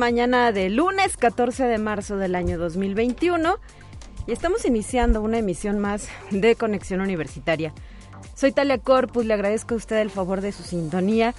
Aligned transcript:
Mañana 0.00 0.50
de 0.50 0.70
lunes 0.70 1.18
14 1.18 1.64
de 1.64 1.76
marzo 1.76 2.16
del 2.16 2.34
año 2.34 2.56
2021 2.56 3.58
y 4.26 4.32
estamos 4.32 4.64
iniciando 4.64 5.20
una 5.20 5.36
emisión 5.36 5.78
más 5.78 6.08
de 6.30 6.54
Conexión 6.54 7.02
Universitaria. 7.02 7.74
Soy 8.34 8.50
Talia 8.50 8.78
Corpus, 8.78 9.26
le 9.26 9.34
agradezco 9.34 9.74
a 9.74 9.76
usted 9.76 9.98
el 9.98 10.08
favor 10.08 10.40
de 10.40 10.52
su 10.52 10.62
sintonía 10.62 11.34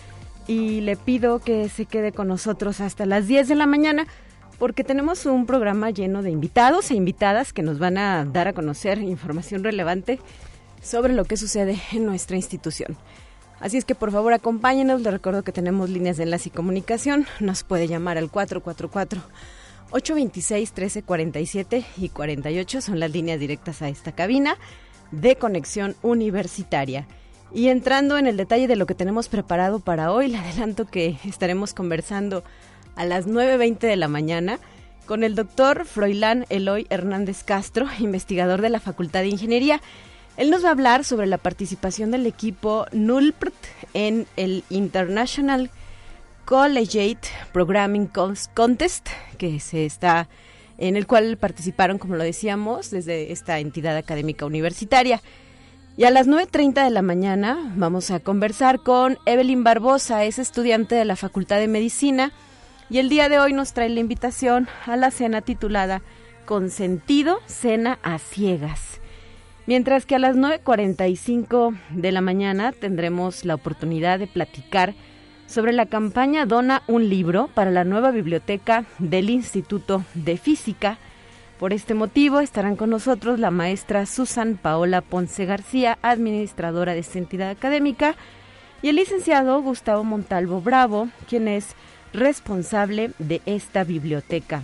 y 0.45 0.81
le 0.81 0.95
pido 0.95 1.39
que 1.39 1.69
se 1.69 1.87
quede 1.87 2.11
con 2.11 2.27
nosotros 2.27 2.81
hasta 2.81 3.07
las 3.07 3.25
10 3.25 3.47
de 3.47 3.55
la 3.55 3.65
mañana 3.65 4.05
porque 4.59 4.83
tenemos 4.83 5.25
un 5.25 5.47
programa 5.47 5.89
lleno 5.89 6.21
de 6.21 6.29
invitados 6.29 6.91
e 6.91 6.95
invitadas 6.95 7.53
que 7.53 7.63
nos 7.63 7.79
van 7.79 7.97
a 7.97 8.25
dar 8.25 8.47
a 8.47 8.53
conocer 8.53 8.99
información 8.99 9.63
relevante 9.63 10.19
sobre 10.83 11.13
lo 11.13 11.25
que 11.25 11.35
sucede 11.35 11.81
en 11.93 12.05
nuestra 12.05 12.35
institución. 12.35 12.95
Así 13.61 13.77
es 13.77 13.85
que 13.85 13.95
por 13.95 14.11
favor 14.11 14.33
acompáñenos. 14.33 15.01
Les 15.01 15.13
recuerdo 15.13 15.43
que 15.43 15.51
tenemos 15.51 15.89
líneas 15.89 16.17
de 16.17 16.23
enlace 16.23 16.49
y 16.49 16.51
comunicación. 16.51 17.27
Nos 17.39 17.63
puede 17.63 17.87
llamar 17.87 18.17
al 18.17 18.31
444 18.31 19.21
826 19.91 20.71
1347 20.71 21.85
y 21.97 22.09
48 22.09 22.81
son 22.81 22.99
las 22.99 23.11
líneas 23.11 23.39
directas 23.39 23.81
a 23.81 23.89
esta 23.89 24.13
cabina 24.13 24.57
de 25.11 25.35
conexión 25.35 25.95
universitaria. 26.01 27.07
Y 27.53 27.67
entrando 27.67 28.17
en 28.17 28.27
el 28.27 28.37
detalle 28.37 28.67
de 28.67 28.77
lo 28.77 28.85
que 28.85 28.95
tenemos 28.95 29.27
preparado 29.27 29.79
para 29.79 30.11
hoy, 30.11 30.29
le 30.29 30.37
adelanto 30.37 30.85
que 30.85 31.17
estaremos 31.25 31.73
conversando 31.73 32.43
a 32.95 33.05
las 33.05 33.27
9.20 33.27 33.79
de 33.79 33.97
la 33.97 34.07
mañana 34.07 34.59
con 35.05 35.23
el 35.23 35.35
doctor 35.35 35.85
Froilán 35.85 36.45
Eloy 36.49 36.87
Hernández 36.89 37.43
Castro, 37.43 37.87
investigador 37.99 38.61
de 38.61 38.69
la 38.69 38.79
Facultad 38.79 39.19
de 39.19 39.27
Ingeniería. 39.27 39.81
Él 40.41 40.49
nos 40.49 40.63
va 40.65 40.69
a 40.69 40.71
hablar 40.71 41.03
sobre 41.03 41.27
la 41.27 41.37
participación 41.37 42.09
del 42.09 42.25
equipo 42.25 42.87
NULPRT 42.93 43.53
en 43.93 44.25
el 44.37 44.63
International 44.71 45.69
Collegiate 46.45 47.27
Programming 47.53 48.09
Contest, 48.55 49.07
que 49.37 49.59
se 49.59 49.85
está 49.85 50.29
en 50.79 50.95
el 50.95 51.05
cual 51.05 51.37
participaron, 51.37 51.99
como 51.99 52.15
lo 52.15 52.23
decíamos, 52.23 52.89
desde 52.89 53.31
esta 53.31 53.59
entidad 53.59 53.95
académica 53.95 54.47
universitaria. 54.47 55.21
Y 55.95 56.05
a 56.05 56.09
las 56.09 56.27
9.30 56.27 56.85
de 56.85 56.89
la 56.89 57.03
mañana 57.03 57.75
vamos 57.75 58.09
a 58.09 58.19
conversar 58.19 58.79
con 58.79 59.19
Evelyn 59.27 59.63
Barbosa, 59.63 60.25
es 60.25 60.39
estudiante 60.39 60.95
de 60.95 61.05
la 61.05 61.17
Facultad 61.17 61.59
de 61.59 61.67
Medicina, 61.67 62.31
y 62.89 62.97
el 62.97 63.09
día 63.09 63.29
de 63.29 63.37
hoy 63.37 63.53
nos 63.53 63.73
trae 63.73 63.89
la 63.89 63.99
invitación 63.99 64.67
a 64.87 64.95
la 64.95 65.11
cena 65.11 65.41
titulada 65.41 66.01
Consentido, 66.47 67.41
Cena 67.45 67.99
a 68.01 68.17
Ciegas. 68.17 69.01
Mientras 69.67 70.05
que 70.05 70.15
a 70.15 70.19
las 70.19 70.35
9.45 70.35 71.77
de 71.91 72.11
la 72.11 72.21
mañana 72.21 72.71
tendremos 72.71 73.45
la 73.45 73.55
oportunidad 73.55 74.19
de 74.19 74.27
platicar 74.27 74.95
sobre 75.45 75.71
la 75.71 75.85
campaña 75.85 76.45
Dona 76.45 76.81
un 76.87 77.09
libro 77.09 77.49
para 77.53 77.71
la 77.71 77.83
nueva 77.83 78.11
biblioteca 78.11 78.85
del 78.97 79.29
Instituto 79.29 80.03
de 80.15 80.37
Física. 80.37 80.97
Por 81.59 81.73
este 81.73 81.93
motivo 81.93 82.39
estarán 82.39 82.75
con 82.75 82.89
nosotros 82.89 83.37
la 83.37 83.51
maestra 83.51 84.07
Susan 84.07 84.57
Paola 84.59 85.01
Ponce 85.01 85.45
García, 85.45 85.99
administradora 86.01 86.93
de 86.93 86.99
esta 86.99 87.19
entidad 87.19 87.51
académica, 87.51 88.15
y 88.81 88.87
el 88.87 88.95
licenciado 88.95 89.61
Gustavo 89.61 90.03
Montalvo 90.03 90.59
Bravo, 90.59 91.09
quien 91.29 91.47
es 91.47 91.75
responsable 92.13 93.11
de 93.19 93.41
esta 93.45 93.83
biblioteca. 93.83 94.63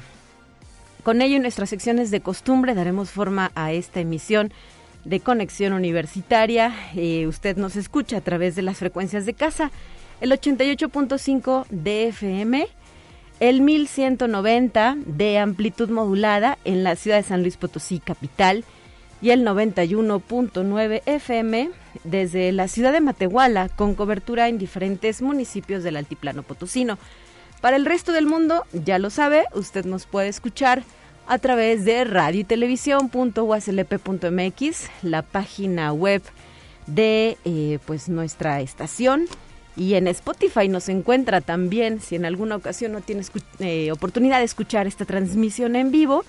Con 1.03 1.21
ello, 1.21 1.35
en 1.35 1.43
nuestras 1.43 1.69
secciones 1.69 2.11
de 2.11 2.21
costumbre 2.21 2.73
daremos 2.73 3.11
forma 3.11 3.51
a 3.55 3.71
esta 3.71 3.99
emisión 3.99 4.51
de 5.05 5.19
Conexión 5.19 5.73
Universitaria. 5.73 6.73
Eh, 6.95 7.27
usted 7.27 7.57
nos 7.57 7.75
escucha 7.75 8.17
a 8.17 8.21
través 8.21 8.55
de 8.55 8.61
las 8.61 8.77
frecuencias 8.77 9.25
de 9.25 9.33
casa, 9.33 9.71
el 10.21 10.31
88.5 10.31 11.65
de 11.69 12.07
FM, 12.07 12.67
el 13.39 13.61
1190 13.61 14.97
de 15.05 15.39
amplitud 15.39 15.89
modulada 15.89 16.57
en 16.65 16.83
la 16.83 16.95
ciudad 16.95 17.17
de 17.17 17.23
San 17.23 17.41
Luis 17.41 17.57
Potosí, 17.57 17.99
capital, 17.99 18.65
y 19.21 19.31
el 19.31 19.45
91.9 19.45 21.01
FM 21.05 21.71
desde 22.03 22.51
la 22.51 22.67
ciudad 22.67 22.93
de 22.93 23.01
Matehuala, 23.01 23.69
con 23.69 23.95
cobertura 23.95 24.47
en 24.47 24.57
diferentes 24.57 25.21
municipios 25.21 25.83
del 25.83 25.97
Altiplano 25.97 26.43
Potosino. 26.43 26.97
Para 27.61 27.75
el 27.75 27.85
resto 27.85 28.11
del 28.11 28.27
mundo, 28.27 28.65
ya 28.71 28.99
lo 28.99 29.09
sabe, 29.09 29.45
usted 29.53 29.85
nos 29.85 30.05
puede 30.05 30.27
escuchar 30.27 30.83
a 31.27 31.37
través 31.39 31.85
de 31.85 32.03
radio 32.05 32.41
y 32.41 32.45
televisión.uslp.mx, 32.45 34.89
la 35.03 35.21
página 35.21 35.93
web 35.93 36.23
de 36.87 37.37
eh, 37.43 37.79
pues 37.85 38.09
nuestra 38.09 38.61
estación 38.61 39.25
y 39.75 39.95
en 39.95 40.07
Spotify 40.07 40.69
nos 40.69 40.87
encuentra 40.89 41.41
también 41.41 41.99
si 41.99 42.15
en 42.15 42.25
alguna 42.25 42.55
ocasión 42.55 42.93
no 42.93 43.01
tienes 43.01 43.31
eh, 43.59 43.91
oportunidad 43.91 44.39
de 44.39 44.45
escuchar 44.45 44.87
esta 44.87 45.05
transmisión 45.05 45.75
en 45.75 45.91
vivo 45.91 46.23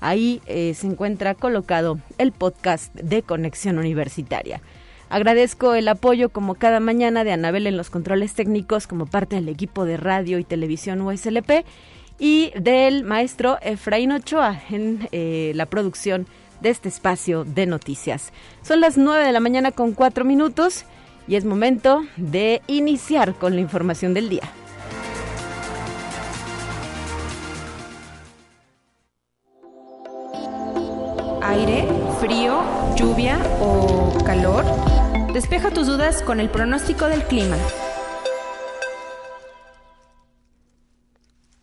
ahí 0.00 0.40
eh, 0.46 0.74
se 0.74 0.86
encuentra 0.86 1.34
colocado 1.34 1.98
el 2.18 2.30
podcast 2.32 2.94
de 2.94 3.22
Conexión 3.22 3.78
Universitaria. 3.78 4.60
Agradezco 5.08 5.74
el 5.74 5.88
apoyo 5.88 6.30
como 6.30 6.54
cada 6.54 6.80
mañana 6.80 7.24
de 7.24 7.32
Anabel 7.32 7.66
en 7.66 7.76
los 7.76 7.90
controles 7.90 8.34
técnicos 8.34 8.86
como 8.86 9.06
parte 9.06 9.36
del 9.36 9.48
equipo 9.48 9.84
de 9.84 9.96
radio 9.96 10.38
y 10.38 10.44
televisión 10.44 11.00
USLP 11.02 11.64
y 12.18 12.52
del 12.58 13.04
maestro 13.04 13.58
Efraín 13.62 14.12
Ochoa 14.12 14.60
en 14.70 15.08
eh, 15.12 15.52
la 15.54 15.66
producción 15.66 16.26
de 16.60 16.70
este 16.70 16.88
espacio 16.88 17.44
de 17.44 17.66
noticias. 17.66 18.32
Son 18.62 18.80
las 18.80 18.96
9 18.96 19.26
de 19.26 19.32
la 19.32 19.40
mañana 19.40 19.72
con 19.72 19.92
4 19.92 20.24
minutos 20.24 20.84
y 21.26 21.36
es 21.36 21.44
momento 21.44 22.04
de 22.16 22.62
iniciar 22.66 23.34
con 23.34 23.54
la 23.54 23.60
información 23.60 24.14
del 24.14 24.28
día. 24.28 24.42
Aire, 31.42 31.86
frío, 32.20 32.62
lluvia 32.96 33.38
o 33.60 34.16
calor. 34.24 34.64
Despeja 35.32 35.70
tus 35.70 35.86
dudas 35.86 36.22
con 36.22 36.40
el 36.40 36.48
pronóstico 36.48 37.06
del 37.06 37.24
clima. 37.24 37.56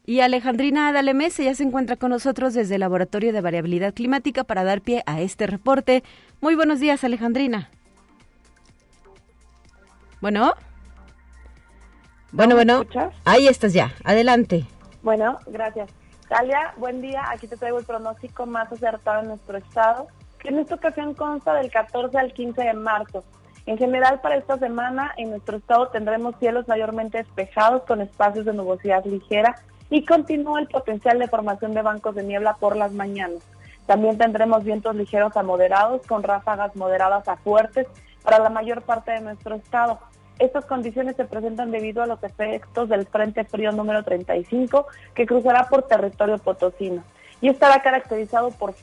Y 0.10 0.22
Alejandrina 0.22 0.88
Adalemés 0.88 1.38
ya 1.38 1.54
se 1.54 1.62
encuentra 1.62 1.96
con 1.96 2.10
nosotros 2.10 2.56
desde 2.56 2.74
el 2.74 2.80
Laboratorio 2.80 3.32
de 3.32 3.42
Variabilidad 3.42 3.94
Climática 3.94 4.44
para 4.44 4.64
dar 4.64 4.82
pie 4.82 5.04
a 5.06 5.22
este 5.22 5.46
reporte. 5.46 6.04
Muy 6.42 6.56
buenos 6.56 6.80
días, 6.80 7.04
Alejandrina. 7.04 7.70
Bueno. 10.20 10.56
Bueno, 12.32 12.56
bueno. 12.56 12.86
Ahí 13.24 13.48
estás 13.48 13.74
ya. 13.74 13.94
Adelante. 14.04 14.66
Bueno, 15.04 15.38
gracias. 15.46 15.92
Talia, 16.28 16.74
buen 16.78 17.02
día. 17.02 17.30
Aquí 17.30 17.46
te 17.46 17.56
traigo 17.56 17.78
el 17.78 17.86
pronóstico 17.86 18.48
más 18.48 18.72
acertado 18.72 19.22
en 19.22 19.28
nuestro 19.28 19.60
estado, 19.60 20.08
que 20.40 20.50
en 20.50 20.58
esta 20.58 20.74
ocasión 20.74 21.14
consta 21.14 21.54
del 21.54 21.70
14 21.70 22.18
al 22.18 22.34
15 22.34 22.60
de 22.60 22.74
marzo. 22.74 23.24
En 23.68 23.78
general, 23.78 24.20
para 24.22 24.38
esta 24.38 24.58
semana 24.58 25.14
en 25.18 25.30
nuestro 25.30 25.58
estado 25.58 25.90
tendremos 25.90 26.34
cielos 26.40 26.68
mayormente 26.68 27.20
despejados 27.20 27.84
con 27.84 28.02
espacios 28.02 28.46
de 28.46 28.54
nubosidad 28.54 29.06
ligera 29.06 29.56
y 29.90 30.06
continúa 30.06 30.60
el 30.60 30.68
potencial 30.68 31.20
de 31.20 31.28
formación 31.28 31.74
de 31.74 31.82
bancos 31.82 32.16
de 32.16 32.24
niebla 32.24 32.56
por 32.58 32.76
las 32.76 32.92
mañanas. 32.92 33.44
También 33.86 34.18
tendremos 34.18 34.64
vientos 34.64 34.96
ligeros 34.96 35.36
a 35.36 35.44
moderados 35.44 36.06
con 36.06 36.22
ráfagas 36.22 36.76
moderadas 36.76 37.28
a 37.28 37.38
fuertes 37.38 37.88
para 38.24 38.40
la 38.40 38.50
mayor 38.50 38.84
parte 38.84 39.12
de 39.12 39.22
nuestro 39.22 39.56
estado. 39.56 40.00
Estas 40.38 40.66
condiciones 40.66 41.16
se 41.16 41.26
presentan 41.26 41.72
debido 41.72 42.04
a 42.04 42.06
los 42.06 42.24
efectos 42.24 42.88
del 42.88 43.08
Frente 43.08 43.44
Frío 43.46 43.72
número 43.72 44.04
35 44.04 44.86
que 45.14 45.26
cruzará 45.26 45.68
por 45.70 45.84
territorio 45.84 46.38
potosino 46.38 47.04
y 47.42 47.50
estará 47.50 47.82
caracterizado 47.82 48.52
por, 48.52 48.76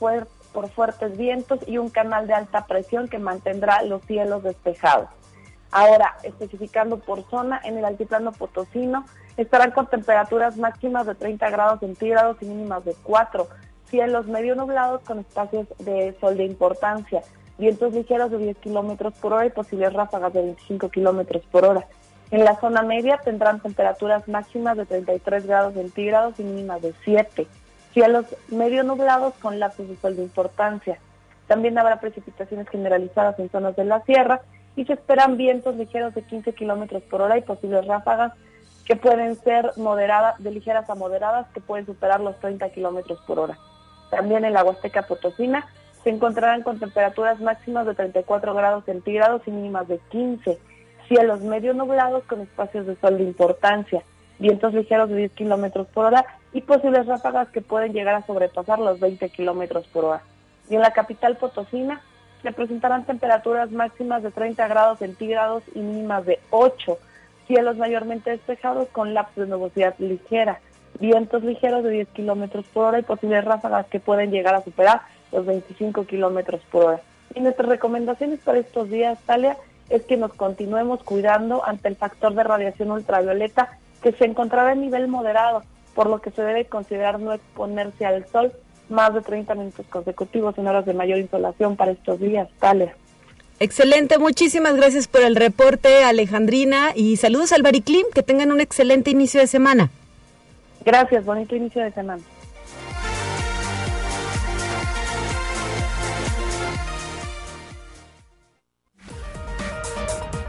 por 0.53 0.69
fuertes 0.69 1.17
vientos 1.17 1.59
y 1.67 1.77
un 1.77 1.89
canal 1.89 2.27
de 2.27 2.33
alta 2.33 2.65
presión 2.65 3.07
que 3.07 3.17
mantendrá 3.17 3.81
los 3.83 4.03
cielos 4.03 4.43
despejados. 4.43 5.09
Ahora, 5.71 6.15
especificando 6.23 6.99
por 6.99 7.23
zona, 7.29 7.59
en 7.63 7.77
el 7.77 7.85
altiplano 7.85 8.31
potosino 8.31 9.05
estarán 9.37 9.71
con 9.71 9.87
temperaturas 9.87 10.57
máximas 10.57 11.05
de 11.05 11.15
30 11.15 11.49
grados 11.49 11.79
centígrados 11.79 12.37
y 12.41 12.45
mínimas 12.45 12.83
de 12.83 12.95
4, 13.03 13.47
cielos 13.85 14.27
medio 14.27 14.55
nublados 14.55 15.01
con 15.03 15.19
espacios 15.19 15.67
de 15.79 16.15
sol 16.19 16.37
de 16.37 16.45
importancia, 16.45 17.21
vientos 17.57 17.93
ligeros 17.93 18.31
de 18.31 18.39
10 18.39 18.57
kilómetros 18.57 19.13
por 19.15 19.33
hora 19.33 19.45
y 19.45 19.51
posibles 19.51 19.93
ráfagas 19.93 20.33
de 20.33 20.41
25 20.41 20.89
kilómetros 20.89 21.43
por 21.51 21.65
hora. 21.65 21.87
En 22.29 22.43
la 22.43 22.59
zona 22.59 22.81
media 22.81 23.19
tendrán 23.23 23.61
temperaturas 23.61 24.27
máximas 24.27 24.75
de 24.75 24.85
33 24.85 25.47
grados 25.47 25.75
centígrados 25.75 26.39
y 26.39 26.43
mínimas 26.43 26.81
de 26.81 26.93
7. 27.05 27.47
Cielos 27.93 28.25
medio 28.49 28.83
nublados 28.83 29.33
con 29.35 29.59
lapsos 29.59 29.87
de 29.87 29.95
sol 29.95 30.17
de 30.17 30.23
importancia. 30.23 30.99
También 31.47 31.77
habrá 31.77 32.01
precipitaciones 32.01 32.67
generalizadas 32.67 33.39
en 33.39 33.49
zonas 33.49 33.77
de 33.77 33.85
la 33.85 34.03
sierra 34.03 34.41
y 34.75 34.83
se 34.85 34.93
esperan 34.93 35.37
vientos 35.37 35.77
ligeros 35.77 36.13
de 36.13 36.21
15 36.23 36.51
kilómetros 36.53 37.01
por 37.03 37.21
hora 37.21 37.37
y 37.37 37.41
posibles 37.41 37.87
ráfagas 37.87 38.33
que 38.87 38.95
pueden 38.95 39.35
ser 39.41 39.73
moderadas, 39.75 40.41
de 40.41 40.49
ligeras 40.49 40.89
a 40.89 40.95
moderadas, 40.95 41.45
que 41.53 41.59
pueden 41.59 41.85
superar 41.85 42.21
los 42.21 42.39
30 42.39 42.69
kilómetros 42.69 43.19
por 43.27 43.37
hora. 43.37 43.57
También 44.09 44.45
en 44.45 44.53
la 44.53 44.63
Huasteca 44.63 45.01
Potosina 45.01 45.67
se 46.03 46.09
encontrarán 46.09 46.63
con 46.63 46.79
temperaturas 46.79 47.41
máximas 47.41 47.85
de 47.85 47.95
34 47.95 48.53
grados 48.53 48.85
centígrados 48.85 49.41
y 49.45 49.51
mínimas 49.51 49.89
de 49.89 49.99
15. 50.09 50.57
Cielos 51.09 51.41
medio 51.41 51.73
nublados 51.73 52.23
con 52.23 52.39
espacios 52.39 52.87
de 52.87 52.95
sol 52.95 53.17
de 53.17 53.25
importancia, 53.25 54.03
vientos 54.39 54.73
ligeros 54.73 55.09
de 55.09 55.17
10 55.17 55.31
kilómetros 55.33 55.87
por 55.87 56.05
hora 56.05 56.25
y 56.53 56.61
posibles 56.61 57.05
ráfagas 57.07 57.49
que 57.49 57.61
pueden 57.61 57.91
llegar 57.91 58.15
a 58.15 58.25
sobrepasar 58.25 58.79
los 58.79 59.01
20 59.01 59.29
kilómetros 59.29 59.85
por 59.87 60.05
hora. 60.05 60.21
Y 60.69 60.75
en 60.75 60.81
la 60.81 60.91
capital 60.91 61.35
Potosina 61.35 62.01
se 62.41 62.53
presentarán 62.53 63.05
temperaturas 63.05 63.69
máximas 63.71 64.23
de 64.23 64.31
30 64.31 64.65
grados 64.69 64.99
centígrados 64.99 65.63
y 65.75 65.79
mínimas 65.79 66.25
de 66.25 66.39
8. 66.51 66.97
Cielos 67.47 67.77
mayormente 67.77 68.31
despejados 68.31 68.89
con 68.89 69.13
lapsos 69.13 69.45
de 69.45 69.47
nubosidad 69.47 69.95
ligera. 69.99 70.59
Vientos 70.99 71.43
ligeros 71.43 71.83
de 71.83 71.91
10 71.91 72.07
kilómetros 72.09 72.65
por 72.73 72.85
hora 72.85 72.99
y 72.99 73.03
posibles 73.03 73.45
ráfagas 73.45 73.85
que 73.87 73.99
pueden 73.99 74.31
llegar 74.31 74.55
a 74.55 74.63
superar 74.63 75.01
los 75.31 75.45
25 75.45 76.05
kilómetros 76.05 76.61
por 76.71 76.85
hora. 76.85 77.01
Y 77.35 77.39
nuestras 77.39 77.69
recomendaciones 77.69 78.39
para 78.39 78.59
estos 78.59 78.89
días, 78.89 79.19
Talia, 79.25 79.57
es 79.89 80.03
que 80.03 80.17
nos 80.17 80.33
continuemos 80.33 81.03
cuidando 81.03 81.65
ante 81.65 81.87
el 81.87 81.95
factor 81.95 82.33
de 82.33 82.43
radiación 82.43 82.91
ultravioleta 82.91 83.77
que 84.01 84.11
se 84.11 84.25
encontrará 84.25 84.73
en 84.73 84.81
nivel 84.81 85.07
moderado, 85.07 85.63
por 85.95 86.09
lo 86.09 86.19
que 86.19 86.31
se 86.31 86.41
debe 86.41 86.65
considerar 86.65 87.19
no 87.19 87.33
exponerse 87.33 88.05
al 88.05 88.25
sol 88.27 88.51
más 88.89 89.13
de 89.13 89.21
30 89.21 89.55
minutos 89.55 89.85
consecutivos 89.89 90.57
en 90.57 90.67
horas 90.67 90.85
de 90.85 90.93
mayor 90.93 91.19
insolación 91.19 91.75
para 91.75 91.91
estos 91.91 92.19
días, 92.19 92.49
Talia. 92.59 92.95
Excelente, 93.59 94.19
muchísimas 94.19 94.75
gracias 94.75 95.07
por 95.07 95.21
el 95.21 95.35
reporte, 95.35 96.03
Alejandrina, 96.03 96.91
y 96.95 97.17
saludos 97.17 97.51
al 97.51 97.63
Bariclim, 97.63 98.05
que 98.13 98.21
tengan 98.21 98.51
un 98.51 98.61
excelente 98.61 99.09
inicio 99.09 99.39
de 99.39 99.47
semana. 99.47 99.89
Gracias, 100.85 101.25
bonito 101.25 101.55
inicio 101.55 101.81
de 101.81 101.91
semana. 101.91 102.21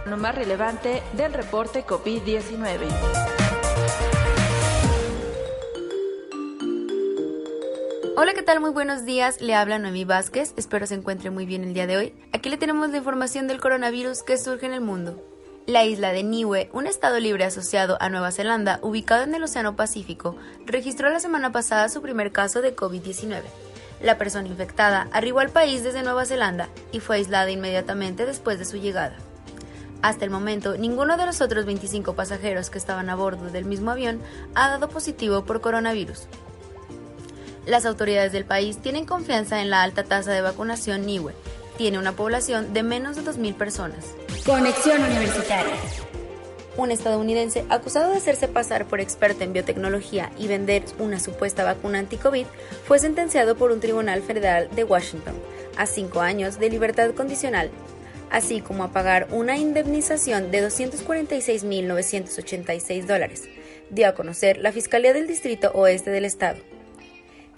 Lo 0.04 0.16
más 0.16 0.34
relevante 0.34 1.02
del 1.14 1.32
reporte 1.32 1.84
COVID-19. 1.84 3.47
Hola, 8.20 8.34
¿qué 8.34 8.42
tal? 8.42 8.58
Muy 8.58 8.70
buenos 8.70 9.04
días. 9.04 9.40
Le 9.40 9.54
habla 9.54 9.78
Noemí 9.78 10.04
Vázquez. 10.04 10.52
Espero 10.56 10.88
se 10.88 10.94
encuentre 10.96 11.30
muy 11.30 11.46
bien 11.46 11.62
el 11.62 11.72
día 11.72 11.86
de 11.86 11.96
hoy. 11.96 12.14
Aquí 12.32 12.48
le 12.48 12.56
tenemos 12.56 12.90
la 12.90 12.96
información 12.96 13.46
del 13.46 13.60
coronavirus 13.60 14.24
que 14.24 14.36
surge 14.38 14.66
en 14.66 14.72
el 14.72 14.80
mundo. 14.80 15.22
La 15.66 15.84
isla 15.84 16.10
de 16.10 16.24
Niue, 16.24 16.68
un 16.72 16.88
estado 16.88 17.20
libre 17.20 17.44
asociado 17.44 17.96
a 18.00 18.08
Nueva 18.08 18.32
Zelanda, 18.32 18.80
ubicado 18.82 19.22
en 19.22 19.36
el 19.36 19.44
Océano 19.44 19.76
Pacífico, 19.76 20.34
registró 20.66 21.10
la 21.10 21.20
semana 21.20 21.52
pasada 21.52 21.88
su 21.88 22.02
primer 22.02 22.32
caso 22.32 22.60
de 22.60 22.74
COVID-19. 22.74 23.42
La 24.02 24.18
persona 24.18 24.48
infectada 24.48 25.06
arribó 25.12 25.38
al 25.38 25.50
país 25.50 25.84
desde 25.84 26.02
Nueva 26.02 26.24
Zelanda 26.24 26.68
y 26.90 26.98
fue 26.98 27.18
aislada 27.18 27.52
inmediatamente 27.52 28.26
después 28.26 28.58
de 28.58 28.64
su 28.64 28.78
llegada. 28.78 29.16
Hasta 30.02 30.24
el 30.24 30.32
momento, 30.32 30.76
ninguno 30.76 31.16
de 31.18 31.26
los 31.26 31.40
otros 31.40 31.66
25 31.66 32.14
pasajeros 32.16 32.68
que 32.68 32.78
estaban 32.78 33.10
a 33.10 33.14
bordo 33.14 33.48
del 33.50 33.64
mismo 33.64 33.92
avión 33.92 34.20
ha 34.56 34.70
dado 34.70 34.88
positivo 34.88 35.44
por 35.44 35.60
coronavirus. 35.60 36.26
Las 37.68 37.84
autoridades 37.84 38.32
del 38.32 38.46
país 38.46 38.78
tienen 38.78 39.04
confianza 39.04 39.60
en 39.60 39.68
la 39.68 39.82
alta 39.82 40.02
tasa 40.02 40.32
de 40.32 40.40
vacunación 40.40 41.04
NIWE. 41.04 41.34
Tiene 41.76 41.98
una 41.98 42.12
población 42.12 42.72
de 42.72 42.82
menos 42.82 43.16
de 43.16 43.22
2.000 43.22 43.54
personas. 43.56 44.06
Conexión 44.46 45.02
Universitaria. 45.02 45.74
Un 46.78 46.92
estadounidense 46.92 47.66
acusado 47.68 48.10
de 48.10 48.16
hacerse 48.16 48.48
pasar 48.48 48.86
por 48.86 49.02
experto 49.02 49.44
en 49.44 49.52
biotecnología 49.52 50.32
y 50.38 50.48
vender 50.48 50.82
una 50.98 51.20
supuesta 51.20 51.62
vacuna 51.62 51.98
anti-COVID 51.98 52.46
fue 52.86 52.98
sentenciado 53.00 53.54
por 53.54 53.70
un 53.70 53.80
tribunal 53.80 54.22
federal 54.22 54.70
de 54.74 54.84
Washington 54.84 55.34
a 55.76 55.84
cinco 55.84 56.22
años 56.22 56.58
de 56.58 56.70
libertad 56.70 57.10
condicional, 57.10 57.68
así 58.30 58.62
como 58.62 58.82
a 58.82 58.92
pagar 58.92 59.28
una 59.30 59.58
indemnización 59.58 60.50
de 60.50 60.66
246.986 60.66 63.04
dólares, 63.04 63.42
dio 63.90 64.08
a 64.08 64.14
conocer 64.14 64.56
la 64.56 64.72
Fiscalía 64.72 65.12
del 65.12 65.26
Distrito 65.26 65.70
Oeste 65.74 66.10
del 66.10 66.24
Estado. 66.24 66.56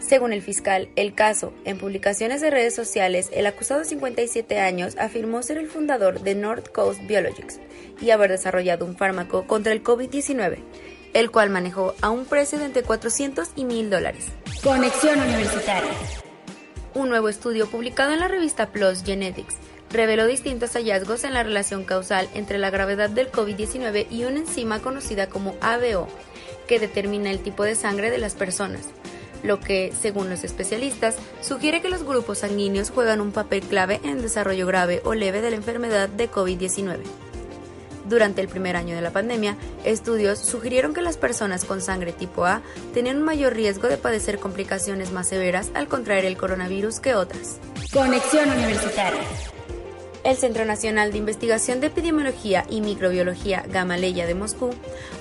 Según 0.00 0.32
el 0.32 0.42
fiscal, 0.42 0.88
el 0.96 1.14
caso, 1.14 1.52
en 1.64 1.78
publicaciones 1.78 2.40
de 2.40 2.50
redes 2.50 2.74
sociales, 2.74 3.30
el 3.32 3.46
acusado 3.46 3.80
de 3.80 3.86
57 3.86 4.58
años 4.58 4.96
afirmó 4.98 5.42
ser 5.42 5.58
el 5.58 5.68
fundador 5.68 6.20
de 6.20 6.34
North 6.34 6.68
Coast 6.72 7.00
Biologics 7.06 7.60
y 8.00 8.10
haber 8.10 8.30
desarrollado 8.30 8.86
un 8.86 8.96
fármaco 8.96 9.46
contra 9.46 9.72
el 9.72 9.84
COVID-19, 9.84 10.58
el 11.12 11.30
cual 11.30 11.50
manejó 11.50 11.94
a 12.00 12.10
un 12.10 12.24
precio 12.24 12.58
de 12.58 12.64
entre 12.64 12.82
400 12.82 13.50
y 13.54 13.64
1000 13.64 13.90
dólares. 13.90 14.26
Conexión 14.64 15.20
Universitaria. 15.20 15.92
Un 16.94 17.08
nuevo 17.08 17.28
estudio 17.28 17.68
publicado 17.68 18.12
en 18.12 18.20
la 18.20 18.28
revista 18.28 18.72
PLOS 18.72 19.04
Genetics 19.04 19.56
reveló 19.90 20.26
distintos 20.26 20.72
hallazgos 20.72 21.24
en 21.24 21.34
la 21.34 21.42
relación 21.42 21.84
causal 21.84 22.28
entre 22.34 22.58
la 22.58 22.70
gravedad 22.70 23.10
del 23.10 23.30
COVID-19 23.30 24.06
y 24.10 24.24
una 24.24 24.38
enzima 24.38 24.80
conocida 24.80 25.28
como 25.28 25.56
ABO, 25.60 26.08
que 26.66 26.80
determina 26.80 27.30
el 27.30 27.40
tipo 27.40 27.64
de 27.64 27.74
sangre 27.74 28.10
de 28.10 28.18
las 28.18 28.34
personas 28.34 28.88
lo 29.42 29.60
que, 29.60 29.92
según 30.00 30.30
los 30.30 30.44
especialistas, 30.44 31.16
sugiere 31.40 31.80
que 31.80 31.90
los 31.90 32.04
grupos 32.04 32.38
sanguíneos 32.38 32.90
juegan 32.90 33.20
un 33.20 33.32
papel 33.32 33.62
clave 33.62 34.00
en 34.02 34.10
el 34.10 34.22
desarrollo 34.22 34.66
grave 34.66 35.00
o 35.04 35.14
leve 35.14 35.40
de 35.40 35.50
la 35.50 35.56
enfermedad 35.56 36.08
de 36.08 36.30
COVID-19. 36.30 36.98
Durante 38.08 38.40
el 38.40 38.48
primer 38.48 38.76
año 38.76 38.96
de 38.96 39.02
la 39.02 39.12
pandemia, 39.12 39.56
estudios 39.84 40.38
sugirieron 40.40 40.94
que 40.94 41.02
las 41.02 41.16
personas 41.16 41.64
con 41.64 41.80
sangre 41.80 42.12
tipo 42.12 42.44
A 42.44 42.60
tenían 42.92 43.18
un 43.18 43.22
mayor 43.22 43.54
riesgo 43.54 43.86
de 43.86 43.98
padecer 43.98 44.38
complicaciones 44.38 45.12
más 45.12 45.28
severas 45.28 45.70
al 45.74 45.86
contraer 45.86 46.24
el 46.24 46.36
coronavirus 46.36 46.98
que 46.98 47.14
otras. 47.14 47.60
Conexión 47.92 48.50
Universitaria. 48.50 49.20
El 50.22 50.36
Centro 50.36 50.66
Nacional 50.66 51.12
de 51.12 51.18
Investigación 51.18 51.80
de 51.80 51.86
Epidemiología 51.86 52.66
y 52.68 52.82
Microbiología 52.82 53.64
Gamaleya 53.66 54.26
de 54.26 54.34
Moscú 54.34 54.70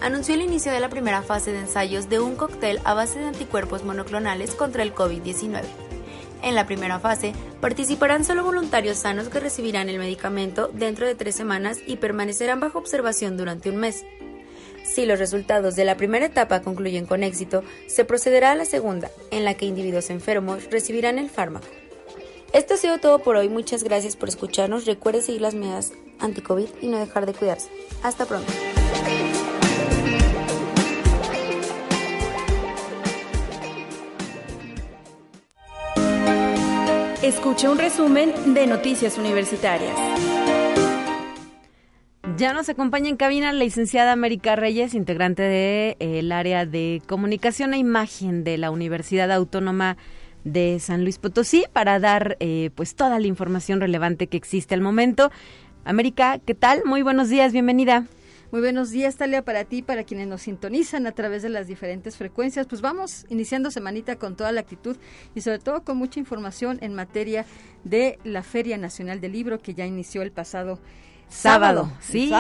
anunció 0.01 0.35
el 0.35 0.41
inicio 0.41 0.73
de 0.73 0.81
la 0.81 0.89
primera 0.89 1.21
fase 1.21 1.53
de 1.53 1.59
ensayos 1.59 2.09
de 2.09 2.19
un 2.19 2.35
cóctel 2.35 2.81
a 2.83 2.93
base 2.93 3.19
de 3.19 3.25
anticuerpos 3.25 3.85
monoclonales 3.85 4.55
contra 4.55 4.83
el 4.83 4.93
COVID-19. 4.93 5.62
En 6.41 6.53
la 6.53 6.67
primera 6.67 7.00
fase 7.00 7.33
participarán 7.62 8.25
solo 8.25 8.43
voluntarios 8.43 8.97
sanos 8.97 9.29
que 9.29 9.39
recibirán 9.39 9.88
el 9.88 10.00
medicamento 10.00 10.69
dentro 10.73 11.07
de 11.07 11.15
tres 11.15 11.35
semanas 11.35 11.77
y 11.88 11.95
permanecerán 11.95 12.59
bajo 12.59 12.79
observación 12.79 13.38
durante 13.38 13.69
un 13.69 13.77
mes. 13.77 14.03
Si 14.83 15.05
los 15.05 15.19
resultados 15.19 15.77
de 15.77 15.85
la 15.85 15.95
primera 15.95 16.25
etapa 16.25 16.62
concluyen 16.62 17.05
con 17.05 17.23
éxito, 17.23 17.63
se 17.88 18.03
procederá 18.03 18.51
a 18.51 18.55
la 18.55 18.65
segunda, 18.65 19.12
en 19.31 19.45
la 19.45 19.53
que 19.53 19.65
individuos 19.65 20.09
enfermos 20.09 20.69
recibirán 20.69 21.19
el 21.19 21.29
fármaco. 21.29 21.67
Esto 22.51 22.73
ha 22.73 22.77
sido 22.77 22.97
todo 22.97 23.19
por 23.19 23.35
hoy. 23.35 23.47
Muchas 23.47 23.83
gracias 23.83 24.15
por 24.15 24.27
escucharnos. 24.27 24.85
Recuerde 24.85 25.21
seguir 25.21 25.41
las 25.41 25.53
medidas 25.53 25.93
anti-COVID 26.19 26.67
y 26.81 26.87
no 26.87 26.97
dejar 26.97 27.25
de 27.27 27.33
cuidarse. 27.33 27.69
Hasta 28.01 28.25
pronto. 28.25 28.51
Escuche 37.21 37.69
un 37.69 37.77
resumen 37.77 38.33
de 38.55 38.65
Noticias 38.65 39.19
Universitarias. 39.19 39.95
Ya 42.37 42.53
nos 42.53 42.69
acompaña 42.69 43.09
en 43.09 43.17
cabina 43.17 43.51
la 43.51 43.59
licenciada 43.59 44.13
América 44.13 44.55
Reyes, 44.55 44.95
integrante 44.95 45.43
del 45.43 46.31
área 46.31 46.65
de 46.65 47.01
comunicación 47.05 47.75
e 47.75 47.77
imagen 47.77 48.43
de 48.43 48.57
la 48.57 48.71
Universidad 48.71 49.31
Autónoma 49.31 49.97
de 49.97 50.18
San 50.79 51.03
Luis 51.03 51.17
Potosí 51.17 51.65
para 51.73 51.99
dar 51.99 52.37
eh, 52.39 52.71
pues 52.75 52.95
toda 52.95 53.19
la 53.19 53.27
información 53.27 53.81
relevante 53.81 54.27
que 54.27 54.37
existe 54.37 54.75
al 54.75 54.81
momento. 54.81 55.31
América, 55.85 56.39
¿qué 56.39 56.55
tal? 56.55 56.83
Muy 56.85 57.01
buenos 57.01 57.29
días, 57.29 57.53
bienvenida. 57.53 58.05
Muy 58.51 58.61
buenos 58.61 58.89
días, 58.89 59.15
Talia, 59.15 59.45
para 59.45 59.63
ti, 59.65 59.83
para 59.83 60.03
quienes 60.03 60.27
nos 60.27 60.41
sintonizan 60.41 61.05
a 61.05 61.11
través 61.11 61.43
de 61.43 61.49
las 61.49 61.67
diferentes 61.67 62.17
frecuencias. 62.17 62.65
Pues 62.65 62.81
vamos 62.81 63.27
iniciando 63.29 63.69
semanita 63.69 64.15
con 64.15 64.35
toda 64.35 64.51
la 64.51 64.61
actitud 64.61 64.97
y 65.35 65.41
sobre 65.41 65.59
todo 65.59 65.83
con 65.83 65.97
mucha 65.97 66.19
información 66.19 66.79
en 66.81 66.95
materia 66.95 67.45
de 67.83 68.17
la 68.23 68.41
Feria 68.41 68.77
Nacional 68.77 69.21
del 69.21 69.33
Libro 69.33 69.59
que 69.59 69.75
ya 69.75 69.85
inició 69.85 70.23
el 70.23 70.31
pasado 70.31 70.79
sábado. 71.27 71.91
sí, 71.99 72.31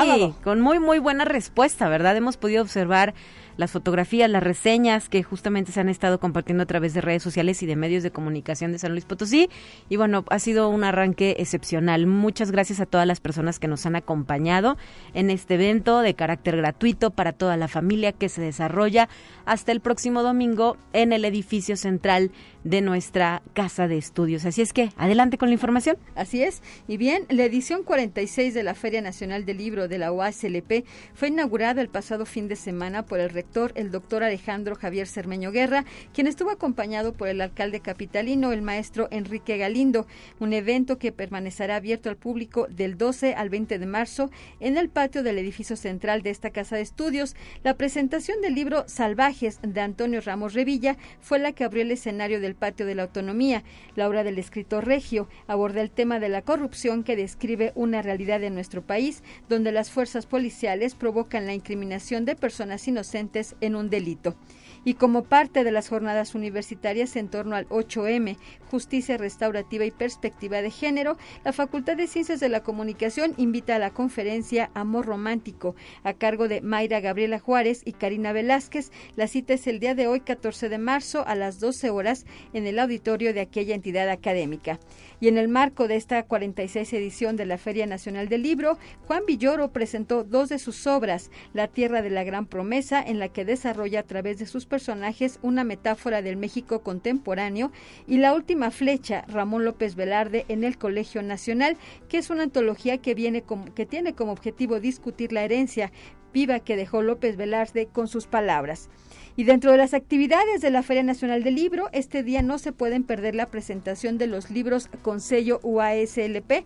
con 0.43 0.61
muy, 0.61 0.79
muy 0.79 0.97
buena 0.97 1.25
respuesta, 1.25 1.87
¿verdad? 1.89 2.17
Hemos 2.17 2.37
podido 2.37 2.63
observar 2.63 3.13
las 3.59 3.71
fotografías, 3.71 4.29
las 4.29 4.41
reseñas 4.41 5.09
que 5.09 5.21
justamente 5.21 5.73
se 5.73 5.81
han 5.81 5.89
estado 5.89 6.21
compartiendo 6.21 6.63
a 6.63 6.65
través 6.65 6.93
de 6.93 7.01
redes 7.01 7.21
sociales 7.21 7.61
y 7.61 7.65
de 7.65 7.75
medios 7.75 8.03
de 8.03 8.09
comunicación 8.09 8.71
de 8.71 8.79
San 8.79 8.93
Luis 8.93 9.03
Potosí. 9.03 9.49
Y 9.89 9.97
bueno, 9.97 10.23
ha 10.29 10.39
sido 10.39 10.69
un 10.69 10.85
arranque 10.85 11.35
excepcional. 11.39 12.07
Muchas 12.07 12.51
gracias 12.51 12.79
a 12.79 12.85
todas 12.85 13.05
las 13.05 13.19
personas 13.19 13.59
que 13.59 13.67
nos 13.67 13.85
han 13.85 13.97
acompañado 13.97 14.77
en 15.13 15.29
este 15.29 15.55
evento 15.55 15.99
de 15.99 16.13
carácter 16.13 16.55
gratuito 16.55 17.11
para 17.11 17.33
toda 17.33 17.57
la 17.57 17.67
familia 17.67 18.13
que 18.13 18.29
se 18.29 18.41
desarrolla 18.41 19.09
hasta 19.45 19.73
el 19.73 19.81
próximo 19.81 20.23
domingo 20.23 20.77
en 20.93 21.11
el 21.11 21.25
edificio 21.25 21.75
central 21.75 22.31
de 22.63 22.81
nuestra 22.81 23.41
casa 23.53 23.87
de 23.87 23.97
estudios. 23.97 24.45
Así 24.45 24.61
es 24.61 24.73
que, 24.73 24.91
adelante 24.97 25.37
con 25.37 25.49
la 25.49 25.53
información. 25.53 25.97
Así 26.15 26.43
es. 26.43 26.61
Y 26.87 26.97
bien, 26.97 27.25
la 27.29 27.45
edición 27.45 27.83
46 27.83 28.53
de 28.53 28.63
la 28.63 28.75
Feria 28.75 29.01
Nacional 29.01 29.45
del 29.45 29.57
Libro 29.57 29.87
de 29.87 29.97
la 29.97 30.11
UASLP 30.11 30.85
fue 31.13 31.29
inaugurada 31.29 31.81
el 31.81 31.89
pasado 31.89 32.25
fin 32.25 32.47
de 32.47 32.55
semana 32.55 33.05
por 33.05 33.19
el 33.19 33.29
rector, 33.29 33.71
el 33.75 33.91
doctor 33.91 34.23
Alejandro 34.23 34.75
Javier 34.75 35.07
Cermeño 35.07 35.51
Guerra, 35.51 35.85
quien 36.13 36.27
estuvo 36.27 36.51
acompañado 36.51 37.13
por 37.13 37.27
el 37.27 37.41
alcalde 37.41 37.79
capitalino, 37.79 38.51
el 38.51 38.61
maestro 38.61 39.07
Enrique 39.11 39.57
Galindo, 39.57 40.07
un 40.39 40.53
evento 40.53 40.97
que 40.97 41.11
permanecerá 41.11 41.77
abierto 41.77 42.09
al 42.09 42.17
público 42.17 42.67
del 42.69 42.97
12 42.97 43.35
al 43.35 43.49
20 43.49 43.79
de 43.79 43.85
marzo 43.85 44.29
en 44.59 44.77
el 44.77 44.89
patio 44.89 45.23
del 45.23 45.37
edificio 45.37 45.75
central 45.75 46.21
de 46.21 46.29
esta 46.29 46.49
casa 46.51 46.75
de 46.75 46.81
estudios. 46.81 47.35
La 47.63 47.75
presentación 47.75 48.41
del 48.41 48.55
libro 48.55 48.83
Salvajes 48.87 49.59
de 49.61 49.81
Antonio 49.81 50.21
Ramos 50.21 50.53
Revilla 50.53 50.97
fue 51.21 51.39
la 51.39 51.51
que 51.51 51.63
abrió 51.63 51.83
el 51.83 51.91
escenario 51.91 52.39
del 52.39 52.48
patio 52.55 52.85
de 52.85 52.95
la 52.95 53.03
autonomía. 53.03 53.63
La 53.95 54.07
obra 54.07 54.23
del 54.23 54.39
escritor 54.39 54.85
regio 54.85 55.27
aborda 55.47 55.81
el 55.81 55.91
tema 55.91 56.19
de 56.19 56.29
la 56.29 56.41
corrupción 56.41 57.03
que 57.03 57.15
describe 57.15 57.71
una 57.75 58.01
realidad 58.01 58.39
de 58.39 58.49
nuestro 58.49 58.81
país, 58.81 59.23
donde 59.47 59.71
las 59.71 59.91
fuerzas 59.91 60.25
policiales 60.25 60.95
provocan 60.95 61.45
la 61.45 61.53
incriminación 61.53 62.25
de 62.25 62.35
personas 62.35 62.87
inocentes 62.87 63.55
en 63.61 63.75
un 63.75 63.89
delito 63.89 64.35
y 64.83 64.95
como 64.95 65.23
parte 65.23 65.63
de 65.63 65.71
las 65.71 65.89
jornadas 65.89 66.35
universitarias 66.35 67.15
en 67.15 67.29
torno 67.29 67.55
al 67.55 67.67
8M, 67.69 68.37
Justicia 68.69 69.17
Restaurativa 69.17 69.85
y 69.85 69.91
Perspectiva 69.91 70.61
de 70.61 70.71
Género, 70.71 71.17
la 71.43 71.53
Facultad 71.53 71.97
de 71.97 72.07
Ciencias 72.07 72.39
de 72.39 72.49
la 72.49 72.61
Comunicación 72.61 73.33
invita 73.37 73.75
a 73.75 73.79
la 73.79 73.91
conferencia 73.91 74.69
Amor 74.73 75.05
Romántico, 75.05 75.75
a 76.03 76.13
cargo 76.13 76.47
de 76.47 76.61
Mayra 76.61 76.99
Gabriela 76.99 77.39
Juárez 77.39 77.81
y 77.85 77.93
Karina 77.93 78.31
Velázquez. 78.31 78.91
La 79.15 79.27
cita 79.27 79.53
es 79.53 79.67
el 79.67 79.79
día 79.79 79.95
de 79.95 80.07
hoy, 80.07 80.21
14 80.21 80.69
de 80.69 80.77
marzo, 80.77 81.23
a 81.25 81.35
las 81.35 81.59
12 81.59 81.89
horas, 81.89 82.25
en 82.53 82.67
el 82.67 82.79
auditorio 82.79 83.33
de 83.33 83.41
aquella 83.41 83.75
entidad 83.75 84.09
académica. 84.09 84.79
Y 85.19 85.27
en 85.27 85.37
el 85.37 85.49
marco 85.49 85.87
de 85.87 85.95
esta 85.95 86.23
46 86.23 86.93
edición 86.93 87.35
de 87.35 87.45
la 87.45 87.57
Feria 87.57 87.85
Nacional 87.85 88.29
del 88.29 88.43
Libro, 88.43 88.77
Juan 89.07 89.23
Villoro 89.27 89.71
presentó 89.71 90.23
dos 90.23 90.49
de 90.49 90.59
sus 90.59 90.87
obras, 90.87 91.31
La 91.53 91.67
Tierra 91.67 92.01
de 92.01 92.09
la 92.09 92.23
Gran 92.23 92.45
Promesa, 92.45 93.01
en 93.01 93.19
la 93.19 93.29
que 93.29 93.45
desarrolla 93.45 94.01
a 94.01 94.03
través 94.03 94.39
de 94.39 94.45
sus 94.45 94.65
personajes 94.69 95.39
una 95.41 95.65
metáfora 95.65 96.21
del 96.21 96.37
México 96.37 96.81
contemporáneo, 96.81 97.71
y 98.07 98.17
La 98.17 98.33
Última 98.33 98.71
Flecha, 98.71 99.25
Ramón 99.27 99.65
López 99.65 99.95
Velarde, 99.95 100.45
en 100.47 100.63
el 100.63 100.77
Colegio 100.77 101.21
Nacional, 101.21 101.75
que 102.07 102.19
es 102.19 102.29
una 102.29 102.43
antología 102.43 102.99
que, 102.99 103.15
viene 103.15 103.43
que 103.75 103.85
tiene 103.85 104.13
como 104.13 104.31
objetivo 104.31 104.79
discutir 104.79 105.33
la 105.33 105.43
herencia 105.43 105.91
viva 106.31 106.59
que 106.59 106.75
dejó 106.75 107.01
López 107.01 107.35
Velarde 107.35 107.87
con 107.87 108.07
sus 108.07 108.27
palabras. 108.27 108.89
Y 109.35 109.43
dentro 109.43 109.71
de 109.71 109.77
las 109.77 109.93
actividades 109.93 110.61
de 110.61 110.69
la 110.69 110.83
Feria 110.83 111.03
Nacional 111.03 111.43
del 111.43 111.55
Libro, 111.55 111.89
este 111.93 112.23
día 112.23 112.41
no 112.41 112.57
se 112.57 112.71
pueden 112.71 113.03
perder 113.03 113.35
la 113.35 113.45
presentación 113.45 114.17
de 114.17 114.27
los 114.27 114.49
libros 114.49 114.89
con 115.01 115.21
sello 115.21 115.59
UASLP. 115.63 116.65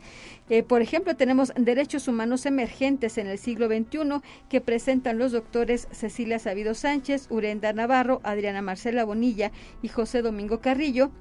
Eh, 0.50 0.63
por 0.63 0.82
ejemplo, 0.82 1.15
tenemos 1.15 1.53
Derechos 1.55 2.08
Humanos 2.08 2.46
Emergentes 2.46 3.17
en 3.17 3.27
el 3.27 3.38
siglo 3.38 3.67
XXI 3.67 4.22
que 4.50 4.62
presentan 4.62 5.17
los 5.17 5.32
doctores 5.32 5.88
Cecilia 5.91 6.39
Sabido 6.39 6.74
Sánchez, 6.74 7.27
Urenda 7.29 7.74
Navarro, 7.74 8.22
Adriana 8.24 8.62
Marcela 8.62 9.05
Bonilla 9.05 9.51
y 9.82 9.88
José 9.88 10.22
Domingo 10.22 10.60
Carrillo 10.60 11.12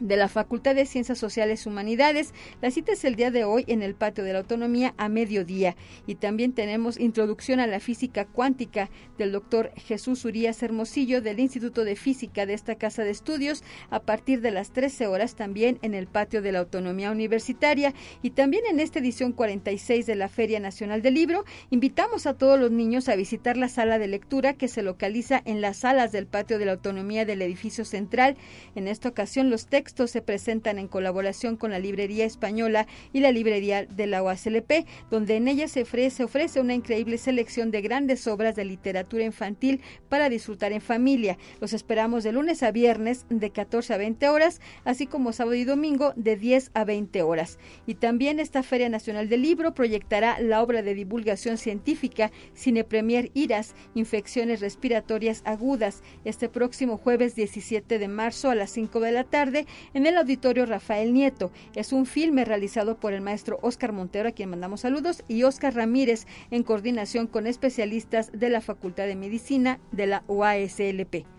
de 0.00 0.16
la 0.16 0.28
Facultad 0.28 0.74
de 0.74 0.86
Ciencias 0.86 1.18
Sociales 1.18 1.64
y 1.64 1.68
Humanidades. 1.68 2.34
La 2.60 2.70
cita 2.70 2.92
es 2.92 3.04
el 3.04 3.14
día 3.14 3.30
de 3.30 3.44
hoy 3.44 3.64
en 3.68 3.82
el 3.82 3.94
Patio 3.94 4.24
de 4.24 4.32
la 4.32 4.40
Autonomía 4.40 4.94
a 4.96 5.08
mediodía. 5.08 5.76
Y 6.06 6.16
también 6.16 6.52
tenemos 6.52 6.98
Introducción 6.98 7.60
a 7.60 7.66
la 7.66 7.80
Física 7.80 8.24
Cuántica 8.24 8.90
del 9.18 9.32
doctor 9.32 9.70
Jesús 9.76 10.24
Urías 10.24 10.62
Hermosillo 10.62 11.22
del 11.22 11.40
Instituto 11.40 11.84
de 11.84 11.96
Física 11.96 12.46
de 12.46 12.54
esta 12.54 12.74
Casa 12.74 13.04
de 13.04 13.10
Estudios 13.10 13.62
a 13.90 14.00
partir 14.00 14.40
de 14.40 14.50
las 14.50 14.72
13 14.72 15.06
horas 15.06 15.36
también 15.36 15.78
en 15.82 15.94
el 15.94 16.06
Patio 16.06 16.42
de 16.42 16.52
la 16.52 16.60
Autonomía 16.60 17.10
Universitaria. 17.10 17.94
Y 18.22 18.30
también 18.30 18.64
en 18.66 18.80
esta 18.80 18.98
edición 18.98 19.32
46 19.32 20.06
de 20.06 20.14
la 20.16 20.28
Feria 20.28 20.60
Nacional 20.60 21.02
del 21.02 21.14
Libro, 21.14 21.44
invitamos 21.70 22.26
a 22.26 22.34
todos 22.34 22.58
los 22.58 22.70
niños 22.70 23.08
a 23.08 23.16
visitar 23.16 23.56
la 23.56 23.68
sala 23.68 23.98
de 23.98 24.08
lectura 24.08 24.54
que 24.54 24.68
se 24.68 24.82
localiza 24.82 25.40
en 25.44 25.60
las 25.60 25.78
salas 25.78 26.10
del 26.10 26.26
Patio 26.26 26.58
de 26.58 26.66
la 26.66 26.72
Autonomía 26.72 27.24
del 27.24 27.42
edificio 27.42 27.84
central. 27.84 28.36
En 28.74 28.88
esta 28.88 29.08
ocasión 29.08 29.50
los 29.50 29.66
textos 29.66 29.83
textos 29.84 30.12
se 30.12 30.22
presentan 30.22 30.78
en 30.78 30.88
colaboración 30.88 31.56
con 31.56 31.70
la 31.70 31.78
Librería 31.78 32.24
Española 32.24 32.86
y 33.12 33.20
la 33.20 33.32
Librería 33.32 33.84
de 33.84 34.06
la 34.06 34.22
UASLP, 34.22 34.86
donde 35.10 35.36
en 35.36 35.46
ella 35.46 35.68
se 35.68 35.82
ofrece, 35.82 36.24
ofrece 36.24 36.58
una 36.58 36.72
increíble 36.72 37.18
selección 37.18 37.70
de 37.70 37.82
grandes 37.82 38.26
obras 38.26 38.56
de 38.56 38.64
literatura 38.64 39.24
infantil 39.24 39.82
para 40.08 40.30
disfrutar 40.30 40.72
en 40.72 40.80
familia. 40.80 41.36
Los 41.60 41.74
esperamos 41.74 42.24
de 42.24 42.32
lunes 42.32 42.62
a 42.62 42.72
viernes 42.72 43.26
de 43.28 43.50
14 43.50 43.92
a 43.92 43.98
20 43.98 44.26
horas, 44.30 44.62
así 44.84 45.06
como 45.06 45.34
sábado 45.34 45.54
y 45.54 45.64
domingo 45.64 46.14
de 46.16 46.36
10 46.36 46.70
a 46.72 46.84
20 46.84 47.20
horas. 47.20 47.58
Y 47.86 47.96
también 47.96 48.40
esta 48.40 48.62
Feria 48.62 48.88
Nacional 48.88 49.28
del 49.28 49.42
Libro 49.42 49.74
proyectará 49.74 50.40
la 50.40 50.62
obra 50.62 50.80
de 50.80 50.94
divulgación 50.94 51.58
científica 51.58 52.32
Cine 52.54 52.84
Premier 52.84 53.30
Iras, 53.34 53.74
Infecciones 53.94 54.62
Respiratorias 54.62 55.42
Agudas, 55.44 56.02
este 56.24 56.48
próximo 56.48 56.96
jueves 56.96 57.34
17 57.34 57.98
de 57.98 58.08
marzo 58.08 58.48
a 58.48 58.54
las 58.54 58.70
5 58.70 59.00
de 59.00 59.12
la 59.12 59.24
tarde 59.24 59.66
en 59.94 60.06
el 60.06 60.16
auditorio 60.16 60.66
Rafael 60.66 61.12
Nieto. 61.12 61.50
Es 61.74 61.92
un 61.92 62.06
filme 62.06 62.44
realizado 62.44 62.98
por 62.98 63.12
el 63.12 63.20
maestro 63.20 63.58
Oscar 63.62 63.92
Montero, 63.92 64.28
a 64.28 64.32
quien 64.32 64.50
mandamos 64.50 64.80
saludos, 64.80 65.22
y 65.28 65.42
Oscar 65.42 65.74
Ramírez, 65.74 66.26
en 66.50 66.62
coordinación 66.62 67.26
con 67.26 67.46
especialistas 67.46 68.30
de 68.32 68.50
la 68.50 68.60
Facultad 68.60 69.06
de 69.06 69.16
Medicina 69.16 69.80
de 69.92 70.06
la 70.06 70.24
UASLP. 70.28 71.33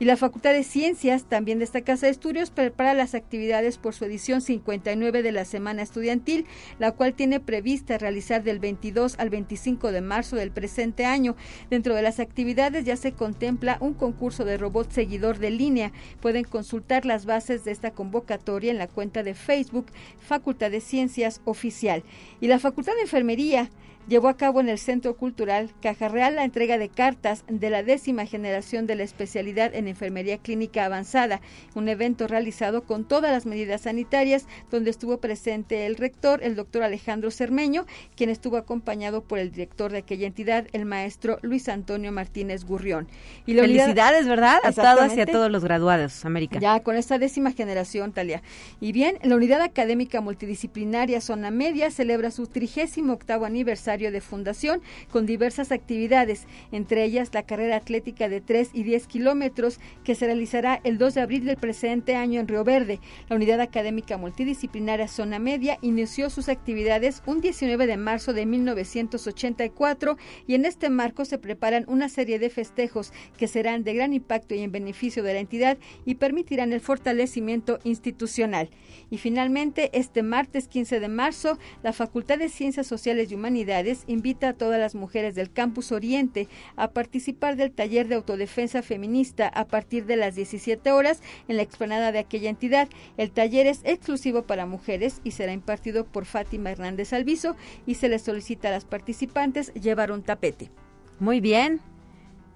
Y 0.00 0.06
la 0.06 0.16
Facultad 0.16 0.54
de 0.54 0.64
Ciencias, 0.64 1.24
también 1.24 1.58
de 1.58 1.66
esta 1.66 1.82
Casa 1.82 2.06
de 2.06 2.12
Estudios, 2.12 2.50
prepara 2.50 2.94
las 2.94 3.14
actividades 3.14 3.76
por 3.76 3.92
su 3.92 4.06
edición 4.06 4.40
59 4.40 5.22
de 5.22 5.30
la 5.30 5.44
Semana 5.44 5.82
Estudiantil, 5.82 6.46
la 6.78 6.92
cual 6.92 7.12
tiene 7.12 7.38
prevista 7.38 7.98
realizar 7.98 8.42
del 8.42 8.60
22 8.60 9.18
al 9.18 9.28
25 9.28 9.92
de 9.92 10.00
marzo 10.00 10.36
del 10.36 10.52
presente 10.52 11.04
año. 11.04 11.36
Dentro 11.68 11.94
de 11.94 12.00
las 12.00 12.18
actividades 12.18 12.86
ya 12.86 12.96
se 12.96 13.12
contempla 13.12 13.76
un 13.82 13.92
concurso 13.92 14.46
de 14.46 14.56
robot 14.56 14.90
seguidor 14.90 15.38
de 15.38 15.50
línea. 15.50 15.92
Pueden 16.22 16.44
consultar 16.44 17.04
las 17.04 17.26
bases 17.26 17.64
de 17.64 17.72
esta 17.72 17.90
convocatoria 17.90 18.70
en 18.70 18.78
la 18.78 18.88
cuenta 18.88 19.22
de 19.22 19.34
Facebook 19.34 19.88
Facultad 20.18 20.70
de 20.70 20.80
Ciencias 20.80 21.42
Oficial. 21.44 22.04
Y 22.40 22.46
la 22.46 22.58
Facultad 22.58 22.94
de 22.94 23.02
Enfermería 23.02 23.68
llevó 24.08 24.28
a 24.28 24.36
cabo 24.36 24.60
en 24.60 24.68
el 24.68 24.78
Centro 24.78 25.16
Cultural 25.16 25.70
Caja 25.80 26.08
Real 26.08 26.36
la 26.36 26.44
entrega 26.44 26.78
de 26.78 26.88
cartas 26.88 27.44
de 27.48 27.70
la 27.70 27.82
décima 27.82 28.26
generación 28.26 28.86
de 28.86 28.96
la 28.96 29.02
especialidad 29.02 29.74
en 29.74 29.88
enfermería 29.88 30.38
clínica 30.38 30.84
avanzada, 30.84 31.40
un 31.74 31.88
evento 31.88 32.26
realizado 32.26 32.82
con 32.82 33.04
todas 33.04 33.30
las 33.30 33.46
medidas 33.46 33.82
sanitarias, 33.82 34.46
donde 34.70 34.90
estuvo 34.90 35.18
presente 35.18 35.86
el 35.86 35.96
rector, 35.96 36.42
el 36.42 36.56
doctor 36.56 36.82
Alejandro 36.82 37.30
Cermeño, 37.30 37.86
quien 38.16 38.30
estuvo 38.30 38.56
acompañado 38.56 39.22
por 39.22 39.38
el 39.38 39.50
director 39.50 39.92
de 39.92 39.98
aquella 39.98 40.26
entidad, 40.26 40.66
el 40.72 40.86
maestro 40.86 41.38
Luis 41.42 41.68
Antonio 41.68 42.12
Martínez 42.12 42.64
Gurrión. 42.64 43.08
Y 43.46 43.54
Felicidades, 43.54 44.26
¿verdad? 44.26 44.58
A 44.64 44.70
estado 44.70 45.02
hacia 45.02 45.26
todos 45.26 45.50
los 45.50 45.64
graduados, 45.64 46.24
América. 46.24 46.58
Ya, 46.58 46.80
con 46.80 46.96
esta 46.96 47.18
décima 47.18 47.52
generación, 47.52 48.12
Talia. 48.12 48.42
Y 48.80 48.92
bien, 48.92 49.18
la 49.22 49.36
Unidad 49.36 49.60
Académica 49.60 50.20
Multidisciplinaria 50.20 51.20
Zona 51.20 51.50
Media 51.50 51.90
celebra 51.90 52.30
su 52.30 52.46
trigésimo 52.46 53.12
octavo 53.12 53.44
aniversario 53.44 53.99
de 54.10 54.22
fundación 54.22 54.80
con 55.10 55.26
diversas 55.26 55.72
actividades, 55.72 56.46
entre 56.72 57.04
ellas 57.04 57.28
la 57.34 57.42
carrera 57.42 57.76
atlética 57.76 58.30
de 58.30 58.40
3 58.40 58.70
y 58.72 58.84
10 58.84 59.06
kilómetros 59.06 59.78
que 60.02 60.14
se 60.14 60.24
realizará 60.24 60.80
el 60.84 60.96
2 60.96 61.14
de 61.14 61.20
abril 61.20 61.44
del 61.44 61.58
presente 61.58 62.16
año 62.16 62.40
en 62.40 62.48
Río 62.48 62.64
Verde. 62.64 63.00
La 63.28 63.36
unidad 63.36 63.60
académica 63.60 64.16
multidisciplinaria 64.16 65.08
Zona 65.08 65.38
Media 65.38 65.76
inició 65.82 66.30
sus 66.30 66.48
actividades 66.48 67.22
un 67.26 67.42
19 67.42 67.86
de 67.86 67.96
marzo 67.98 68.32
de 68.32 68.46
1984 68.46 70.16
y 70.46 70.54
en 70.54 70.64
este 70.64 70.88
marco 70.88 71.24
se 71.24 71.38
preparan 71.38 71.84
una 71.88 72.08
serie 72.08 72.38
de 72.38 72.48
festejos 72.48 73.12
que 73.36 73.48
serán 73.48 73.84
de 73.84 73.94
gran 73.94 74.12
impacto 74.12 74.54
y 74.54 74.60
en 74.60 74.72
beneficio 74.72 75.22
de 75.22 75.34
la 75.34 75.40
entidad 75.40 75.78
y 76.04 76.14
permitirán 76.14 76.72
el 76.72 76.80
fortalecimiento 76.80 77.78
institucional. 77.84 78.70
Y 79.10 79.18
finalmente, 79.18 79.90
este 79.92 80.22
martes 80.22 80.68
15 80.68 81.00
de 81.00 81.08
marzo, 81.08 81.58
la 81.82 81.92
Facultad 81.92 82.38
de 82.38 82.48
Ciencias 82.48 82.86
Sociales 82.86 83.30
y 83.30 83.34
Humanidades 83.34 83.79
invita 84.06 84.50
a 84.50 84.52
todas 84.54 84.78
las 84.78 84.94
mujeres 84.94 85.34
del 85.34 85.50
Campus 85.50 85.92
Oriente 85.92 86.48
a 86.76 86.90
participar 86.90 87.56
del 87.56 87.72
taller 87.72 88.08
de 88.08 88.16
autodefensa 88.16 88.82
feminista 88.82 89.48
a 89.48 89.66
partir 89.66 90.06
de 90.06 90.16
las 90.16 90.34
17 90.34 90.92
horas 90.92 91.22
en 91.48 91.56
la 91.56 91.62
explanada 91.62 92.12
de 92.12 92.18
aquella 92.18 92.50
entidad. 92.50 92.88
El 93.16 93.30
taller 93.30 93.66
es 93.66 93.80
exclusivo 93.84 94.42
para 94.42 94.66
mujeres 94.66 95.20
y 95.24 95.32
será 95.32 95.52
impartido 95.52 96.04
por 96.04 96.24
Fátima 96.24 96.70
Hernández 96.70 97.12
Alviso 97.12 97.56
y 97.86 97.94
se 97.94 98.08
les 98.08 98.22
solicita 98.22 98.68
a 98.68 98.72
las 98.72 98.84
participantes 98.84 99.72
llevar 99.74 100.12
un 100.12 100.22
tapete. 100.22 100.70
Muy 101.18 101.40
bien, 101.40 101.80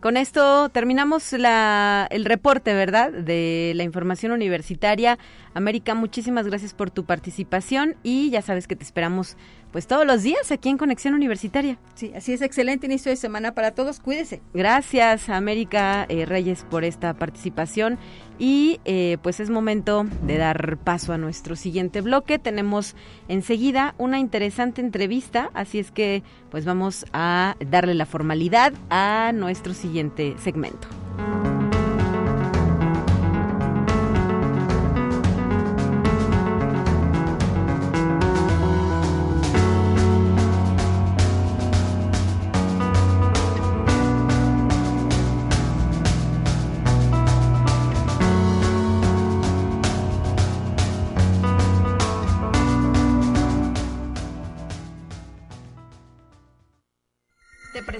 Con 0.04 0.18
esto 0.18 0.68
terminamos 0.68 1.32
la, 1.32 2.06
el 2.10 2.26
reporte, 2.26 2.74
¿verdad? 2.74 3.10
De 3.10 3.72
la 3.74 3.84
información 3.84 4.32
universitaria. 4.32 5.18
América, 5.54 5.94
muchísimas 5.94 6.46
gracias 6.46 6.74
por 6.74 6.90
tu 6.90 7.06
participación 7.06 7.96
y 8.02 8.28
ya 8.28 8.42
sabes 8.42 8.68
que 8.68 8.76
te 8.76 8.84
esperamos 8.84 9.38
pues 9.74 9.88
todos 9.88 10.06
los 10.06 10.22
días 10.22 10.52
aquí 10.52 10.68
en 10.68 10.78
Conexión 10.78 11.14
Universitaria. 11.14 11.78
Sí, 11.96 12.12
así 12.14 12.32
es, 12.32 12.42
excelente 12.42 12.86
inicio 12.86 13.10
de 13.10 13.16
semana 13.16 13.54
para 13.56 13.72
todos, 13.72 13.98
cuídese. 13.98 14.40
Gracias 14.54 15.28
América 15.28 16.06
eh, 16.08 16.26
Reyes 16.26 16.64
por 16.70 16.84
esta 16.84 17.12
participación 17.14 17.98
y 18.38 18.78
eh, 18.84 19.18
pues 19.20 19.40
es 19.40 19.50
momento 19.50 20.06
de 20.22 20.38
dar 20.38 20.76
paso 20.76 21.12
a 21.12 21.18
nuestro 21.18 21.56
siguiente 21.56 22.02
bloque. 22.02 22.38
Tenemos 22.38 22.94
enseguida 23.26 23.96
una 23.98 24.20
interesante 24.20 24.80
entrevista, 24.80 25.50
así 25.54 25.80
es 25.80 25.90
que 25.90 26.22
pues 26.52 26.64
vamos 26.64 27.04
a 27.12 27.56
darle 27.58 27.94
la 27.94 28.06
formalidad 28.06 28.74
a 28.90 29.32
nuestro 29.34 29.74
siguiente 29.74 30.36
segmento. 30.38 30.86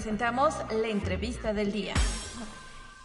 Presentamos 0.05 0.55
la 0.83 0.89
entrevista 0.89 1.55
del 1.55 1.73
día. 1.73 1.95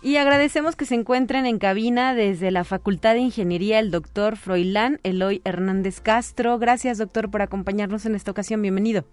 Y 0.01 0.17
agradecemos 0.17 0.75
que 0.75 0.83
se 0.83 0.95
encuentren 0.95 1.45
en 1.45 1.57
cabina 1.57 2.13
desde 2.13 2.51
la 2.51 2.65
Facultad 2.65 3.13
de 3.13 3.21
Ingeniería 3.21 3.79
el 3.79 3.89
doctor 3.89 4.35
Froilán 4.35 4.99
Eloy 5.03 5.41
Hernández 5.45 6.01
Castro. 6.01 6.59
Gracias, 6.59 6.97
doctor, 6.97 7.31
por 7.31 7.41
acompañarnos 7.41 8.05
en 8.05 8.15
esta 8.15 8.31
ocasión. 8.31 8.61
Bienvenido. 8.61 9.05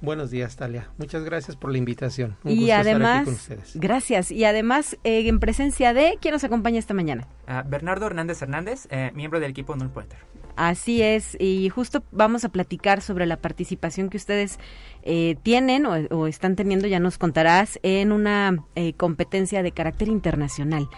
Buenos 0.00 0.30
días, 0.30 0.54
Talia. 0.54 0.92
Muchas 0.98 1.24
gracias 1.24 1.56
por 1.56 1.72
la 1.72 1.78
invitación. 1.78 2.36
Un 2.44 2.52
y 2.52 2.70
además, 2.70 3.48
gracias. 3.74 4.30
Y 4.30 4.44
además, 4.44 4.96
eh, 5.02 5.26
en 5.26 5.40
presencia 5.40 5.92
de, 5.92 6.16
¿quién 6.20 6.32
nos 6.32 6.44
acompaña 6.44 6.78
esta 6.78 6.94
mañana? 6.94 7.26
Uh, 7.48 7.68
Bernardo 7.68 8.06
Hernández 8.06 8.40
Hernández, 8.40 8.86
eh, 8.90 9.10
miembro 9.16 9.40
del 9.40 9.50
equipo 9.50 9.74
Null 9.74 9.90
Pointer. 9.90 10.18
Así 10.56 11.02
es, 11.02 11.36
y 11.40 11.68
justo 11.68 12.02
vamos 12.12 12.44
a 12.44 12.48
platicar 12.50 13.00
sobre 13.00 13.26
la 13.26 13.36
participación 13.36 14.10
que 14.10 14.16
ustedes 14.16 14.58
eh, 15.02 15.36
tienen 15.42 15.86
o, 15.86 16.26
están 16.26 16.56
teniendo, 16.56 16.86
ya 16.86 17.00
nos 17.00 17.18
contarás, 17.18 17.78
en 17.82 18.12
una 18.12 18.64
eh, 18.74 18.92
competencia 18.94 19.62
de 19.62 19.72
carácter 19.72 20.08
internacional. 20.08 20.88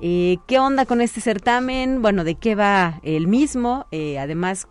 Eh, 0.00 0.36
¿Qué 0.46 0.58
onda 0.58 0.84
con 0.84 1.00
este 1.00 1.22
certamen? 1.22 2.02
Bueno, 2.02 2.24
¿de 2.24 2.34
qué 2.34 2.54
va 2.54 3.00
el 3.02 3.26
mismo? 3.26 3.86
además, 4.18 4.68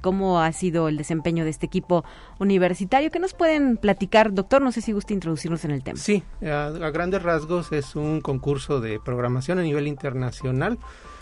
¿cómo 0.00 0.40
ha 0.40 0.50
sido 0.52 0.88
el 0.88 0.96
desempeño 0.96 1.44
de 1.44 1.50
este 1.50 1.66
equipo 1.66 2.04
universitario? 2.40 3.12
¿Qué 3.12 3.20
nos 3.20 3.34
pueden 3.34 3.76
platicar, 3.76 4.34
doctor? 4.34 4.60
No 4.60 4.72
sé 4.72 4.80
si 4.80 4.90
gusta 4.90 5.12
introducirnos 5.12 5.64
en 5.64 5.70
el 5.70 5.84
tema. 5.84 5.98
Sí, 5.98 6.24
a 6.42 6.70
grandes 6.90 7.22
rasgos 7.22 7.70
es 7.70 7.94
un 7.94 8.20
concurso 8.20 8.80
de 8.80 8.98
programación 8.98 9.60
a 9.60 9.62
nivel 9.62 9.86
internacional. 9.86 10.78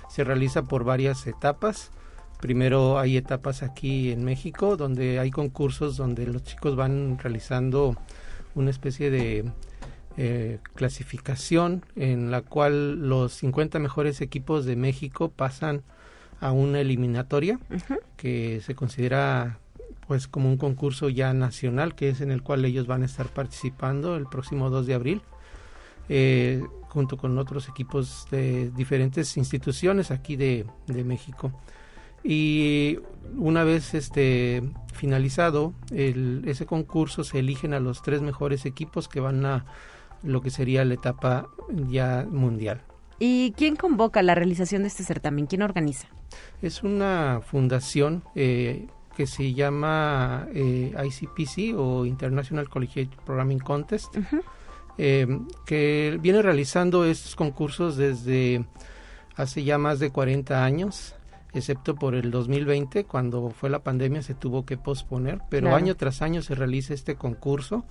Se 0.08 0.24
realiza 0.24 0.62
por 0.62 0.84
varias 0.84 1.26
etapas. 1.26 1.90
Primero 2.40 2.98
hay 2.98 3.16
etapas 3.16 3.62
aquí 3.62 4.12
en 4.12 4.24
México 4.24 4.76
donde 4.76 5.18
hay 5.18 5.30
concursos 5.30 5.96
donde 5.96 6.26
los 6.26 6.42
chicos 6.42 6.76
van 6.76 7.18
realizando 7.18 7.96
una 8.54 8.70
especie 8.70 9.10
de 9.10 9.50
eh, 10.18 10.58
clasificación 10.74 11.84
en 11.94 12.30
la 12.30 12.42
cual 12.42 13.08
los 13.08 13.32
50 13.34 13.78
mejores 13.78 14.20
equipos 14.20 14.64
de 14.64 14.76
México 14.76 15.30
pasan 15.30 15.82
a 16.40 16.52
una 16.52 16.80
eliminatoria 16.80 17.58
que 18.16 18.60
se 18.64 18.74
considera 18.74 19.58
pues 20.06 20.28
como 20.28 20.48
un 20.48 20.56
concurso 20.56 21.08
ya 21.08 21.32
nacional 21.32 21.94
que 21.94 22.10
es 22.10 22.20
en 22.20 22.30
el 22.30 22.42
cual 22.42 22.64
ellos 22.64 22.86
van 22.86 23.02
a 23.02 23.06
estar 23.06 23.26
participando 23.28 24.16
el 24.16 24.26
próximo 24.26 24.70
2 24.70 24.86
de 24.86 24.94
abril 24.94 25.22
eh, 26.08 26.62
junto 26.88 27.16
con 27.16 27.36
otros 27.38 27.68
equipos 27.68 28.26
de 28.30 28.70
diferentes 28.70 29.36
instituciones 29.36 30.10
aquí 30.10 30.36
de, 30.36 30.66
de 30.86 31.04
México 31.04 31.52
y 32.26 32.98
una 33.36 33.62
vez 33.62 33.94
este 33.94 34.62
finalizado 34.92 35.74
el, 35.92 36.42
ese 36.46 36.66
concurso 36.66 37.22
se 37.22 37.38
eligen 37.38 37.74
a 37.74 37.80
los 37.80 38.02
tres 38.02 38.22
mejores 38.22 38.66
equipos 38.66 39.08
que 39.08 39.20
van 39.20 39.44
a 39.46 39.64
lo 40.22 40.40
que 40.40 40.50
sería 40.50 40.84
la 40.84 40.94
etapa 40.94 41.48
ya 41.88 42.26
mundial. 42.28 42.82
¿Y 43.18 43.52
quién 43.52 43.76
convoca 43.76 44.22
la 44.22 44.34
realización 44.34 44.82
de 44.82 44.88
este 44.88 45.04
certamen? 45.04 45.46
¿Quién 45.46 45.62
organiza? 45.62 46.08
Es 46.60 46.82
una 46.82 47.40
fundación 47.44 48.24
eh, 48.34 48.88
que 49.16 49.26
se 49.26 49.54
llama 49.54 50.48
eh, 50.52 50.92
ICPC 50.92 51.78
o 51.78 52.04
International 52.04 52.68
Collegiate 52.68 53.16
Programming 53.24 53.60
Contest, 53.60 54.16
eh, 54.98 55.26
que 55.64 56.18
viene 56.20 56.42
realizando 56.42 57.04
estos 57.04 57.36
concursos 57.36 57.96
desde 57.96 58.64
hace 59.36 59.64
ya 59.64 59.78
más 59.78 59.98
de 59.98 60.10
40 60.10 60.64
años 60.64 61.14
excepto 61.58 61.94
por 61.94 62.14
el 62.14 62.30
2020, 62.30 63.04
cuando 63.04 63.50
fue 63.50 63.70
la 63.70 63.80
pandemia 63.82 64.22
se 64.22 64.34
tuvo 64.34 64.64
que 64.64 64.76
posponer, 64.76 65.40
pero 65.48 65.74
año 65.74 65.96
tras 65.96 66.22
año 66.22 66.42
se 66.42 66.54
realiza 66.54 66.94
este 66.94 67.16
concurso 67.16 67.84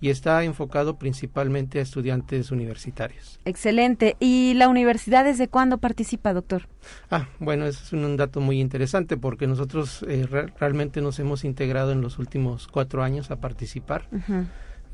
y 0.00 0.10
está 0.10 0.42
enfocado 0.44 0.98
principalmente 0.98 1.78
a 1.78 1.82
estudiantes 1.82 2.50
universitarios. 2.50 3.38
Excelente. 3.44 4.16
¿Y 4.18 4.54
la 4.54 4.68
universidad 4.68 5.24
desde 5.24 5.48
cuándo 5.48 5.78
participa, 5.78 6.32
doctor? 6.32 6.68
Ah, 7.10 7.28
bueno, 7.38 7.66
es 7.66 7.92
un, 7.92 8.16
dato 8.16 8.40
muy 8.40 8.60
interesante 8.60 9.16
porque 9.16 9.46
nosotros 9.46 10.04
eh, 10.08 10.26
realmente 10.58 11.00
nos 11.00 11.18
hemos 11.18 11.44
integrado 11.44 11.92
en 11.92 12.00
los 12.00 12.18
últimos 12.18 12.66
cuatro 12.66 13.02
años 13.02 13.30
a 13.30 13.40
participar. 13.40 14.08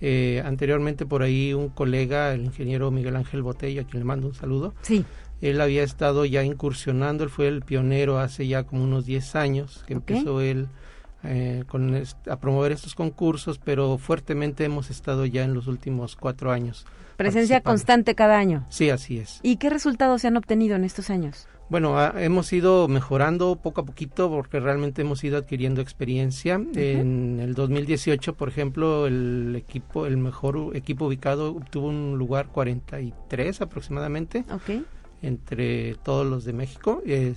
Eh, 0.00 0.42
anteriormente 0.44 1.06
por 1.06 1.22
ahí 1.22 1.52
un 1.54 1.70
colega, 1.70 2.32
el 2.32 2.44
ingeniero 2.44 2.90
Miguel 2.90 3.16
Ángel 3.16 3.42
Botella, 3.42 3.82
a 3.82 3.84
quien 3.84 4.00
le 4.00 4.04
mando 4.04 4.28
un 4.28 4.34
saludo, 4.34 4.74
sí. 4.82 5.04
Él 5.40 5.60
había 5.60 5.82
estado 5.82 6.24
ya 6.24 6.42
incursionando, 6.42 7.24
él 7.24 7.30
fue 7.30 7.48
el 7.48 7.62
pionero 7.62 8.18
hace 8.18 8.46
ya 8.46 8.64
como 8.64 8.82
unos 8.82 9.06
10 9.06 9.36
años 9.36 9.84
que 9.86 9.94
empezó 9.94 10.40
él 10.40 10.68
eh, 11.24 11.64
con 11.66 12.00
a 12.28 12.36
promover 12.36 12.72
estos 12.72 12.94
concursos, 12.94 13.58
pero 13.58 13.98
fuertemente 13.98 14.64
hemos 14.64 14.90
estado 14.90 15.26
ya 15.26 15.42
en 15.44 15.54
los 15.54 15.66
últimos 15.66 16.16
cuatro 16.16 16.52
años. 16.52 16.86
Presencia 17.16 17.60
constante 17.60 18.14
cada 18.14 18.38
año. 18.38 18.64
Sí, 18.68 18.90
así 18.90 19.18
es. 19.18 19.40
¿Y 19.42 19.56
qué 19.56 19.70
resultados 19.70 20.22
se 20.22 20.28
han 20.28 20.36
obtenido 20.36 20.76
en 20.76 20.84
estos 20.84 21.10
años? 21.10 21.48
Bueno, 21.68 22.00
hemos 22.16 22.50
ido 22.52 22.88
mejorando 22.88 23.56
poco 23.56 23.80
a 23.80 23.84
poquito 23.84 24.30
porque 24.30 24.60
realmente 24.60 25.02
hemos 25.02 25.22
ido 25.24 25.36
adquiriendo 25.36 25.82
experiencia. 25.82 26.54
En 26.54 27.40
el 27.40 27.54
2018, 27.54 28.34
por 28.34 28.48
ejemplo, 28.48 29.06
el 29.06 29.54
equipo, 29.56 30.06
el 30.06 30.16
mejor 30.16 30.74
equipo 30.74 31.06
ubicado 31.06 31.50
obtuvo 31.50 31.88
un 31.88 32.16
lugar 32.16 32.46
43 32.46 33.60
aproximadamente. 33.60 34.44
Okay 34.50 34.84
entre 35.22 35.94
todos 35.96 36.26
los 36.26 36.44
de 36.44 36.52
México. 36.52 37.02
Eh, 37.06 37.34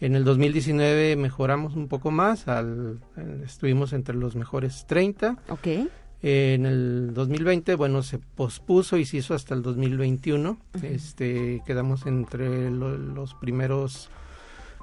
en 0.00 0.14
el 0.14 0.24
2019 0.24 1.16
mejoramos 1.16 1.76
un 1.76 1.88
poco 1.88 2.10
más, 2.10 2.48
al, 2.48 3.00
eh, 3.16 3.42
estuvimos 3.44 3.92
entre 3.92 4.14
los 4.14 4.36
mejores 4.36 4.86
30. 4.86 5.38
Okay. 5.48 5.88
en 6.22 6.66
el 6.66 7.14
2020, 7.14 7.74
bueno, 7.74 8.02
se 8.02 8.18
pospuso 8.18 8.96
y 8.96 9.04
se 9.04 9.18
hizo 9.18 9.34
hasta 9.34 9.54
el 9.54 9.62
2021. 9.62 10.58
Este, 10.82 11.62
quedamos 11.66 12.06
entre 12.06 12.70
los 12.70 13.34
primeros 13.34 14.10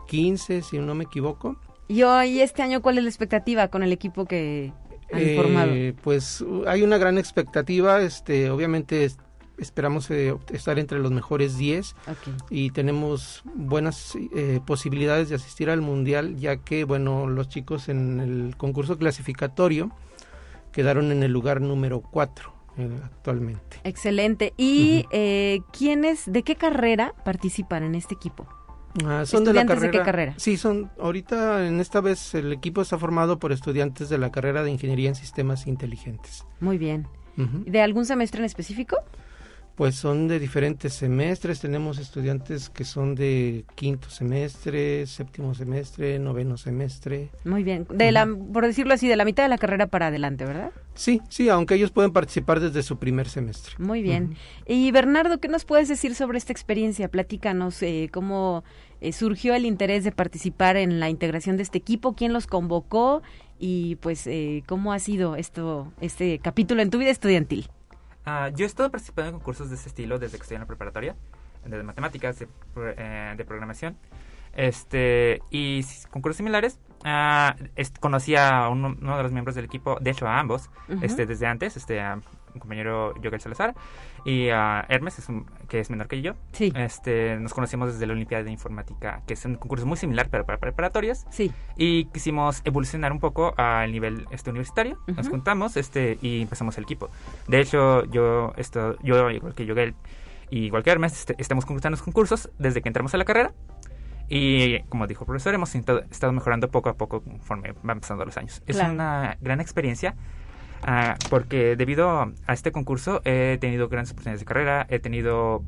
15, 0.08 0.62
si 0.62 0.78
no 0.80 0.94
me 0.94 1.06
equivoco. 1.06 1.58
¿Y 1.88 2.04
hoy, 2.04 2.40
este 2.40 2.62
año, 2.62 2.82
cuál 2.82 2.98
es 2.98 3.04
la 3.04 3.10
expectativa 3.10 3.68
con 3.68 3.84
el 3.84 3.92
equipo 3.92 4.26
que 4.26 4.72
han 5.12 5.36
formado? 5.36 5.72
Eh, 5.74 5.94
pues 6.02 6.44
hay 6.66 6.84
una 6.84 6.98
gran 6.98 7.18
expectativa. 7.18 8.02
Este, 8.02 8.50
obviamente 8.50 9.12
esperamos 9.64 10.10
eh, 10.12 10.36
estar 10.52 10.80
entre 10.80 11.00
los 11.00 11.12
mejores 11.12 11.58
10 11.58 11.96
y 12.50 12.72
tenemos 12.72 13.42
buenas 13.56 14.16
eh, 14.36 14.60
posibilidades 14.66 15.30
de 15.30 15.36
asistir 15.36 15.70
al 15.70 15.82
mundial 15.82 16.36
ya 16.38 16.58
que 16.58 16.84
bueno 16.84 17.28
los 17.28 17.50
chicos 17.50 17.90
en 17.90 18.20
el 18.20 18.58
concurso 18.58 18.98
clasificatorio 18.98 19.92
quedaron 20.72 21.12
en 21.12 21.24
el 21.24 21.32
lugar 21.32 21.62
número 21.62 22.02
4 22.02 22.54
eh, 22.78 22.90
actualmente 23.04 23.80
excelente 23.84 24.54
y 24.58 25.06
quiénes 25.72 26.32
de 26.32 26.44
qué 26.44 26.56
carrera 26.56 27.14
participan 27.24 27.84
en 27.84 27.96
este 27.96 28.16
equipo 28.16 28.48
Ah, 29.06 29.24
son 29.26 29.44
de 29.46 29.54
la 29.54 29.66
carrera. 29.66 29.88
de 29.88 29.98
qué 29.98 30.04
carrera? 30.04 30.34
Sí, 30.38 30.58
son 30.58 30.92
ahorita 31.00 31.66
en 31.66 31.80
esta 31.80 32.02
vez 32.02 32.36
el 32.36 32.52
equipo 32.52 32.82
está 32.82 32.98
formado 32.98 33.40
por 33.40 33.52
estudiantes 33.52 34.10
de 34.10 34.18
la 34.18 34.32
carrera 34.32 34.64
de 34.64 34.72
Ingeniería 34.72 35.10
en 35.10 35.16
Sistemas 35.16 35.68
Inteligentes. 35.68 36.46
Muy 36.60 36.78
bien. 36.78 37.08
¿De 37.38 37.82
algún 37.82 38.06
semestre 38.06 38.40
en 38.40 38.46
específico? 38.46 38.98
Pues 39.76 39.96
son 39.96 40.28
de 40.28 40.40
diferentes 40.40 40.94
semestres, 40.94 41.60
tenemos 41.60 41.98
estudiantes 41.98 42.70
que 42.70 42.84
son 42.84 43.16
de 43.16 43.66
quinto 43.76 44.10
semestre, 44.10 45.08
séptimo 45.08 45.56
semestre, 45.56 46.20
noveno 46.20 46.58
semestre. 46.58 47.30
Muy 47.46 47.64
bien, 47.64 47.88
de 47.90 48.12
la, 48.12 48.28
por 48.54 48.66
decirlo 48.66 48.94
así, 48.94 49.08
de 49.08 49.16
la 49.16 49.26
mitad 49.26 49.44
de 49.44 49.50
la 49.50 49.58
carrera 49.58 49.88
para 49.88 50.08
adelante, 50.08 50.46
¿verdad? 50.46 50.72
Sí, 50.94 51.22
sí, 51.30 51.50
aunque 51.50 51.76
ellos 51.76 51.92
pueden 51.92 52.12
participar 52.12 52.60
desde 52.60 52.84
su 52.84 53.00
primer 53.00 53.28
semestre. 53.30 53.76
Muy 53.80 54.02
bien. 54.04 54.36
Y 54.68 54.92
Bernardo, 54.92 55.40
¿qué 55.40 55.48
nos 55.48 55.66
puedes 55.66 55.88
decir 55.88 56.16
sobre 56.16 56.38
esta 56.38 56.52
experiencia? 56.52 57.08
Platícanos 57.08 57.82
eh, 57.82 58.10
cómo 58.12 58.64
eh, 59.00 59.14
surgió 59.14 59.56
el 59.56 59.66
interés 59.66 60.04
de 60.04 60.12
participar 60.12 60.78
en 60.78 61.00
la 61.00 61.10
integración 61.10 61.58
de 61.58 61.64
este 61.64 61.78
equipo, 61.78 62.14
quién 62.14 62.34
los 62.34 62.46
convocó 62.46 63.24
y 63.58 63.96
pues 63.98 64.28
eh, 64.28 64.64
cómo 64.68 64.92
ha 64.92 65.00
sido 65.00 65.36
esto, 65.36 65.92
este 66.02 66.40
capítulo 66.40 66.82
en 66.82 66.90
tu 66.90 66.98
vida 66.98 67.10
estudiantil. 67.10 67.68
Ah, 68.26 68.50
yo 68.54 68.66
he 68.66 68.68
estado 68.68 68.92
participando 68.92 69.30
en 69.30 69.36
concursos 69.36 69.70
de 69.70 69.76
este 69.76 69.90
estilo 69.90 70.20
desde 70.20 70.38
que 70.38 70.44
estoy 70.44 70.56
en 70.56 70.62
la 70.62 70.68
preparatoria, 70.68 71.16
de 71.66 71.84
matemáticas, 71.84 72.40
de, 72.40 72.48
eh, 72.98 73.34
de 73.38 73.46
programación. 73.46 73.98
Este, 74.54 75.42
y 75.50 75.84
concursos 76.10 76.38
similares. 76.38 76.80
est- 77.76 77.98
conocí 78.00 78.36
a 78.36 78.70
uno, 78.70 78.96
uno 79.02 79.18
de 79.18 79.24
los 79.24 79.32
miembros 79.32 79.56
del 79.56 79.66
equipo, 79.66 79.98
de 80.00 80.12
hecho 80.12 80.28
a 80.28 80.40
ambos, 80.40 80.70
este, 81.02 81.26
desde 81.26 81.48
antes, 81.48 81.76
este, 81.78 82.00
a 82.00 82.20
un 82.54 82.60
compañero 82.60 83.14
Joel 83.24 83.40
Salazar 83.42 83.74
y 84.26 84.50
a 84.50 84.86
Hermes, 84.90 85.20
es 85.20 85.30
un- 85.30 85.46
que 85.68 85.80
es 85.80 85.90
menor 85.90 86.08
que 86.08 86.22
yo. 86.22 86.34
Sí. 86.52 86.72
Este, 86.76 87.38
nos 87.38 87.54
conocimos 87.54 87.94
desde 87.94 88.06
la 88.08 88.14
Olimpiada 88.14 88.44
de 88.44 88.52
Informática, 88.52 89.22
que 89.28 89.34
es 89.34 89.46
un 89.46 89.56
concurso 89.56 89.86
muy 89.86 89.98
similar, 89.98 90.28
pero 90.30 90.46
para 90.46 90.58
preparatorias. 90.60 91.26
Sí. 91.30 91.52
Y 91.78 92.06
quisimos 92.06 92.62
evolucionar 92.66 93.12
un 93.12 93.20
poco 93.20 93.54
al 93.58 93.92
nivel 93.92 94.26
este 94.32 94.50
universitario. 94.50 94.98
Nos 95.08 95.28
Ujú. 95.28 95.32
juntamos 95.38 95.78
este 95.78 96.18
y 96.22 96.42
empezamos 96.42 96.78
el 96.78 96.84
equipo. 96.84 97.10
De 97.48 97.60
hecho, 97.60 98.06
yo, 98.06 98.54
esto, 98.58 98.98
yo 99.02 99.30
igual 99.30 99.54
que 99.56 99.66
Yoguel 99.66 99.96
y 100.50 100.66
igual 100.66 100.84
que 100.84 100.92
Hermes, 100.92 101.14
este, 101.14 101.36
estamos 101.38 101.66
concursando 101.66 101.96
los 101.96 102.04
concursos 102.04 102.50
desde 102.60 102.82
que 102.82 102.90
entramos 102.90 103.14
a 103.14 103.18
la 103.18 103.26
carrera. 103.26 103.54
Y 104.34 104.82
como 104.84 105.08
dijo 105.08 105.24
el 105.24 105.28
profesor, 105.28 105.54
hemos 105.54 105.76
estado 105.76 106.32
mejorando 106.32 106.70
poco 106.70 106.90
a 106.90 106.94
poco 106.94 107.22
conforme 107.22 107.74
van 107.84 108.00
pasando 108.00 108.24
los 108.24 108.38
años. 108.38 108.62
Es 108.66 108.78
Claro. 108.78 108.94
una 108.94 109.38
gran 109.42 109.60
experiencia 109.60 110.16
ah, 110.84 111.16
porque 111.30 111.76
debido 111.76 112.10
a 112.10 112.54
este 112.54 112.72
concurso 112.72 113.22
he 113.26 113.58
tenido 113.60 113.90
grandes 113.90 114.12
oportunidades 114.12 114.42
de 114.42 114.46
carrera, 114.46 114.86
he 114.90 115.00
tenido 115.00 115.64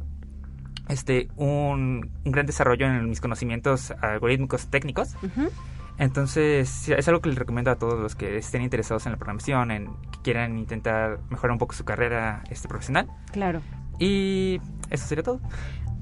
este 0.89 1.30
un, 1.36 2.12
un 2.26 2.32
gran 2.32 2.45
desarrollo 2.45 2.86
en 2.86 3.10
mis 3.10 3.21
conocimientos 3.21 3.91
algorítmicos 4.02 4.67
técnicos. 4.67 5.15
Ujú. 5.23 5.49
Entonces, 5.97 6.69
sí, 6.69 6.93
es 6.93 7.08
algo 7.08 7.21
que 7.21 7.30
les 7.30 7.38
recomiendo 7.38 7.69
a 7.71 7.76
todos 7.76 7.99
los 7.99 8.15
que 8.15 8.38
estén 8.38 8.63
interesados 8.63 9.06
en 9.06 9.12
la 9.12 9.17
programación, 9.17 9.71
en 9.71 9.88
que 10.12 10.19
quieran 10.23 10.58
intentar 10.58 11.19
mejorar 11.30 11.52
un 11.52 11.60
poco 11.60 11.76
su 11.76 11.86
carrera 11.86 12.43
este, 12.49 12.67
profesional. 12.67 13.08
Claro. 13.32 13.62
Y 13.99 14.60
eso 14.89 15.06
sería 15.06 15.23
todo. 15.23 15.39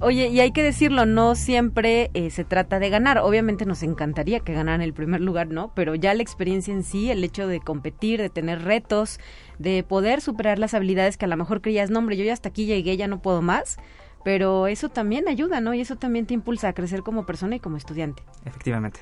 Oye, 0.03 0.29
y 0.29 0.39
hay 0.39 0.51
que 0.51 0.63
decirlo, 0.63 1.05
no 1.05 1.35
siempre 1.35 2.09
eh, 2.15 2.31
se 2.31 2.43
trata 2.43 2.79
de 2.79 2.89
ganar. 2.89 3.19
Obviamente 3.19 3.67
nos 3.67 3.83
encantaría 3.83 4.39
que 4.39 4.51
ganaran 4.51 4.81
el 4.81 4.93
primer 4.93 5.21
lugar, 5.21 5.49
¿no? 5.49 5.71
Pero 5.75 5.93
ya 5.93 6.15
la 6.15 6.23
experiencia 6.23 6.73
en 6.73 6.83
sí, 6.83 7.11
el 7.11 7.23
hecho 7.23 7.47
de 7.47 7.59
competir, 7.59 8.19
de 8.19 8.31
tener 8.31 8.63
retos, 8.63 9.19
de 9.59 9.83
poder 9.83 10.19
superar 10.21 10.57
las 10.57 10.73
habilidades 10.73 11.17
que 11.17 11.25
a 11.25 11.27
lo 11.27 11.37
mejor 11.37 11.61
creías, 11.61 11.91
no, 11.91 11.99
hombre, 11.99 12.17
yo 12.17 12.23
ya 12.23 12.33
hasta 12.33 12.49
aquí 12.49 12.65
llegué, 12.65 12.97
ya 12.97 13.07
no 13.07 13.21
puedo 13.21 13.43
más. 13.43 13.77
Pero 14.23 14.65
eso 14.65 14.89
también 14.89 15.27
ayuda, 15.27 15.61
¿no? 15.61 15.75
Y 15.75 15.81
eso 15.81 15.95
también 15.97 16.25
te 16.25 16.33
impulsa 16.33 16.69
a 16.69 16.73
crecer 16.73 17.03
como 17.03 17.27
persona 17.27 17.57
y 17.57 17.59
como 17.59 17.77
estudiante. 17.77 18.23
Efectivamente. 18.45 19.01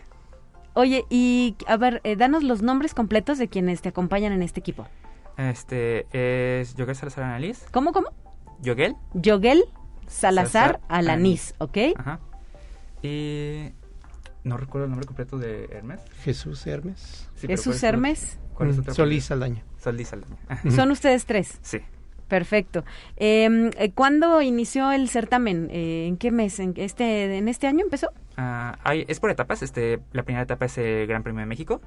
Oye, 0.74 1.06
y 1.10 1.56
a 1.66 1.78
ver, 1.78 2.02
eh, 2.04 2.18
danos 2.18 2.44
los 2.44 2.62
nombres 2.62 2.94
completos 2.94 3.38
de 3.38 3.48
quienes 3.48 3.82
te 3.82 3.88
acompañan 3.88 4.34
en 4.34 4.42
este 4.42 4.60
equipo. 4.60 4.86
Este 5.38 6.08
es 6.12 6.76
Yoguel 6.76 6.96
Salazar 6.98 7.24
Analiz. 7.24 7.66
¿Cómo, 7.72 7.94
cómo? 7.94 8.10
Yoguel. 8.62 8.98
Yoguel 9.14 9.64
Salazar 10.10 10.80
Salazar 10.80 10.80
Alanís, 10.90 11.56
¿ok? 11.60 11.78
Ajá. 11.96 12.20
Y 13.02 13.72
no 14.44 14.58
recuerdo 14.58 14.86
el 14.86 14.92
nombre 14.92 15.08
completo 15.08 15.38
de 15.38 15.66
Hermes. 15.72 16.02
Jesús 16.24 16.66
Hermes. 16.68 17.30
Sí, 17.36 17.48
Jesús 17.48 17.66
¿cuál 17.66 17.76
es 17.76 17.80
tu- 17.82 17.86
Hermes. 17.88 18.40
¿Cuál 18.54 18.70
es 18.72 18.78
Mm, 18.78 18.82
otro 18.82 18.94
Solís? 18.94 19.26
Saldaña. 19.26 19.64
Solís 19.82 20.08
Saldaña. 20.10 20.36
Son 20.76 20.92
ustedes 20.92 21.26
tres. 21.26 21.60
Sí. 21.62 21.80
Perfecto. 22.28 22.84
Eh, 23.18 23.72
eh, 23.78 23.92
¿Cuándo 23.94 24.42
inició 24.44 24.92
el 24.92 25.10
certamen? 25.10 25.68
Eh, 25.72 26.06
¿En 26.08 26.18
qué 26.18 26.30
mes? 26.32 26.60
¿En 26.60 26.74
este, 26.76 27.38
¿En 27.38 27.48
este 27.48 27.66
año 27.66 27.80
empezó? 27.84 28.12
Ah, 28.38 28.78
hay- 28.84 29.04
es 29.08 29.20
por 29.20 29.32
etapas. 29.32 29.64
Este, 29.64 30.00
la 30.12 30.22
primera 30.24 30.44
etapa 30.44 30.66
es 30.66 30.78
el 30.78 31.08
Gran 31.08 31.24
Premio 31.24 31.40
de 31.40 31.48
México. 31.48 31.82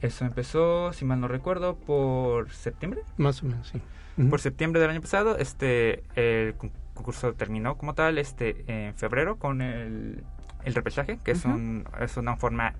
Eso 0.00 0.24
empezó, 0.24 0.92
si 0.94 1.04
mal 1.04 1.20
no 1.20 1.28
recuerdo, 1.28 1.76
por 1.76 2.50
septiembre. 2.52 3.02
Más 3.18 3.42
o 3.42 3.46
menos, 3.46 3.68
sí. 3.68 3.82
Por 4.30 4.40
septiembre 4.40 4.80
del 4.80 4.90
año 4.90 5.00
pasado, 5.02 5.36
este, 5.36 6.02
el 6.14 6.54
concurso 6.94 7.32
terminó 7.34 7.76
como 7.76 7.94
tal, 7.94 8.18
este, 8.18 8.64
en 8.66 8.94
febrero 8.94 9.36
con 9.38 9.60
el, 9.62 10.22
el 10.64 10.74
repechaje, 10.74 11.18
que 11.24 11.32
es, 11.32 11.44
un, 11.44 11.84
es 12.00 12.16
una 12.16 12.36
forma 12.36 12.74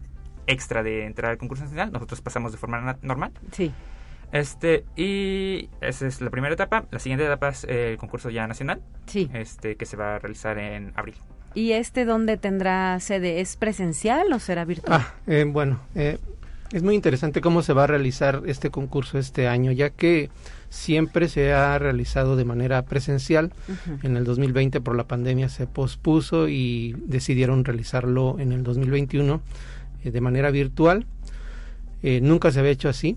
extra 0.47 0.83
de 0.83 1.07
entrar 1.07 1.31
al 1.33 1.39
concurso 1.39 1.65
nacional. 1.65 1.93
Nosotros 1.93 2.21
pasamos 2.21 2.53
de 2.53 2.59
forma 2.59 2.97
normal. 3.03 3.33
Sí. 3.53 3.73
Este, 4.33 4.85
y 4.97 5.69
esa 5.81 6.07
es 6.07 6.21
la 6.21 6.31
primera 6.31 6.55
etapa. 6.55 6.85
La 6.91 6.99
siguiente 6.99 7.25
etapa 7.27 7.51
es 7.51 7.65
el 7.65 7.99
concurso 7.99 8.31
ya 8.31 8.47
nacional, 8.47 8.81
Sí. 9.07 9.31
este, 9.35 9.77
que 9.77 9.85
se 9.87 9.97
va 9.97 10.17
a 10.17 10.19
realizar 10.19 10.59
en 10.59 10.93
abril. 10.97 11.17
¿Y 11.55 11.73
este 11.73 12.07
dónde 12.07 12.39
tendrá 12.39 12.99
sede? 13.01 13.41
¿Es 13.43 13.57
presencial 13.59 14.33
o 14.33 14.39
será 14.39 14.65
virtual? 14.65 15.03
Ah, 15.03 15.15
eh, 15.27 15.45
bueno, 15.47 15.81
eh, 15.95 16.19
es 16.73 16.83
muy 16.83 16.95
interesante 16.95 17.41
cómo 17.41 17.63
se 17.63 17.73
va 17.75 17.85
a 17.85 17.87
realizar 17.87 18.43
este 18.47 18.71
concurso 18.71 19.19
este 19.19 19.47
año, 19.49 19.73
ya 19.73 19.91
que 19.91 20.31
siempre 20.71 21.29
se 21.29 21.53
ha 21.53 21.79
realizado 21.79 22.35
de 22.37 22.45
manera 22.47 22.83
presencial. 22.83 23.53
En 24.03 24.17
el 24.17 24.25
2020 24.25 24.81
por 24.81 24.97
la 24.97 25.05
pandemia 25.07 25.49
se 25.51 25.67
pospuso 25.67 26.49
y 26.49 26.97
decidieron 27.07 27.65
realizarlo 27.65 28.37
en 28.39 28.53
el 28.53 28.63
2021 28.63 29.41
eh, 30.05 30.11
de 30.11 30.21
manera 30.23 30.51
virtual. 30.51 31.05
Eh, 32.03 32.21
nunca 32.23 32.51
se 32.51 32.61
había 32.61 32.73
hecho 32.73 32.89
así. 32.89 33.17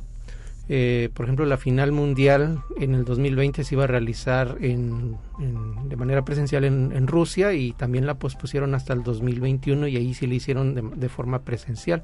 Eh, 0.67 1.09
por 1.13 1.25
ejemplo, 1.27 1.45
la 1.45 1.57
final 1.57 1.91
mundial 1.91 2.59
en 2.79 2.95
el 2.95 3.05
2020 3.05 3.63
se 3.63 3.75
iba 3.75 3.83
a 3.83 3.87
realizar 3.87 4.57
en, 4.61 5.15
en- 5.39 5.87
de 5.89 5.95
manera 5.95 6.25
presencial 6.25 6.63
en, 6.65 6.91
en 6.91 7.05
Rusia 7.07 7.53
y 7.53 7.71
también 7.73 8.05
la 8.07 8.15
pospusieron 8.15 8.73
hasta 8.73 8.91
el 8.93 9.03
2021 9.03 9.87
y 9.87 9.95
ahí 9.97 10.13
sí 10.15 10.25
la 10.27 10.33
hicieron 10.33 10.73
de, 10.73 10.81
de 10.95 11.07
forma 11.09 11.39
presencial, 11.43 12.03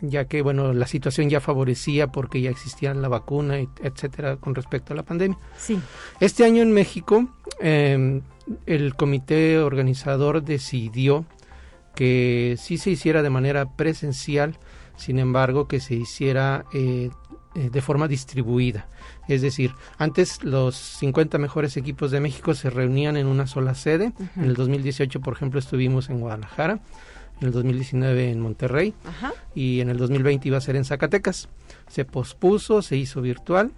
ya 0.00 0.26
que 0.26 0.42
bueno 0.42 0.72
la 0.72 0.86
situación 0.86 1.28
ya 1.28 1.40
favorecía 1.40 2.06
porque 2.08 2.40
ya 2.40 2.50
existía 2.50 2.94
la 2.94 3.08
vacuna, 3.08 3.58
et- 3.58 3.80
etcétera, 3.82 4.36
con 4.36 4.54
respecto 4.54 4.92
a 4.92 4.96
la 4.96 5.02
pandemia. 5.02 5.38
Sí. 5.56 5.78
Este 6.20 6.44
año 6.44 6.62
en 6.62 6.72
México, 6.72 7.28
eh, 7.60 8.20
el 8.66 8.94
comité 8.94 9.58
organizador 9.58 10.42
decidió 10.42 11.24
que 11.94 12.56
sí 12.58 12.78
se 12.78 12.90
hiciera 12.90 13.22
de 13.22 13.30
manera 13.30 13.76
presencial, 13.76 14.56
sin 14.96 15.18
embargo 15.18 15.68
que 15.68 15.80
se 15.80 15.94
hiciera 15.94 16.64
eh, 16.72 17.10
eh, 17.54 17.68
de 17.70 17.80
forma 17.82 18.08
distribuida. 18.08 18.88
Es 19.28 19.42
decir, 19.42 19.72
antes 19.98 20.42
los 20.42 20.74
50 20.76 21.36
mejores 21.38 21.76
equipos 21.76 22.10
de 22.10 22.20
México 22.20 22.54
se 22.54 22.70
reunían 22.70 23.16
en 23.16 23.26
una 23.26 23.46
sola 23.46 23.74
sede. 23.74 24.12
En 24.36 24.44
el 24.44 24.54
2018, 24.54 25.20
por 25.20 25.34
ejemplo, 25.34 25.58
estuvimos 25.60 26.08
en 26.08 26.20
Guadalajara, 26.20 26.80
en 27.40 27.46
el 27.48 27.52
2019 27.52 28.30
en 28.30 28.40
Monterrey 28.40 28.94
Ajá. 29.04 29.32
y 29.54 29.80
en 29.80 29.88
el 29.88 29.98
2020 29.98 30.48
iba 30.48 30.58
a 30.58 30.60
ser 30.60 30.76
en 30.76 30.84
Zacatecas. 30.84 31.48
Se 31.88 32.04
pospuso, 32.04 32.82
se 32.82 32.96
hizo 32.96 33.20
virtual 33.20 33.72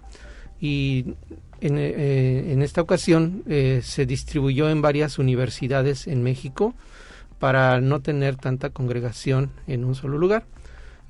y 0.59 1.15
en, 1.61 1.77
eh, 1.77 2.51
en 2.51 2.61
esta 2.61 2.81
ocasión 2.81 3.43
eh, 3.47 3.81
se 3.83 4.05
distribuyó 4.05 4.69
en 4.69 4.81
varias 4.81 5.19
universidades 5.19 6.07
en 6.07 6.23
México 6.23 6.75
para 7.39 7.81
no 7.81 8.01
tener 8.01 8.35
tanta 8.37 8.69
congregación 8.69 9.51
en 9.67 9.83
un 9.83 9.95
solo 9.95 10.17
lugar. 10.17 10.45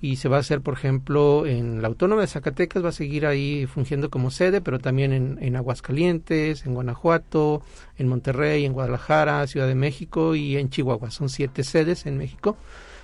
Y 0.06 0.18
se 0.18 0.30
va 0.30 0.38
a 0.38 0.42
hacer, 0.42 0.62
por 0.62 0.76
ejemplo, 0.76 1.48
en 1.48 1.82
la 1.82 1.88
Autónoma 1.88 2.22
de 2.22 2.28
Zacatecas, 2.28 2.86
va 2.86 2.90
a 2.90 2.92
seguir 2.92 3.26
ahí 3.26 3.66
fungiendo 3.66 4.12
como 4.12 4.30
sede, 4.30 4.62
pero 4.62 4.78
también 4.78 5.12
en, 5.12 5.40
en 5.42 5.56
Aguascalientes, 5.56 6.68
en 6.68 6.76
Guanajuato, 6.76 7.64
en 7.98 8.08
Monterrey, 8.08 8.66
en 8.66 8.74
Guadalajara, 8.74 9.48
Ciudad 9.48 9.68
de 9.68 9.74
México 9.74 10.36
y 10.36 10.58
en 10.58 10.70
Chihuahua. 10.70 11.10
Son 11.10 11.28
siete 11.28 11.64
sedes 11.64 12.06
en 12.06 12.20
México. 12.20 12.56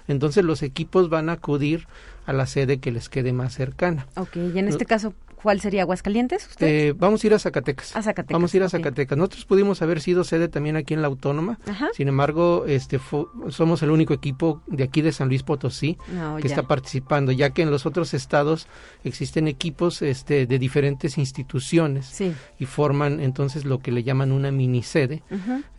Entonces 0.07 0.45
los 0.45 0.61
equipos 0.61 1.09
van 1.09 1.29
a 1.29 1.33
acudir 1.33 1.87
a 2.27 2.33
la 2.33 2.45
sede 2.45 2.77
que 2.77 2.91
les 2.91 3.09
quede 3.09 3.33
más 3.33 3.55
cercana. 3.55 4.05
Ok, 4.15 4.35
y 4.35 4.59
en 4.59 4.67
este 4.67 4.85
caso, 4.85 5.15
¿cuál 5.43 5.59
sería? 5.61 5.81
¿Aguascalientes? 5.83 6.47
¿Usted? 6.49 6.67
Eh, 6.67 6.93
vamos 6.97 7.23
a 7.23 7.27
ir 7.27 7.33
a 7.33 7.39
Zacatecas. 7.39 7.95
A 7.95 8.01
Zacatecas, 8.01 8.33
Vamos 8.33 8.53
a 8.53 8.57
ir 8.57 8.63
a. 8.63 8.69
Zacatecas. 8.69 9.17
Nosotros 9.17 9.45
pudimos 9.45 9.81
haber 9.81 10.01
sido 10.01 10.23
sede 10.23 10.47
también 10.47 10.75
aquí 10.75 10.93
en 10.93 11.01
la 11.01 11.07
Autónoma. 11.07 11.59
Ajá. 11.67 11.87
Sin 11.93 12.07
embargo, 12.07 12.65
este 12.67 12.99
fu- 12.99 13.27
somos 13.49 13.83
el 13.83 13.91
único 13.91 14.13
equipo 14.13 14.61
de 14.67 14.83
aquí 14.83 15.01
de 15.01 15.11
San 15.11 15.27
Luis 15.27 15.43
Potosí 15.43 15.97
No, 16.13 16.37
que 16.37 16.43
ya. 16.47 16.55
está 16.55 16.67
participando, 16.67 17.31
ya 17.31 17.49
que 17.51 17.61
en 17.63 17.71
los 17.71 17.85
otros 17.85 18.13
estados 18.13 18.67
existen 19.03 19.47
equipos 19.47 20.01
este, 20.01 20.45
de 20.45 20.59
diferentes 20.59 21.17
instituciones 21.17 22.05
Sí. 22.05 22.33
y 22.59 22.65
forman 22.65 23.19
entonces 23.19 23.65
lo 23.65 23.79
que 23.79 23.91
le 23.91 24.03
llaman 24.03 24.31
una 24.31 24.51
mini 24.51 24.83
sede. 24.83 25.23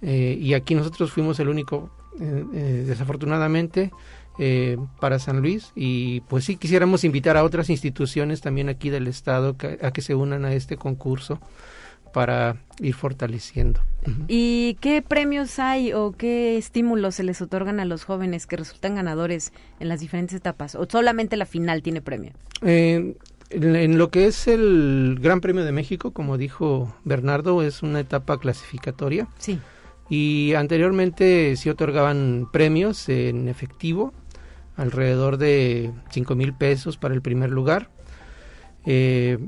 Eh, 0.03 0.37
y 0.40 0.55
aquí 0.55 0.75
nosotros 0.75 1.12
fuimos 1.12 1.38
el 1.40 1.48
único, 1.48 1.90
eh, 2.20 2.44
eh, 2.55 2.85
desafortunadamente, 2.87 3.90
eh, 4.38 4.77
para 5.01 5.18
San 5.18 5.40
Luis. 5.40 5.73
Y 5.75 6.21
pues 6.23 6.45
sí, 6.45 6.57
quisiéramos 6.57 7.05
invitar 7.05 7.37
a 7.37 7.45
otras 7.45 7.71
instituciones 7.71 8.40
también 8.40 8.68
aquí 8.68 8.90
del 8.90 9.07
Estado 9.07 9.57
que- 9.57 9.79
a 9.83 9.90
que 9.92 10.03
se 10.03 10.14
unan 10.14 10.45
a 10.45 10.53
este 10.55 10.77
concurso 10.77 11.40
para 12.12 12.57
ir 12.81 12.95
fortaleciendo. 12.95 13.81
¿Y 14.29 14.77
qué 14.81 15.01
premios 15.01 15.59
hay 15.59 15.92
o 15.95 16.12
qué 16.12 16.59
estímulos 16.59 17.14
se 17.14 17.23
les 17.25 17.40
otorgan 17.40 17.81
a 17.81 17.85
los 17.87 18.05
jóvenes 18.05 18.47
que 18.47 18.57
resultan 18.57 18.97
ganadores 18.97 19.53
en 19.81 19.88
las 19.88 20.01
diferentes 20.01 20.37
etapas? 20.37 20.75
¿O 20.75 20.87
solamente 20.90 21.37
la 21.38 21.47
final 21.47 21.83
tiene 21.83 22.03
premio? 22.03 22.33
Eh, 22.61 23.14
en 23.51 23.97
lo 23.99 24.11
que 24.11 24.27
es 24.27 24.47
el 24.49 25.18
Gran 25.23 25.40
Premio 25.40 25.64
de 25.64 25.73
México, 25.73 26.11
como 26.12 26.37
dijo 26.37 26.95
Bernardo, 27.05 27.62
es 27.62 27.83
una 27.83 28.01
etapa 28.01 28.38
clasificatoria. 28.38 29.29
Sí. 29.38 29.59
Y 30.11 30.53
anteriormente 30.55 31.57
se 31.57 31.71
otorgaban 31.71 32.47
premios 32.53 33.09
en 33.09 33.49
efectivo, 33.49 34.12
alrededor 34.83 35.38
de 35.38 35.92
5 36.11 36.35
mil 36.35 36.53
pesos 36.53 36.99
para 36.99 37.14
el 37.14 37.23
primer 37.23 37.51
lugar. 37.51 37.88
Eh, 38.85 39.38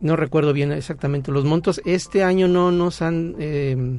no 0.00 0.16
recuerdo 0.16 0.52
bien 0.52 0.72
exactamente 0.72 1.32
los 1.32 1.44
montos. 1.44 1.80
Este 1.84 2.22
año 2.22 2.48
no 2.48 2.70
nos 2.70 3.02
han 3.02 3.34
eh, 3.38 3.98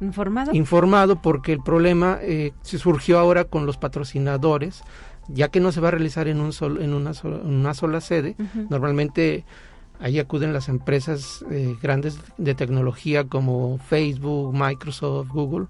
informado. 0.00 0.54
informado 0.54 1.20
porque 1.22 1.52
el 1.52 1.60
problema 1.60 2.18
eh, 2.22 2.52
se 2.62 2.78
surgió 2.78 3.18
ahora 3.18 3.44
con 3.44 3.66
los 3.66 3.76
patrocinadores, 3.76 4.82
ya 5.28 5.48
que 5.48 5.60
no 5.60 5.72
se 5.72 5.80
va 5.80 5.88
a 5.88 5.92
realizar 5.92 6.28
en, 6.28 6.40
un 6.40 6.52
sol, 6.52 6.82
en, 6.82 6.94
una, 6.94 7.14
sola, 7.14 7.38
una 7.38 7.74
sola 7.74 8.00
sede. 8.00 8.36
Normalmente 8.70 9.44
ahí 10.00 10.18
acuden 10.18 10.52
las 10.52 10.68
empresas 10.68 11.44
eh, 11.50 11.76
grandes 11.82 12.18
de 12.38 12.54
tecnología 12.54 13.24
como 13.24 13.78
Facebook, 13.78 14.54
Microsoft, 14.54 15.28
Google, 15.28 15.66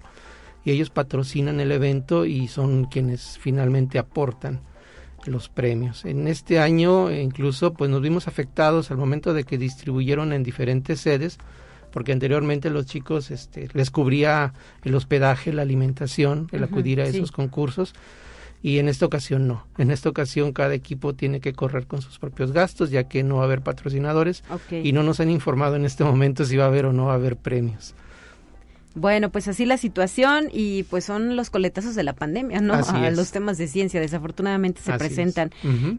y 0.67 0.71
ellos 0.71 0.89
patrocinan 0.89 1.61
el 1.61 1.71
evento 1.71 2.25
y 2.25 2.49
son 2.49 2.85
quienes 2.85 3.37
finalmente 3.39 3.99
aportan 3.99 4.59
los 5.25 5.47
premios. 5.47 6.03
En 6.03 6.27
este 6.27 6.59
año 6.59 7.09
incluso 7.09 7.71
pues 7.71 7.89
nos 7.89 8.01
vimos 8.01 8.27
afectados 8.27 8.91
al 8.91 8.97
momento 8.97 9.33
de 9.33 9.45
que 9.45 9.57
distribuyeron 9.57 10.33
en 10.33 10.43
diferentes 10.43 10.99
sedes 10.99 11.37
porque 11.93 12.11
anteriormente 12.11 12.69
los 12.69 12.85
chicos 12.85 13.31
este, 13.31 13.69
les 13.71 13.91
cubría 13.91 14.53
el 14.83 14.93
hospedaje, 14.93 15.53
la 15.53 15.61
alimentación, 15.61 16.49
el 16.51 16.65
acudir 16.65 16.99
a 16.99 17.05
esos 17.05 17.31
concursos 17.31 17.93
y 18.61 18.79
en 18.79 18.89
esta 18.89 19.05
ocasión 19.05 19.47
no. 19.47 19.65
En 19.77 19.89
esta 19.89 20.09
ocasión 20.09 20.51
cada 20.51 20.73
equipo 20.73 21.15
tiene 21.15 21.39
que 21.39 21.53
correr 21.53 21.87
con 21.87 22.01
sus 22.01 22.19
propios 22.19 22.51
gastos 22.51 22.89
ya 22.89 23.05
que 23.05 23.23
no 23.23 23.37
va 23.37 23.43
a 23.43 23.45
haber 23.45 23.61
patrocinadores 23.61 24.43
Okay. 24.49 24.85
y 24.85 24.91
no 24.91 25.01
nos 25.01 25.21
han 25.21 25.29
informado 25.29 25.77
en 25.77 25.85
este 25.85 26.03
momento 26.03 26.43
si 26.43 26.57
va 26.57 26.65
a 26.65 26.67
haber 26.67 26.87
o 26.87 26.91
no 26.91 27.05
va 27.05 27.13
a 27.13 27.15
haber 27.15 27.37
premios. 27.37 27.95
Bueno, 28.97 29.29
pues 29.29 29.47
así 29.47 29.65
la 29.65 29.77
situación 29.77 30.49
y 30.51 30.83
pues 30.83 31.05
son 31.05 31.35
los 31.35 31.49
coletazos 31.49 31.93
de 31.93 32.03
la 32.03 32.13
pandemia, 32.13 32.61
¿no? 32.61 32.73
Así 32.73 32.95
a 32.95 33.09
es. 33.09 33.15
los 33.15 33.31
temas 33.31 33.57
de 33.57 33.67
ciencia 33.67 34.01
desafortunadamente 34.01 34.81
se 34.81 34.91
Así 34.91 34.99
presentan. 34.99 35.51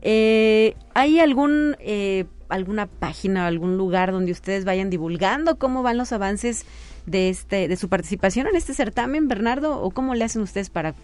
Eh, 0.02 0.74
¿Hay 0.94 1.20
algún 1.20 1.76
eh, 1.78 2.26
alguna 2.48 2.87
página, 2.87 3.46
algún 3.46 3.76
lugar 3.76 4.11
donde 4.11 4.32
ustedes 4.32 4.64
vayan 4.64 4.90
divulgando 4.90 5.58
cómo 5.58 5.82
van 5.82 5.96
los 5.96 6.12
avances 6.12 6.64
de 7.06 7.28
este 7.30 7.68
de 7.68 7.76
su 7.76 7.88
participación 7.88 8.46
en 8.48 8.56
este 8.56 8.74
certamen, 8.74 9.28
Bernardo, 9.28 9.80
o 9.80 9.90
cómo 9.90 10.14
le 10.14 10.24
hacen 10.24 10.42
ustedes 10.42 10.68
para 10.68 10.94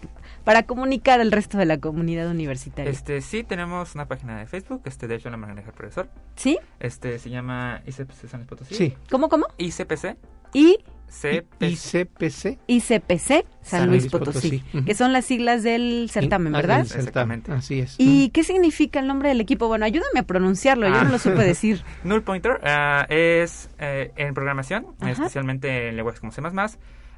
para 0.43 0.63
comunicar 0.63 1.21
al 1.21 1.31
resto 1.31 1.57
de 1.57 1.65
la 1.65 1.77
comunidad 1.79 2.29
universitaria? 2.29 2.91
Este, 2.91 3.21
sí, 3.21 3.43
tenemos 3.43 3.95
una 3.95 4.07
página 4.07 4.37
de 4.39 4.47
Facebook, 4.47 4.81
este, 4.85 5.07
de 5.07 5.15
hecho 5.15 5.29
la 5.29 5.37
maneja 5.37 5.69
el 5.69 5.73
profesor. 5.75 6.09
¿Sí? 6.35 6.59
Este, 6.79 7.19
se 7.19 7.29
llama 7.29 7.81
ICPC 7.87 8.27
San 8.27 8.45
Potosí. 8.45 8.75
Sí, 8.75 8.93
¿Cómo 9.09 9.29
cómo? 9.29 9.45
ICPC, 9.57 10.17
Y. 10.53 10.77
ICPC. 11.09 12.59
ICPC 12.67 13.45
San, 13.61 13.81
San 13.81 13.89
Luis 13.89 14.07
Potosí, 14.07 14.61
que 14.85 14.93
son 14.95 15.13
las 15.13 15.25
siglas 15.25 15.63
del 15.63 16.09
certamen, 16.11 16.53
Ah, 16.55 16.57
¿verdad? 16.59 16.85
certamen, 16.85 16.99
Exactamente. 16.99 17.51
Así 17.51 17.79
es. 17.79 17.95
¿Y 17.97 18.29
qué 18.29 18.43
significa 18.43 18.99
el 18.99 19.07
nombre 19.07 19.29
del 19.29 19.41
equipo? 19.41 19.67
Bueno, 19.67 19.85
ayúdame 19.85 20.19
a 20.19 20.23
pronunciarlo, 20.23 20.87
yo 20.87 20.95
Ah. 20.95 21.03
no 21.03 21.11
lo 21.11 21.19
supe 21.19 21.43
decir. 21.43 21.81
Null 22.03 22.21
Pointer 22.23 22.59
ah, 22.63 23.05
es 23.09 23.69
eh, 23.79 24.11
en 24.17 24.33
programación, 24.33 24.87
Ajá. 24.99 25.11
especialmente 25.11 25.89
en 25.89 25.95
lenguajes 25.95 26.19
como 26.19 26.31
C++. 26.31 26.41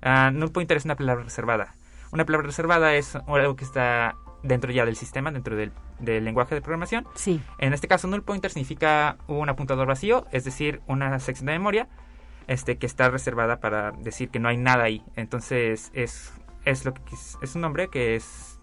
ah, 0.03 0.31
null 0.33 0.51
Pointer 0.51 0.77
es 0.77 0.85
una 0.85 0.95
palabra 0.95 1.23
reservada. 1.23 1.75
Una 2.11 2.25
palabra 2.25 2.47
reservada 2.47 2.95
es 2.95 3.15
algo 3.15 3.55
que 3.55 3.65
está 3.65 4.15
dentro 4.43 4.71
ya 4.71 4.85
del 4.85 4.95
sistema, 4.95 5.31
dentro 5.31 5.55
del, 5.57 5.71
del 5.99 6.23
lenguaje 6.23 6.55
de 6.55 6.61
programación. 6.61 7.05
Sí. 7.15 7.41
En 7.59 7.73
este 7.73 7.87
caso, 7.89 8.07
null 8.07 8.21
pointer 8.23 8.51
significa 8.51 9.17
un 9.27 9.49
apuntador 9.49 9.87
vacío, 9.87 10.25
es 10.31 10.45
decir, 10.45 10.79
una 10.87 11.19
sección 11.19 11.47
de 11.47 11.53
memoria 11.53 11.87
este, 12.47 12.77
que 12.77 12.85
está 12.85 13.09
reservada 13.09 13.59
para 13.59 13.91
decir 13.91 14.29
que 14.29 14.39
no 14.39 14.49
hay 14.49 14.57
nada 14.57 14.83
ahí. 14.85 15.03
Entonces, 15.15 15.91
es, 15.93 16.33
es, 16.65 16.85
lo 16.85 16.93
que, 16.93 17.01
es 17.41 17.55
un 17.55 17.61
nombre 17.61 17.89
que 17.89 18.15
es, 18.15 18.59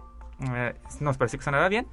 eh, 0.55 0.75
nos 1.01 1.17
pareció 1.19 1.39
que 1.39 1.45
sonaba 1.45 1.69
bien. 1.69 1.87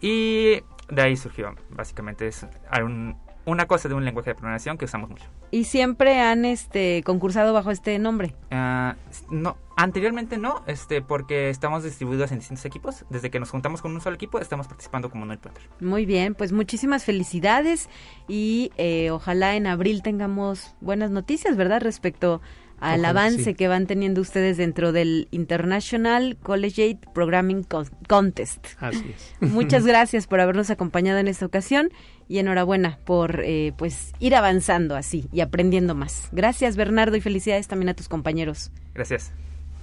Y 0.00 0.62
de 0.88 1.02
ahí 1.02 1.16
surgió, 1.16 1.54
básicamente, 1.70 2.26
es 2.26 2.46
un- 2.82 3.16
una 3.46 3.66
cosa 3.66 3.88
de 3.88 3.94
un 3.94 4.04
lenguaje 4.04 4.30
de 4.30 4.34
programación 4.34 4.78
que 4.78 4.84
usamos 4.86 5.08
mucho. 5.10 5.24
Y 5.54 5.64
siempre 5.64 6.20
han 6.20 6.44
este 6.44 7.02
concursado 7.04 7.52
bajo 7.52 7.70
este 7.70 7.96
nombre. 8.00 8.34
Ah, 8.50 8.96
no, 9.30 9.56
anteriormente 9.76 10.36
no, 10.36 10.64
este, 10.66 11.00
porque 11.00 11.48
estamos 11.48 11.84
distribuidos 11.84 12.32
en 12.32 12.40
distintos 12.40 12.64
equipos. 12.64 13.04
Desde 13.08 13.30
que 13.30 13.38
nos 13.38 13.50
juntamos 13.50 13.80
con 13.80 13.92
un 13.92 14.00
solo 14.00 14.16
equipo, 14.16 14.40
estamos 14.40 14.66
participando 14.66 15.10
como 15.10 15.26
null 15.26 15.38
pointer. 15.38 15.62
Muy 15.78 16.06
bien, 16.06 16.34
pues 16.34 16.50
muchísimas 16.50 17.04
felicidades 17.04 17.88
y 18.26 18.72
eh, 18.78 19.12
ojalá 19.12 19.54
en 19.54 19.68
abril 19.68 20.02
tengamos 20.02 20.74
buenas 20.80 21.12
noticias, 21.12 21.56
¿verdad? 21.56 21.80
Respecto 21.82 22.40
al 22.80 23.00
Ojalá, 23.00 23.10
avance 23.10 23.44
sí. 23.44 23.54
que 23.54 23.68
van 23.68 23.86
teniendo 23.86 24.20
ustedes 24.20 24.56
dentro 24.56 24.90
del 24.90 25.28
International 25.30 26.36
Collegiate 26.42 26.98
Programming 27.14 27.62
Con- 27.62 27.88
Contest. 28.08 28.66
Así 28.80 29.14
es. 29.14 29.50
Muchas 29.52 29.86
gracias 29.86 30.26
por 30.26 30.40
habernos 30.40 30.68
acompañado 30.70 31.20
en 31.20 31.28
esta 31.28 31.46
ocasión 31.46 31.90
y 32.28 32.38
enhorabuena 32.38 32.98
por 33.04 33.42
eh, 33.44 33.72
pues 33.76 34.12
ir 34.18 34.34
avanzando 34.34 34.96
así 34.96 35.28
y 35.32 35.40
aprendiendo 35.40 35.94
más. 35.94 36.28
Gracias 36.32 36.76
Bernardo 36.76 37.16
y 37.16 37.20
felicidades 37.20 37.68
también 37.68 37.90
a 37.90 37.94
tus 37.94 38.08
compañeros. 38.08 38.70
Gracias. 38.94 39.32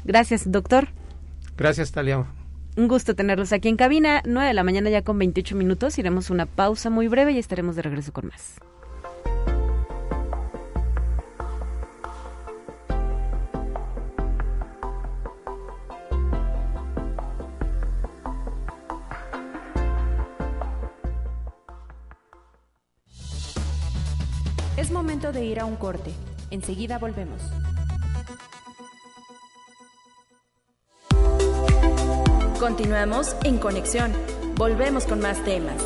Gracias 0.03 0.51
doctor. 0.51 0.89
Gracias, 1.57 1.91
Talia. 1.91 2.25
Un 2.77 2.87
gusto 2.87 3.15
tenerlos 3.15 3.51
aquí 3.51 3.67
en 3.67 3.75
cabina. 3.75 4.21
9 4.25 4.47
de 4.47 4.53
la 4.53 4.63
mañana 4.63 4.89
ya 4.89 5.03
con 5.03 5.19
28 5.19 5.55
minutos. 5.55 5.99
Iremos 5.99 6.29
una 6.29 6.45
pausa 6.45 6.89
muy 6.89 7.07
breve 7.07 7.33
y 7.33 7.37
estaremos 7.37 7.75
de 7.75 7.81
regreso 7.81 8.13
con 8.13 8.27
más. 8.27 8.55
De 25.41 25.47
ir 25.47 25.59
a 25.59 25.65
un 25.65 25.75
corte. 25.75 26.11
Enseguida 26.51 26.99
volvemos. 26.99 27.41
Continuamos 32.59 33.35
en 33.43 33.57
conexión. 33.57 34.11
Volvemos 34.55 35.05
con 35.05 35.19
más 35.19 35.43
temas. 35.43 35.83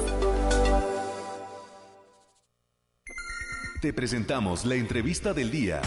Te 3.81 3.93
presentamos 3.93 4.65
la 4.65 4.75
entrevista 4.75 5.33
del 5.33 5.51
día. 5.51 5.81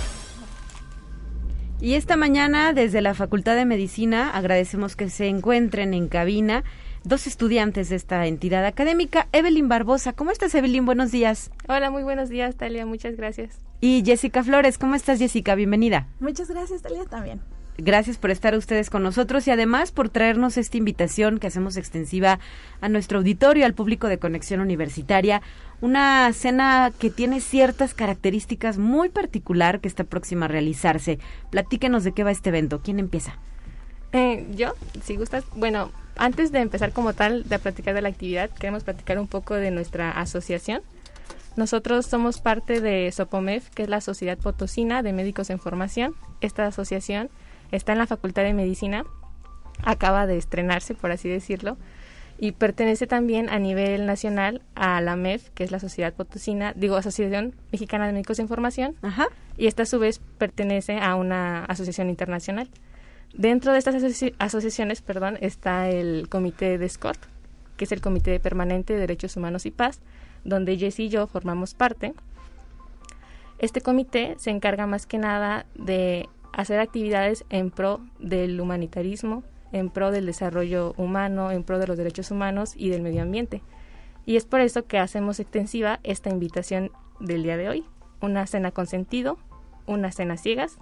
Y 1.79 1.95
esta 1.95 2.17
mañana, 2.17 2.73
desde 2.73 3.03
la 3.03 3.13
Facultad 3.13 3.55
de 3.55 3.67
Medicina, 3.67 4.31
agradecemos 4.31 4.97
que 4.97 5.11
se 5.11 5.27
encuentren 5.27 5.93
en 5.93 6.09
cabina 6.09 6.65
dos 7.09 7.27
estudiantes 7.27 7.89
de 7.89 7.97
esta 7.97 8.27
entidad 8.27 8.65
académica. 8.67 9.29
Evelyn 9.33 9.69
Barbosa, 9.69 10.13
¿cómo 10.13 10.31
estás, 10.31 10.55
Evelyn? 10.55 10.85
Buenos 10.85 11.11
días. 11.11 11.51
Hola, 11.67 11.91
muy 11.91 12.03
buenos 12.03 12.29
días, 12.29 12.55
Talia. 12.57 12.85
Muchas 12.85 13.17
gracias. 13.17 13.61
Y 13.81 14.03
Jessica 14.05 14.45
Flores, 14.45 14.77
¿cómo 14.77 14.95
estás, 14.95 15.19
Jessica? 15.19 15.55
Bienvenida. 15.55 16.07
Muchas 16.21 16.51
gracias, 16.51 16.83
Talia, 16.83 17.05
también. 17.07 17.41
Gracias 17.79 18.19
por 18.19 18.31
estar 18.31 18.57
ustedes 18.57 18.91
con 18.91 19.05
nosotros 19.05 19.47
y 19.47 19.53
además 19.53 19.93
por 19.93 20.09
traernos 20.11 20.59
esta 20.59 20.77
invitación 20.77 21.39
que 21.39 21.47
hacemos 21.47 21.77
extensiva 21.77 22.41
a 22.81 22.89
nuestro 22.89 23.19
auditorio, 23.19 23.65
al 23.65 23.75
público 23.75 24.09
de 24.09 24.19
Conexión 24.19 24.61
Universitaria. 24.61 25.41
Una 25.81 26.33
cena 26.33 26.93
que 26.99 27.09
tiene 27.09 27.41
ciertas 27.41 27.95
características 27.95 28.79
muy 28.79 29.09
particular 29.09 29.81
que 29.81 29.87
está 29.87 30.03
próxima 30.05 30.47
a 30.47 30.49
realizarse. 30.49 31.21
Platíquenos 31.51 32.03
de 32.03 32.13
qué 32.13 32.25
va 32.25 32.33
este 32.33 32.49
evento. 32.49 32.81
¿Quién 32.83 32.99
empieza? 32.99 33.39
Eh, 34.13 34.47
yo, 34.57 34.73
si 35.05 35.17
gustas, 35.17 35.45
bueno, 35.55 35.93
antes 36.19 36.53
de 36.53 36.61
empezar 36.61 36.93
como 36.93 37.13
tal 37.15 37.49
de 37.49 37.59
platicar 37.59 37.95
de 37.95 38.03
la 38.03 38.09
actividad, 38.09 38.51
queremos 38.51 38.85
platicar 38.85 39.19
un 39.19 39.29
poco 39.29 39.55
de 39.55 39.71
nuestra 39.71 40.11
asociación. 40.11 40.83
Nosotros 41.57 42.07
somos 42.07 42.41
parte 42.41 42.81
de 42.81 43.11
SOPOMEF, 43.11 43.71
que 43.71 43.85
es 43.85 43.89
la 43.89 44.01
Sociedad 44.01 44.39
Potosina 44.39 45.03
de 45.03 45.13
Médicos 45.13 45.51
en 45.51 45.59
Formación. 45.59 46.15
Esta 46.41 46.67
asociación 46.67 47.31
está 47.73 47.93
en 47.93 47.99
la 47.99 48.07
Facultad 48.07 48.43
de 48.43 48.53
Medicina, 48.53 49.05
acaba 49.83 50.27
de 50.27 50.37
estrenarse, 50.37 50.95
por 50.95 51.11
así 51.11 51.29
decirlo, 51.29 51.77
y 52.39 52.53
pertenece 52.53 53.07
también 53.07 53.49
a 53.49 53.59
nivel 53.59 54.07
nacional 54.07 54.63
a 54.77 55.01
la 55.01 55.17
MEF, 55.17 55.51
que 55.51 55.65
es 55.65 55.73
la 55.73 55.81
Sociedad 55.81 56.13
Potosina, 56.13 56.73
digo, 56.77 56.97
Asociación 56.97 57.55
Mexicana 57.73 58.07
de 58.07 58.13
Médicos 58.13 58.39
en 58.39 58.49
Formación, 58.49 58.95
Ajá. 59.03 59.27
y 59.57 59.67
esta 59.67 59.83
a 59.83 59.87
su 59.87 59.99
vez 59.99 60.21
pertenece 60.39 60.99
a 61.01 61.17
una 61.17 61.65
asociación 61.65 62.09
internacional. 62.09 62.69
Dentro 63.35 63.73
de 63.73 63.79
estas 63.79 63.95
asoci- 63.95 64.35
asociaciones, 64.39 65.03
perdón, 65.03 65.39
está 65.41 65.89
el 65.89 66.29
Comité 66.29 66.79
de 66.79 66.89
SCOT, 66.89 67.19
que 67.77 67.85
es 67.85 67.93
el 67.93 68.01
Comité 68.01 68.41
Permanente 68.41 68.95
de 68.95 69.01
Derechos 69.01 69.37
Humanos 69.37 69.67
y 69.67 69.71
Paz, 69.71 70.01
donde 70.45 70.77
Jess 70.77 70.99
y 70.99 71.09
yo 71.09 71.27
formamos 71.27 71.75
parte. 71.75 72.15
Este 73.59 73.81
comité 73.81 74.37
se 74.39 74.51
encarga 74.51 74.87
más 74.87 75.07
que 75.07 75.19
nada 75.19 75.67
de 75.75 76.29
hacer 76.53 76.79
actividades 76.81 77.45
en 77.51 77.71
pro 77.71 78.01
del 78.19 78.61
humanitarismo, 78.61 79.43
en 79.73 79.91
pro 79.91 80.11
del 80.11 80.27
desarrollo 80.27 80.95
humano, 80.97 81.51
en 81.51 81.65
pro 81.65 81.79
de 81.79 81.87
los 81.87 81.97
derechos 81.97 82.31
humanos 82.31 82.73
y 82.77 82.89
del 82.89 83.03
medio 83.03 83.23
ambiente. 83.23 83.63
Y 84.27 84.37
es 84.37 84.45
por 84.45 84.61
eso 84.61 84.87
que 84.87 84.99
hacemos 84.99 85.41
extensiva 85.41 86.01
esta 86.03 86.31
invitación 86.31 86.91
del 87.21 87.43
día 87.43 87.57
de 87.57 87.69
hoy. 87.69 87.85
Una 88.21 88.47
cena 88.47 88.71
con 88.71 88.87
sentido, 88.87 89.39
una 89.87 90.13
cena 90.13 90.37
ciegas. 90.37 90.79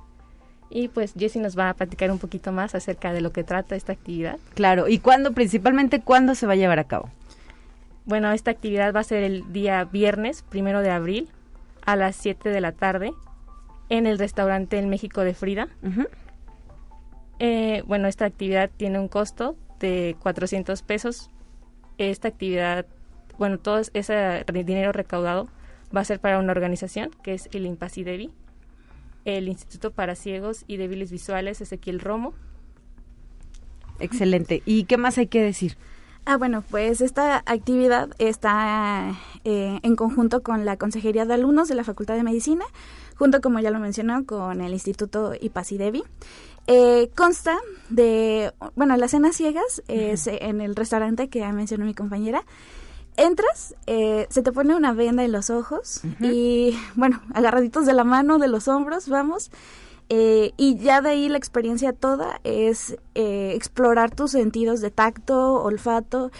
Y 0.70 0.88
pues 0.88 1.14
Jessie 1.16 1.40
nos 1.40 1.56
va 1.56 1.70
a 1.70 1.74
platicar 1.74 2.10
un 2.10 2.18
poquito 2.18 2.52
más 2.52 2.74
acerca 2.74 3.12
de 3.12 3.20
lo 3.20 3.32
que 3.32 3.44
trata 3.44 3.76
esta 3.76 3.92
actividad. 3.92 4.38
Claro, 4.54 4.88
y 4.88 4.98
cuándo, 4.98 5.32
principalmente, 5.32 6.00
cuándo 6.00 6.34
se 6.34 6.46
va 6.46 6.54
a 6.54 6.56
llevar 6.56 6.78
a 6.78 6.84
cabo. 6.84 7.10
Bueno, 8.04 8.30
esta 8.32 8.50
actividad 8.50 8.94
va 8.94 9.00
a 9.00 9.04
ser 9.04 9.22
el 9.22 9.52
día 9.52 9.84
viernes, 9.84 10.42
primero 10.42 10.80
de 10.80 10.90
abril, 10.90 11.28
a 11.84 11.96
las 11.96 12.16
7 12.16 12.48
de 12.50 12.60
la 12.60 12.72
tarde, 12.72 13.12
en 13.88 14.06
el 14.06 14.18
restaurante 14.18 14.78
El 14.78 14.86
México 14.86 15.22
de 15.22 15.34
Frida. 15.34 15.68
Eh, 17.38 17.82
bueno, 17.86 18.08
esta 18.08 18.24
actividad 18.24 18.70
tiene 18.76 18.98
un 18.98 19.08
costo 19.08 19.56
de 19.78 20.16
400 20.20 20.82
pesos. 20.82 21.30
Esta 21.98 22.28
actividad, 22.28 22.86
bueno, 23.38 23.58
todo 23.58 23.80
ese 23.92 24.44
dinero 24.52 24.92
recaudado 24.92 25.48
va 25.94 26.00
a 26.00 26.04
ser 26.04 26.20
para 26.20 26.38
una 26.38 26.52
organización 26.52 27.10
que 27.22 27.34
es 27.34 27.48
el 27.52 27.66
Impasidevi, 27.66 28.30
el 29.26 29.48
Instituto 29.48 29.90
para 29.90 30.14
Ciegos 30.14 30.64
y 30.66 30.78
Débiles 30.78 31.10
Visuales 31.10 31.60
Ezequiel 31.60 32.00
Romo. 32.00 32.32
Excelente. 33.98 34.62
¿Y 34.64 34.84
qué 34.84 34.96
más 34.96 35.18
hay 35.18 35.26
que 35.26 35.42
decir? 35.42 35.76
Ah, 36.24 36.36
bueno, 36.38 36.64
pues 36.70 37.00
esta 37.00 37.42
actividad 37.46 38.10
está 38.18 39.14
eh, 39.44 39.78
en 39.82 39.96
conjunto 39.96 40.42
con 40.42 40.64
la 40.64 40.76
Consejería 40.76 41.24
de 41.24 41.34
Alumnos 41.34 41.68
de 41.68 41.74
la 41.74 41.84
Facultad 41.84 42.14
de 42.14 42.22
Medicina, 42.22 42.64
junto, 43.16 43.40
como 43.40 43.60
ya 43.60 43.70
lo 43.70 43.78
mencionó, 43.78 44.24
con 44.26 44.60
el 44.60 44.72
Instituto 44.72 45.34
Ipasidevi. 45.40 46.02
Eh, 46.66 47.10
consta 47.14 47.58
de, 47.90 48.52
bueno, 48.74 48.96
las 48.96 49.12
cenas 49.12 49.36
ciegas 49.36 49.82
es 49.86 50.26
en 50.26 50.60
el 50.60 50.74
restaurante 50.74 51.28
que 51.28 51.40
ya 51.40 51.52
mencionó 51.52 51.84
mi 51.84 51.94
compañera. 51.94 52.44
Entras, 53.16 53.74
eh, 53.86 54.26
se 54.28 54.42
te 54.42 54.52
pone 54.52 54.74
una 54.74 54.92
venda 54.92 55.24
en 55.24 55.32
los 55.32 55.48
ojos 55.48 56.02
y, 56.20 56.78
bueno, 56.96 57.22
agarraditos 57.32 57.86
de 57.86 57.94
la 57.94 58.04
mano, 58.04 58.38
de 58.38 58.48
los 58.48 58.68
hombros, 58.68 59.08
vamos. 59.08 59.50
Eh, 60.08 60.52
y 60.56 60.76
ya 60.78 61.00
de 61.00 61.10
ahí 61.10 61.28
la 61.28 61.38
experiencia 61.38 61.92
toda 61.92 62.40
es 62.44 62.96
eh, 63.14 63.52
explorar 63.54 64.14
tus 64.14 64.32
sentidos 64.32 64.80
de 64.80 64.90
tacto, 64.90 65.62
olfato. 65.62 66.30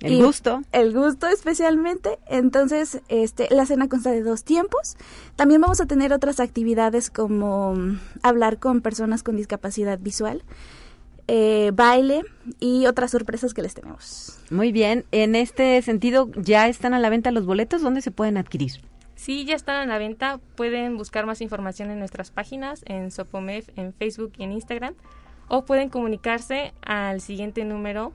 El 0.00 0.24
gusto. 0.24 0.62
El 0.72 0.94
gusto 0.94 1.26
especialmente. 1.26 2.18
Entonces, 2.26 3.02
este, 3.08 3.48
la 3.50 3.66
cena 3.66 3.88
consta 3.88 4.10
de 4.10 4.22
dos 4.22 4.44
tiempos. 4.44 4.96
También 5.36 5.60
vamos 5.60 5.80
a 5.80 5.86
tener 5.86 6.12
otras 6.14 6.40
actividades 6.40 7.10
como 7.10 7.74
mm, 7.74 7.98
hablar 8.22 8.58
con 8.58 8.80
personas 8.80 9.22
con 9.22 9.36
discapacidad 9.36 9.98
visual. 9.98 10.42
Eh, 11.32 11.70
baile 11.72 12.24
y 12.58 12.86
otras 12.86 13.12
sorpresas 13.12 13.54
que 13.54 13.62
les 13.62 13.72
tenemos. 13.72 14.40
Muy 14.50 14.72
bien, 14.72 15.04
en 15.12 15.36
este 15.36 15.80
sentido, 15.80 16.28
¿ya 16.34 16.66
están 16.66 16.92
a 16.92 16.98
la 16.98 17.08
venta 17.08 17.30
los 17.30 17.46
boletos? 17.46 17.82
¿Dónde 17.82 18.02
se 18.02 18.10
pueden 18.10 18.36
adquirir? 18.36 18.80
Sí, 19.14 19.44
ya 19.44 19.54
están 19.54 19.76
a 19.76 19.86
la 19.86 19.96
venta. 19.96 20.40
Pueden 20.56 20.96
buscar 20.96 21.26
más 21.26 21.40
información 21.40 21.92
en 21.92 22.00
nuestras 22.00 22.32
páginas, 22.32 22.82
en 22.84 23.12
Sopomef, 23.12 23.68
en 23.76 23.92
Facebook 23.92 24.32
y 24.38 24.42
en 24.42 24.50
Instagram. 24.50 24.94
O 25.46 25.64
pueden 25.64 25.88
comunicarse 25.88 26.74
al 26.82 27.20
siguiente 27.20 27.64
número. 27.64 28.12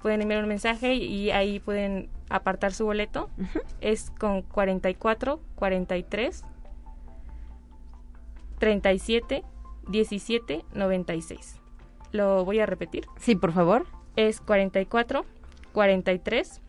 Pueden 0.00 0.22
enviar 0.22 0.42
un 0.42 0.48
mensaje 0.48 0.94
y 0.94 1.32
ahí 1.32 1.60
pueden 1.60 2.08
apartar 2.30 2.72
su 2.72 2.86
boleto. 2.86 3.28
Es 3.82 4.10
con 4.18 4.40
44 4.40 5.42
43 5.56 6.42
37 8.58 9.44
17 9.90 10.64
96. 10.72 11.59
Lo 12.12 12.44
voy 12.44 12.60
a 12.60 12.66
repetir. 12.66 13.06
Sí, 13.18 13.36
por 13.36 13.52
favor. 13.52 13.86
Es 14.16 14.40
44 14.40 15.24
43 15.72 16.60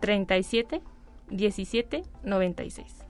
37 0.00 0.82
1796. 1.30 3.04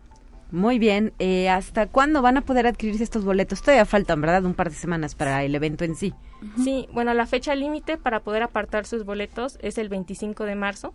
Muy 0.51 0.79
bien, 0.79 1.13
eh, 1.19 1.49
¿hasta 1.49 1.87
cuándo 1.89 2.23
van 2.23 2.37
a 2.37 2.43
poder 2.43 2.67
adquirirse 2.69 3.03
estos 3.03 3.25
boletos? 3.25 3.61
Todavía 3.61 3.85
faltan, 3.87 4.21
¿verdad? 4.21 4.45
Un 4.45 4.55
par 4.55 4.71
de 4.71 4.77
semanas 4.77 5.17
para 5.17 5.43
el 5.43 5.55
evento 5.55 5.85
en 5.85 5.97
sí. 5.97 6.15
Sí, 6.63 6.87
bueno, 6.93 7.13
la 7.15 7.27
fecha 7.27 7.55
límite 7.55 7.97
para 7.97 8.21
poder 8.21 8.43
apartar 8.45 8.87
sus 8.87 9.05
boletos 9.05 9.59
es 9.63 9.79
el 9.79 9.89
25 9.89 10.45
de 10.45 10.55
marzo. 10.55 10.95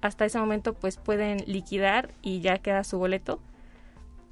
Hasta 0.00 0.24
ese 0.24 0.38
momento 0.38 0.72
pues 0.72 0.96
pueden 0.96 1.38
liquidar 1.46 2.10
y 2.22 2.40
ya 2.40 2.58
queda 2.58 2.84
su 2.84 2.98
boleto. 2.98 3.40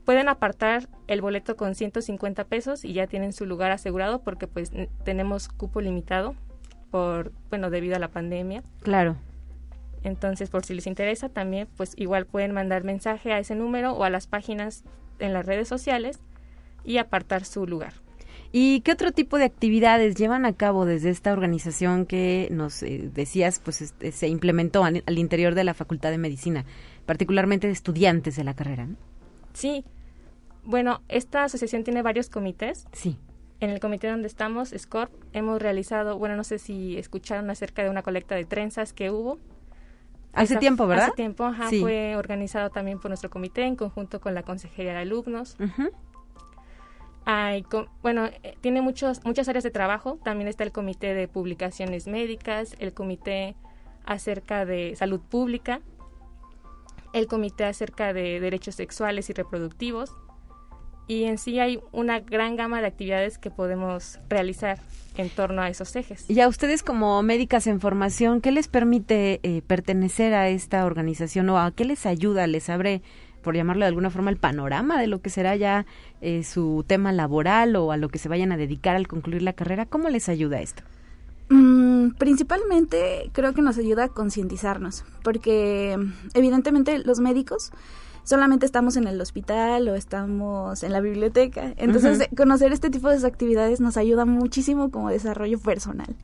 Pueden 0.05 0.29
apartar 0.29 0.88
el 1.07 1.23
boleto 1.23 1.57
con 1.57 1.75
150 1.75 2.45
pesos 2.45 2.85
y 2.85 2.93
ya 2.93 3.07
tienen 3.07 3.33
su 3.33 3.47
lugar 3.47 3.71
asegurado 3.71 4.21
porque 4.21 4.47
pues 4.47 4.71
tenemos 5.05 5.49
cupo 5.49 5.81
limitado 5.81 6.35
por, 6.90 7.33
bueno, 7.49 7.71
debido 7.71 7.97
a 7.97 7.99
la 7.99 8.09
pandemia. 8.09 8.62
Claro. 8.83 9.17
Entonces, 10.03 10.51
por 10.51 10.64
si 10.64 10.75
les 10.75 10.87
interesa, 10.87 11.31
también 11.31 11.67
pues 11.77 11.95
igual 11.97 12.27
pueden 12.27 12.53
mandar 12.53 12.85
mensaje 12.85 13.33
a 13.33 13.38
ese 13.38 13.55
número 13.55 13.93
o 13.93 14.05
a 14.05 14.11
las 14.11 14.27
páginas 14.27 14.85
en 15.19 15.33
las 15.33 15.47
redes 15.47 15.67
sociales 15.67 16.21
y 16.85 16.99
apartar 16.99 17.45
su 17.45 17.67
lugar. 17.67 17.95
¿Y 18.53 18.83
qué 18.83 18.93
otro 18.93 19.11
tipo 19.11 19.38
de 19.38 19.45
actividades 19.45 20.14
llevan 20.14 20.45
a 20.45 20.53
cabo 20.53 20.87
desde 20.87 21.11
esta 21.11 21.33
organización 21.33 22.07
que 22.07 22.47
nos 22.53 22.85
eh, 22.85 23.11
decías, 23.12 23.59
pues 23.59 23.83
este, 23.83 24.12
se 24.12 24.29
implementó 24.29 24.85
al, 24.85 25.03
interior 25.19 25.57
de 25.57 25.64
la 25.64 25.75
Facultad 25.75 26.11
de 26.11 26.19
Medicina, 26.19 26.64
particularmente 27.05 27.67
de 27.67 27.73
estudiantes 27.73 28.37
de 28.37 28.45
la 28.45 28.55
carrera? 28.55 28.87
Sí. 29.55 29.85
Bueno, 30.64 31.03
esta 31.09 31.44
asociación 31.44 31.85
tiene 31.85 32.03
varios 32.03 32.31
comités. 32.31 32.87
Sí. 32.92 33.18
En 33.61 33.70
el 33.70 33.81
comité 33.81 34.09
donde 34.09 34.27
estamos, 34.27 34.70
SCORP, 34.77 35.12
hemos 35.33 35.61
realizado, 35.62 36.18
bueno, 36.18 36.37
no 36.37 36.44
sé 36.44 36.59
si 36.59 36.98
escucharon 36.98 37.48
acerca 37.50 37.83
de 37.83 37.90
una 37.90 38.03
colecta 38.03 38.35
de 38.35 38.44
trenzas 38.44 38.92
que 38.92 39.11
hubo 39.11 39.38
Hace 40.35 40.57
tiempo, 40.57 40.87
¿verdad? 40.87 41.07
Hace 41.07 41.16
tiempo, 41.16 41.44
ajá, 41.44 41.68
fue 41.68 42.16
organizado 42.16 42.70
también 42.70 42.98
por 42.98 43.11
nuestro 43.11 43.31
comité 43.31 43.62
en 43.64 43.77
conjunto 43.77 44.20
con 44.20 44.35
la 44.35 44.42
Consejería 44.42 44.92
de 44.92 44.98
Alumnos. 44.98 45.57
Hay, 47.27 47.64
bueno, 48.03 48.27
eh, 48.27 48.57
tiene 48.61 48.83
muchos, 48.83 49.24
muchas 49.24 49.48
áreas 49.48 49.64
de 49.64 49.70
trabajo. 49.70 50.18
También 50.22 50.48
está 50.48 50.64
el 50.64 50.72
comité 50.72 51.14
de 51.14 51.27
publicaciones 51.27 52.07
médicas, 52.07 52.74
el 52.81 52.92
comité 52.92 53.57
acerca 54.05 54.66
de 54.66 54.94
salud 54.96 55.20
pública, 55.20 55.81
el 57.14 57.27
comité 57.27 57.64
acerca 57.64 58.12
de 58.12 58.40
derechos 58.40 58.74
sexuales 58.74 59.31
y 59.31 59.33
reproductivos, 59.33 60.14
y 61.07 61.25
en 61.25 61.38
sí 61.38 61.59
hay 61.59 61.81
una 61.93 62.21
gran 62.21 62.57
gama 62.57 62.81
de 62.81 62.87
actividades 62.87 63.38
que 63.38 63.51
podemos 63.51 64.19
realizar 64.29 64.79
en 65.17 65.31
torno 65.31 65.62
a 65.62 65.69
esos 65.69 65.95
ejes. 65.97 66.29
Y 66.29 66.40
a 66.40 66.49
ustedes 66.49 66.83
como 66.83 67.23
médicas 67.23 67.67
en 67.67 67.81
formación, 67.81 68.40
¿qué 68.40 68.53
les 68.53 68.69
permite 68.69 69.40
eh, 69.43 69.62
pertenecer 69.67 70.35
a 70.35 70.49
esta 70.49 70.85
organización 70.85 71.49
o 71.51 71.59
a 71.59 71.71
qué 71.73 71.85
les 71.85 72.07
ayuda? 72.07 72.47
¿Les 72.47 72.69
abre, 72.69 73.03
por 73.43 73.55
llamarlo 73.55 73.85
de 73.85 73.88
alguna 73.88 74.11
forma, 74.11 74.31
el 74.31 74.38
panorama 74.38 74.99
de 75.01 75.07
lo 75.07 75.21
que 75.21 75.31
será 75.31 75.57
ya 75.57 75.87
eh, 76.21 76.43
su 76.43 76.85
tema 76.87 77.12
laboral 77.12 77.77
o 77.77 77.93
a 77.93 77.97
lo 77.97 78.09
que 78.09 78.19
se 78.19 78.29
vayan 78.29 78.53
a 78.53 78.57
dedicar 78.57 78.97
al 78.97 79.07
concluir 79.07 79.43
la 79.43 79.53
carrera? 79.53 79.87
¿Cómo 79.87 80.09
les 80.09 80.29
ayuda 80.29 80.61
esto? 80.61 80.83
Mm, 81.51 82.12
principalmente 82.19 83.31
creo 83.33 83.53
que 83.53 83.61
nos 83.61 83.77
ayuda 83.77 84.05
a 84.05 84.09
concientizarnos, 84.09 85.05
porque 85.23 85.99
evidentemente 86.33 86.99
los 86.99 87.21
médicos 87.21 87.71
solamente 88.25 88.67
estamos 88.67 88.97
en 88.97 89.07
el 89.07 89.21
hospital 89.21 89.89
o 89.89 89.95
estamos 89.95 90.83
en 90.83 90.93
la 90.93 91.01
biblioteca. 91.01 91.73
Entonces, 91.77 92.29
conocer 92.37 92.73
este 92.73 92.91
tipo 92.91 93.09
de 93.09 93.25
actividades 93.27 93.81
nos 93.81 93.97
ayuda 93.97 94.25
muchísimo 94.25 94.91
como 94.91 95.11
desarrollo 95.11 95.59
personal. 95.59 96.17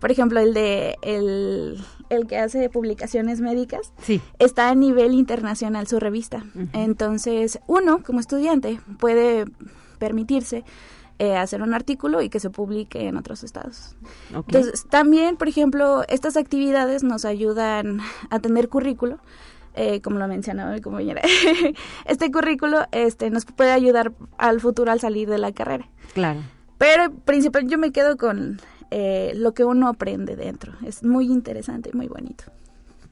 Por 0.00 0.10
ejemplo, 0.10 0.40
el 0.40 0.52
de 0.52 0.96
el, 1.02 1.84
el 2.08 2.26
que 2.26 2.38
hace 2.38 2.68
publicaciones 2.68 3.40
médicas 3.40 3.92
sí. 4.02 4.20
está 4.40 4.68
a 4.68 4.74
nivel 4.74 5.14
internacional 5.14 5.86
su 5.86 6.00
revista. 6.00 6.44
Entonces, 6.72 7.60
uno 7.68 8.02
como 8.02 8.18
estudiante 8.18 8.80
puede 8.98 9.44
permitirse 10.00 10.64
eh, 11.20 11.36
hacer 11.36 11.62
un 11.62 11.72
artículo 11.72 12.20
y 12.20 12.30
que 12.30 12.40
se 12.40 12.50
publique 12.50 13.06
en 13.06 13.16
otros 13.16 13.44
estados. 13.44 13.94
Entonces, 14.34 14.86
también, 14.90 15.36
por 15.36 15.46
ejemplo, 15.46 16.02
estas 16.08 16.36
actividades 16.36 17.04
nos 17.04 17.24
ayudan 17.24 18.00
a 18.28 18.40
tener 18.40 18.68
currículo 18.68 19.20
eh, 19.74 20.00
como 20.00 20.18
lo 20.18 20.28
mencionaba 20.28 20.72
mi 20.72 20.80
compañera, 20.80 21.22
este 22.06 22.30
currículo 22.30 22.86
este, 22.92 23.30
nos 23.30 23.44
puede 23.44 23.72
ayudar 23.72 24.12
al 24.38 24.60
futuro 24.60 24.92
al 24.92 25.00
salir 25.00 25.28
de 25.28 25.38
la 25.38 25.52
carrera. 25.52 25.88
Claro. 26.14 26.40
Pero 26.78 27.12
principalmente 27.24 27.72
yo 27.72 27.78
me 27.78 27.92
quedo 27.92 28.16
con 28.16 28.60
eh, 28.90 29.32
lo 29.36 29.54
que 29.54 29.64
uno 29.64 29.88
aprende 29.88 30.36
dentro. 30.36 30.74
Es 30.84 31.02
muy 31.02 31.26
interesante 31.26 31.90
y 31.92 31.96
muy 31.96 32.08
bonito. 32.08 32.44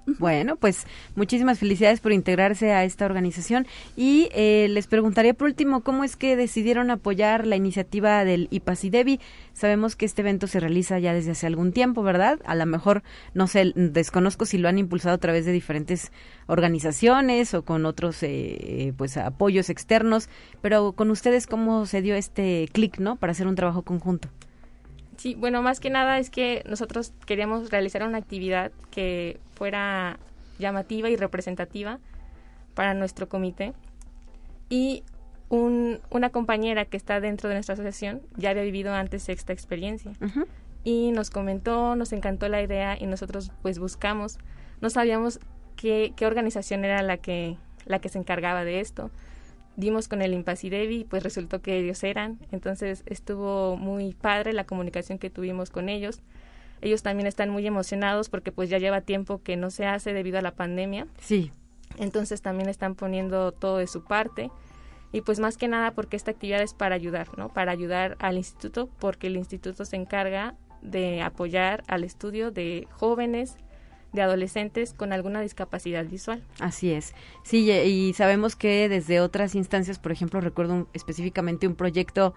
Bueno, 0.06 0.56
pues 0.56 0.86
muchísimas 1.14 1.58
felicidades 1.58 2.00
por 2.00 2.12
integrarse 2.12 2.72
a 2.72 2.84
esta 2.84 3.04
organización 3.04 3.66
y 3.96 4.28
eh, 4.32 4.66
les 4.70 4.86
preguntaría 4.86 5.34
por 5.34 5.46
último 5.46 5.82
cómo 5.82 6.04
es 6.04 6.16
que 6.16 6.36
decidieron 6.36 6.90
apoyar 6.90 7.46
la 7.46 7.56
iniciativa 7.56 8.24
del 8.24 8.48
IPACIDEBI. 8.50 9.20
Sabemos 9.52 9.96
que 9.96 10.06
este 10.06 10.22
evento 10.22 10.46
se 10.46 10.58
realiza 10.58 10.98
ya 10.98 11.12
desde 11.12 11.32
hace 11.32 11.46
algún 11.46 11.72
tiempo, 11.72 12.02
¿verdad? 12.02 12.40
A 12.44 12.54
lo 12.54 12.66
mejor, 12.66 13.02
no 13.34 13.46
sé, 13.46 13.72
desconozco 13.74 14.46
si 14.46 14.58
lo 14.58 14.68
han 14.68 14.78
impulsado 14.78 15.14
a 15.14 15.18
través 15.18 15.44
de 15.44 15.52
diferentes 15.52 16.12
organizaciones 16.46 17.54
o 17.54 17.64
con 17.64 17.84
otros 17.84 18.22
eh, 18.22 18.92
pues 18.96 19.16
apoyos 19.16 19.70
externos, 19.70 20.28
pero 20.62 20.92
con 20.92 21.10
ustedes 21.10 21.46
cómo 21.46 21.86
se 21.86 22.02
dio 22.02 22.14
este 22.14 22.68
clic, 22.72 22.98
¿no? 22.98 23.16
Para 23.16 23.32
hacer 23.32 23.46
un 23.46 23.54
trabajo 23.54 23.82
conjunto. 23.82 24.28
Sí, 25.20 25.34
bueno, 25.34 25.60
más 25.60 25.80
que 25.80 25.90
nada 25.90 26.18
es 26.18 26.30
que 26.30 26.62
nosotros 26.66 27.12
queríamos 27.26 27.68
realizar 27.68 28.02
una 28.04 28.16
actividad 28.16 28.72
que 28.90 29.38
fuera 29.52 30.18
llamativa 30.58 31.10
y 31.10 31.16
representativa 31.16 31.98
para 32.72 32.94
nuestro 32.94 33.28
comité. 33.28 33.74
Y 34.70 35.04
una 35.50 36.30
compañera 36.30 36.86
que 36.86 36.96
está 36.96 37.20
dentro 37.20 37.50
de 37.50 37.56
nuestra 37.56 37.74
asociación 37.74 38.22
ya 38.38 38.48
había 38.48 38.62
vivido 38.62 38.94
antes 38.94 39.28
esta 39.28 39.52
experiencia. 39.52 40.12
Y 40.84 41.12
nos 41.12 41.28
comentó, 41.28 41.96
nos 41.96 42.14
encantó 42.14 42.48
la 42.48 42.62
idea 42.62 42.96
y 42.98 43.04
nosotros 43.04 43.52
pues 43.60 43.78
buscamos. 43.78 44.38
No 44.80 44.88
sabíamos 44.88 45.38
qué, 45.76 46.14
qué 46.16 46.24
organización 46.24 46.82
era 46.86 47.02
la 47.02 47.18
que, 47.18 47.58
la 47.84 47.98
que 47.98 48.08
se 48.08 48.18
encargaba 48.18 48.64
de 48.64 48.80
esto 48.80 49.10
dimos 49.80 50.06
con 50.06 50.22
el 50.22 50.34
Impasidevi, 50.34 51.04
pues 51.04 51.22
resultó 51.22 51.60
que 51.60 51.78
ellos 51.78 52.02
eran, 52.04 52.38
entonces 52.52 53.02
estuvo 53.06 53.76
muy 53.76 54.14
padre 54.14 54.52
la 54.52 54.64
comunicación 54.64 55.18
que 55.18 55.30
tuvimos 55.30 55.70
con 55.70 55.88
ellos. 55.88 56.20
Ellos 56.82 57.02
también 57.02 57.26
están 57.26 57.50
muy 57.50 57.66
emocionados 57.66 58.28
porque 58.28 58.52
pues 58.52 58.70
ya 58.70 58.78
lleva 58.78 59.00
tiempo 59.00 59.42
que 59.42 59.56
no 59.56 59.70
se 59.70 59.86
hace 59.86 60.12
debido 60.12 60.38
a 60.38 60.42
la 60.42 60.52
pandemia. 60.52 61.06
Sí. 61.20 61.52
Entonces 61.98 62.40
también 62.40 62.68
están 62.68 62.94
poniendo 62.94 63.52
todo 63.52 63.78
de 63.78 63.86
su 63.86 64.04
parte 64.04 64.50
y 65.12 65.22
pues 65.22 65.40
más 65.40 65.56
que 65.56 65.68
nada 65.68 65.90
porque 65.90 66.16
esta 66.16 66.30
actividad 66.30 66.62
es 66.62 66.72
para 66.72 66.94
ayudar, 66.94 67.36
¿no? 67.36 67.48
Para 67.48 67.72
ayudar 67.72 68.16
al 68.20 68.36
instituto 68.36 68.88
porque 68.98 69.26
el 69.26 69.36
instituto 69.36 69.84
se 69.84 69.96
encarga 69.96 70.54
de 70.82 71.20
apoyar 71.20 71.82
al 71.88 72.04
estudio 72.04 72.50
de 72.50 72.86
jóvenes 72.90 73.56
de 74.12 74.22
adolescentes 74.22 74.92
con 74.92 75.12
alguna 75.12 75.40
discapacidad 75.40 76.04
visual. 76.04 76.42
Así 76.58 76.92
es. 76.92 77.14
Sí, 77.44 77.70
y 77.70 78.12
sabemos 78.14 78.56
que 78.56 78.88
desde 78.88 79.20
otras 79.20 79.54
instancias, 79.54 79.98
por 79.98 80.12
ejemplo, 80.12 80.40
recuerdo 80.40 80.88
específicamente 80.92 81.66
un 81.66 81.74
proyecto 81.74 82.34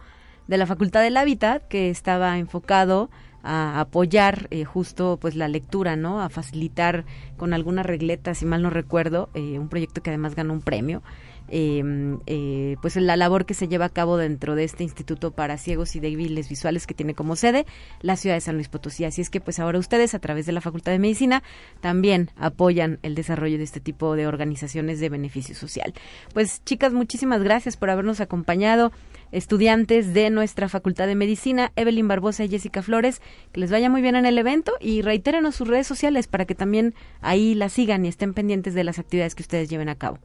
de 0.47 0.57
la 0.57 0.65
Facultad 0.65 1.01
del 1.01 1.17
Hábitat 1.17 1.67
que 1.67 1.89
estaba 1.89 2.37
enfocado 2.37 3.09
a 3.43 3.81
apoyar 3.81 4.47
eh, 4.51 4.63
justo 4.63 5.17
pues 5.19 5.35
la 5.35 5.49
lectura, 5.49 5.95
¿no? 5.95 6.21
A 6.21 6.29
facilitar 6.29 7.03
con 7.35 7.53
alguna 7.53 7.83
regleta, 7.83 8.33
si 8.33 8.45
mal 8.45 8.61
no 8.61 8.69
recuerdo, 8.69 9.29
eh, 9.33 9.59
un 9.59 9.67
proyecto 9.67 10.01
que 10.01 10.09
además 10.09 10.33
ganó 10.33 10.53
un 10.53 10.61
premio 10.61 11.03
Em, 11.49 12.19
eh, 12.25 12.77
pues 12.81 12.95
la 12.95 13.17
labor 13.17 13.45
que 13.45 13.53
se 13.53 13.67
lleva 13.67 13.85
a 13.85 13.89
cabo 13.89 14.17
dentro 14.17 14.55
de 14.55 14.63
este 14.63 14.83
Instituto 14.83 15.31
para 15.31 15.57
Ciegos 15.57 15.95
y 15.95 15.99
Débiles 15.99 16.49
Visuales 16.49 16.87
que 16.87 16.93
tiene 16.93 17.13
como 17.13 17.35
sede 17.35 17.65
la 18.01 18.15
ciudad 18.15 18.35
de 18.35 18.41
San 18.41 18.55
Luis 18.55 18.69
Potosí. 18.69 19.05
Así 19.05 19.21
es 19.21 19.29
que 19.29 19.41
pues 19.41 19.59
ahora 19.59 19.77
ustedes 19.79 20.15
a 20.15 20.19
través 20.19 20.45
de 20.45 20.53
la 20.53 20.61
Facultad 20.61 20.91
de 20.91 20.99
Medicina 20.99 21.43
también 21.81 22.31
apoyan 22.37 22.99
el 23.03 23.15
desarrollo 23.15 23.57
de 23.57 23.63
este 23.63 23.79
tipo 23.79 24.15
de 24.15 24.25
organizaciones 24.25 24.99
de 24.99 25.09
beneficio 25.09 25.53
social. 25.53 25.93
Pues 26.33 26.63
chicas, 26.63 26.93
muchísimas 26.93 27.43
gracias 27.43 27.77
por 27.77 27.89
habernos 27.89 28.21
acompañado 28.21 28.91
estudiantes 29.31 30.13
de 30.13 30.29
nuestra 30.29 30.69
Facultad 30.69 31.07
de 31.07 31.15
Medicina, 31.15 31.71
Evelyn 31.75 32.07
Barbosa 32.07 32.43
y 32.45 32.49
Jessica 32.49 32.81
Flores. 32.81 33.21
Que 33.51 33.59
les 33.59 33.71
vaya 33.71 33.89
muy 33.89 34.01
bien 34.01 34.15
en 34.15 34.25
el 34.25 34.37
evento 34.37 34.73
y 34.79 35.01
reitérenos 35.01 35.55
sus 35.55 35.67
redes 35.67 35.87
sociales 35.87 36.27
para 36.27 36.45
que 36.45 36.55
también 36.55 36.93
ahí 37.21 37.53
la 37.53 37.69
sigan 37.69 38.05
y 38.05 38.07
estén 38.07 38.33
pendientes 38.33 38.73
de 38.73 38.83
las 38.83 38.99
actividades 38.99 39.35
que 39.35 39.43
ustedes 39.43 39.69
lleven 39.69 39.89
a 39.89 39.95
cabo. 39.95 40.19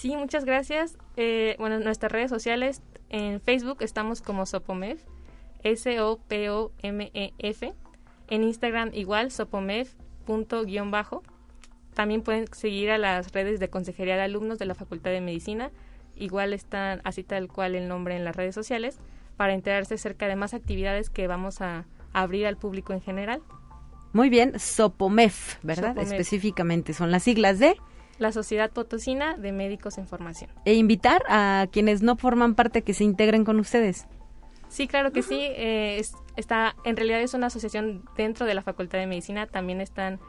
Sí, 0.00 0.16
muchas 0.16 0.46
gracias. 0.46 0.96
Eh, 1.18 1.56
bueno, 1.58 1.76
en 1.76 1.84
nuestras 1.84 2.10
redes 2.10 2.30
sociales, 2.30 2.80
en 3.10 3.38
Facebook 3.38 3.82
estamos 3.82 4.22
como 4.22 4.46
Sopomef, 4.46 5.02
S-O-P-O-M-E-F. 5.62 6.14
En 8.28 8.42
Instagram 8.42 8.92
igual, 8.94 9.30
sopomef 9.30 9.92
punto 10.24 10.64
guion 10.64 10.90
bajo. 10.90 11.22
También 11.92 12.22
pueden 12.22 12.46
seguir 12.50 12.90
a 12.90 12.96
las 12.96 13.32
redes 13.32 13.60
de 13.60 13.68
Consejería 13.68 14.16
de 14.16 14.22
Alumnos 14.22 14.58
de 14.58 14.64
la 14.64 14.74
Facultad 14.74 15.10
de 15.10 15.20
Medicina. 15.20 15.70
Igual 16.16 16.54
están 16.54 17.02
así 17.04 17.22
tal 17.22 17.48
cual 17.48 17.74
el 17.74 17.86
nombre 17.86 18.16
en 18.16 18.24
las 18.24 18.34
redes 18.34 18.54
sociales 18.54 18.98
para 19.36 19.52
enterarse 19.52 19.96
acerca 19.96 20.28
de 20.28 20.36
más 20.36 20.54
actividades 20.54 21.10
que 21.10 21.26
vamos 21.26 21.60
a 21.60 21.84
abrir 22.14 22.46
al 22.46 22.56
público 22.56 22.94
en 22.94 23.02
general. 23.02 23.42
Muy 24.14 24.30
bien, 24.30 24.58
SOPOMEF, 24.58 25.62
¿verdad? 25.62 25.98
Específicamente 25.98 26.94
son 26.94 27.10
las 27.10 27.24
siglas 27.24 27.58
de 27.58 27.76
la 28.20 28.32
Sociedad 28.32 28.70
Potosina 28.70 29.36
de 29.36 29.50
Médicos 29.50 29.98
en 29.98 30.06
Formación. 30.06 30.50
E 30.64 30.74
invitar 30.74 31.22
a 31.28 31.66
quienes 31.72 32.02
no 32.02 32.16
forman 32.16 32.54
parte 32.54 32.82
que 32.82 32.94
se 32.94 33.04
integren 33.04 33.44
con 33.44 33.58
ustedes. 33.58 34.06
Sí, 34.68 34.86
claro 34.86 35.10
que 35.10 35.22
sí. 35.22 35.38
Eh, 35.40 36.00
está, 36.36 36.76
en 36.84 36.96
realidad 36.96 37.20
es 37.20 37.34
una 37.34 37.48
asociación 37.48 38.04
dentro 38.16 38.46
de 38.46 38.54
la 38.54 38.62
Facultad 38.62 38.98
de 38.98 39.06
Medicina. 39.06 39.46
También 39.46 39.80
están 39.80 40.20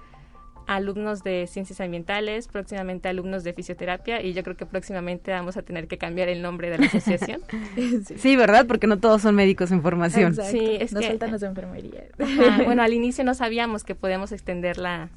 alumnos 0.68 1.24
de 1.24 1.48
ciencias 1.48 1.82
ambientales, 1.82 2.48
próximamente 2.48 3.10
alumnos 3.10 3.44
de 3.44 3.54
fisioterapia 3.54 4.22
y 4.22 4.34
yo 4.34 4.44
creo 4.44 4.56
que 4.56 4.66
próximamente 4.66 5.32
vamos 5.32 5.58
a 5.58 5.62
tener 5.62 5.88
que 5.88 5.98
cambiar 5.98 6.30
el 6.30 6.42
nombre 6.42 6.70
de 6.70 6.78
la 6.78 6.86
asociación. 6.88 7.42
sí. 8.18 8.36
¿verdad? 8.36 8.66
Porque 8.68 8.88
no 8.88 9.00
todos 9.00 9.22
son 9.22 9.36
médicos 9.36 9.72
en 9.72 9.82
formación. 9.82 10.36
Sí, 10.36 10.78
es 10.80 10.94
Nos 10.94 11.06
faltan 11.06 11.32
los 11.32 11.42
de 11.42 11.48
enfermería. 11.48 12.04
bueno, 12.66 12.84
al 12.84 12.94
inicio 12.94 13.24
no 13.24 13.34
sabíamos 13.34 13.84
que 13.84 13.96
podíamos 13.96 14.32
extenderla 14.32 15.10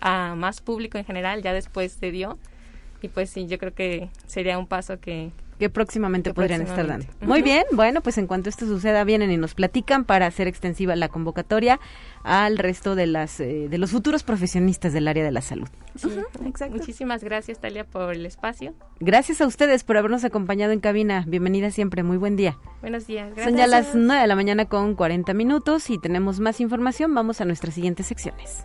a, 0.00 0.34
más 0.36 0.60
público 0.60 0.98
en 0.98 1.04
general, 1.04 1.42
ya 1.42 1.52
después 1.52 1.92
se 1.92 2.10
dio. 2.10 2.38
Y 3.02 3.08
pues 3.08 3.30
sí, 3.30 3.46
yo 3.46 3.58
creo 3.58 3.74
que 3.74 4.10
sería 4.26 4.58
un 4.58 4.66
paso 4.66 5.00
que, 5.00 5.30
que 5.60 5.70
próximamente 5.70 6.32
podrían 6.32 6.62
estar 6.62 6.86
dando. 6.86 7.06
Muy 7.20 7.42
bien, 7.42 7.64
bueno, 7.72 8.00
pues 8.00 8.16
en 8.16 8.26
cuanto 8.26 8.48
esto 8.48 8.66
suceda, 8.66 9.04
vienen 9.04 9.30
y 9.30 9.36
nos 9.36 9.54
platican 9.54 10.04
para 10.04 10.26
hacer 10.26 10.48
extensiva 10.48 10.96
la 10.96 11.08
convocatoria 11.08 11.78
al 12.24 12.56
resto 12.56 12.94
de 12.94 13.06
las 13.06 13.40
eh, 13.40 13.68
de 13.68 13.78
los 13.78 13.90
futuros 13.90 14.22
profesionistas 14.22 14.94
del 14.94 15.06
área 15.06 15.22
de 15.22 15.30
la 15.30 15.42
salud. 15.42 15.68
Sí, 15.96 16.08
exacto. 16.46 16.76
Muchísimas 16.76 17.22
gracias, 17.22 17.60
Talia, 17.60 17.84
por 17.84 18.14
el 18.14 18.24
espacio. 18.24 18.74
Gracias 19.00 19.42
a 19.42 19.46
ustedes 19.46 19.84
por 19.84 19.98
habernos 19.98 20.24
acompañado 20.24 20.72
en 20.72 20.80
cabina. 20.80 21.24
Bienvenida 21.28 21.70
siempre, 21.70 22.02
muy 22.02 22.16
buen 22.16 22.36
día. 22.36 22.56
Buenos 22.80 23.06
días. 23.06 23.26
Gracias. 23.26 23.44
Son 23.44 23.56
ya 23.56 23.66
las 23.66 23.94
9 23.94 24.22
de 24.22 24.26
la 24.26 24.36
mañana 24.36 24.64
con 24.64 24.94
40 24.94 25.34
minutos 25.34 25.90
y 25.90 25.98
tenemos 25.98 26.40
más 26.40 26.60
información. 26.60 27.14
Vamos 27.14 27.42
a 27.42 27.44
nuestras 27.44 27.74
siguientes 27.74 28.06
secciones. 28.06 28.64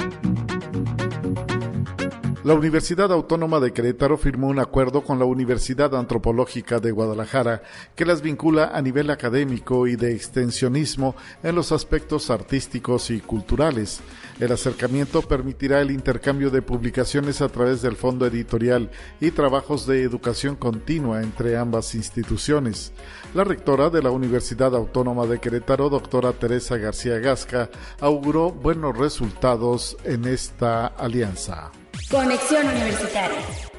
La 2.43 2.55
Universidad 2.55 3.11
Autónoma 3.11 3.59
de 3.59 3.71
Querétaro 3.71 4.17
firmó 4.17 4.47
un 4.47 4.57
acuerdo 4.57 5.03
con 5.03 5.19
la 5.19 5.25
Universidad 5.25 5.95
Antropológica 5.95 6.79
de 6.79 6.89
Guadalajara 6.89 7.61
que 7.95 8.03
las 8.03 8.23
vincula 8.23 8.71
a 8.73 8.81
nivel 8.81 9.11
académico 9.11 9.85
y 9.85 9.95
de 9.95 10.15
extensionismo 10.15 11.15
en 11.43 11.53
los 11.53 11.71
aspectos 11.71 12.31
artísticos 12.31 13.11
y 13.11 13.19
culturales. 13.19 14.01
El 14.39 14.51
acercamiento 14.51 15.21
permitirá 15.21 15.81
el 15.81 15.91
intercambio 15.91 16.49
de 16.49 16.63
publicaciones 16.63 17.41
a 17.41 17.49
través 17.49 17.83
del 17.83 17.95
fondo 17.95 18.25
editorial 18.25 18.89
y 19.19 19.29
trabajos 19.29 19.85
de 19.85 20.01
educación 20.01 20.55
continua 20.55 21.21
entre 21.21 21.57
ambas 21.57 21.93
instituciones. 21.93 22.91
La 23.35 23.43
rectora 23.43 23.91
de 23.91 24.01
la 24.01 24.09
Universidad 24.09 24.75
Autónoma 24.75 25.27
de 25.27 25.37
Querétaro, 25.37 25.89
doctora 25.89 26.33
Teresa 26.33 26.77
García 26.77 27.19
Gasca, 27.19 27.69
auguró 27.99 28.49
buenos 28.49 28.97
resultados 28.97 29.95
en 30.05 30.25
esta 30.25 30.87
alianza. 30.87 31.71
Conexión 32.09 32.67
Universitaria. 32.67 33.70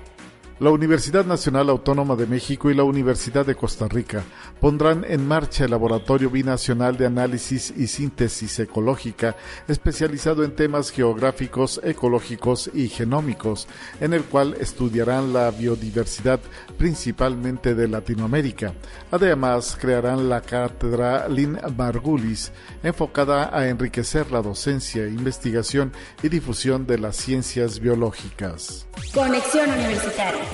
La 0.62 0.70
Universidad 0.70 1.26
Nacional 1.26 1.70
Autónoma 1.70 2.14
de 2.14 2.24
México 2.24 2.70
y 2.70 2.74
la 2.74 2.84
Universidad 2.84 3.44
de 3.44 3.56
Costa 3.56 3.88
Rica 3.88 4.22
pondrán 4.60 5.04
en 5.04 5.26
marcha 5.26 5.64
el 5.64 5.72
Laboratorio 5.72 6.30
Binacional 6.30 6.96
de 6.96 7.06
Análisis 7.06 7.74
y 7.76 7.88
Síntesis 7.88 8.60
Ecológica, 8.60 9.34
especializado 9.66 10.44
en 10.44 10.54
temas 10.54 10.90
geográficos, 10.90 11.80
ecológicos 11.82 12.70
y 12.72 12.88
genómicos, 12.88 13.66
en 14.00 14.14
el 14.14 14.22
cual 14.22 14.54
estudiarán 14.60 15.32
la 15.32 15.50
biodiversidad 15.50 16.38
principalmente 16.78 17.74
de 17.74 17.88
Latinoamérica. 17.88 18.72
Además, 19.10 19.76
crearán 19.80 20.28
la 20.28 20.42
cátedra 20.42 21.28
Lin 21.28 21.58
Margulis, 21.76 22.52
enfocada 22.84 23.50
a 23.52 23.66
enriquecer 23.66 24.30
la 24.30 24.40
docencia, 24.40 25.08
investigación 25.08 25.92
y 26.22 26.28
difusión 26.28 26.86
de 26.86 26.98
las 27.00 27.16
ciencias 27.16 27.80
biológicas. 27.80 28.86
Conexión 29.12 29.68
Universitaria. 29.68 30.51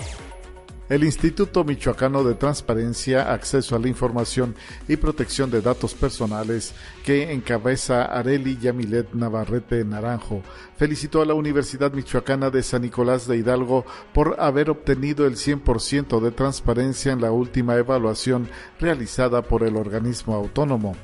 El 0.89 1.05
Instituto 1.05 1.65
Michoacano 1.65 2.25
de 2.25 2.35
Transparencia, 2.35 3.31
Acceso 3.35 3.77
a 3.77 3.79
la 3.79 3.89
Información 3.89 4.55
y 4.89 4.97
Protección 4.97 5.51
de 5.51 5.61
Datos 5.61 5.93
Personales, 5.93 6.75
que 7.05 7.31
encabeza 7.31 8.07
Areli 8.07 8.57
Yamilet 8.57 9.13
Navarrete 9.13 9.85
Naranjo, 9.85 10.43
felicitó 10.79 11.21
a 11.21 11.27
la 11.27 11.35
Universidad 11.35 11.93
Michoacana 11.93 12.49
de 12.49 12.63
San 12.63 12.81
Nicolás 12.81 13.29
de 13.29 13.37
Hidalgo 13.37 13.85
por 14.15 14.37
haber 14.39 14.71
obtenido 14.71 15.27
el 15.27 15.37
100% 15.37 16.21
de 16.21 16.31
transparencia 16.31 17.13
en 17.13 17.21
la 17.21 17.33
última 17.33 17.77
evaluación 17.77 18.49
realizada 18.81 19.43
por 19.43 19.65
el 19.65 19.77
organismo 19.77 20.35
autónomo. 20.37 20.97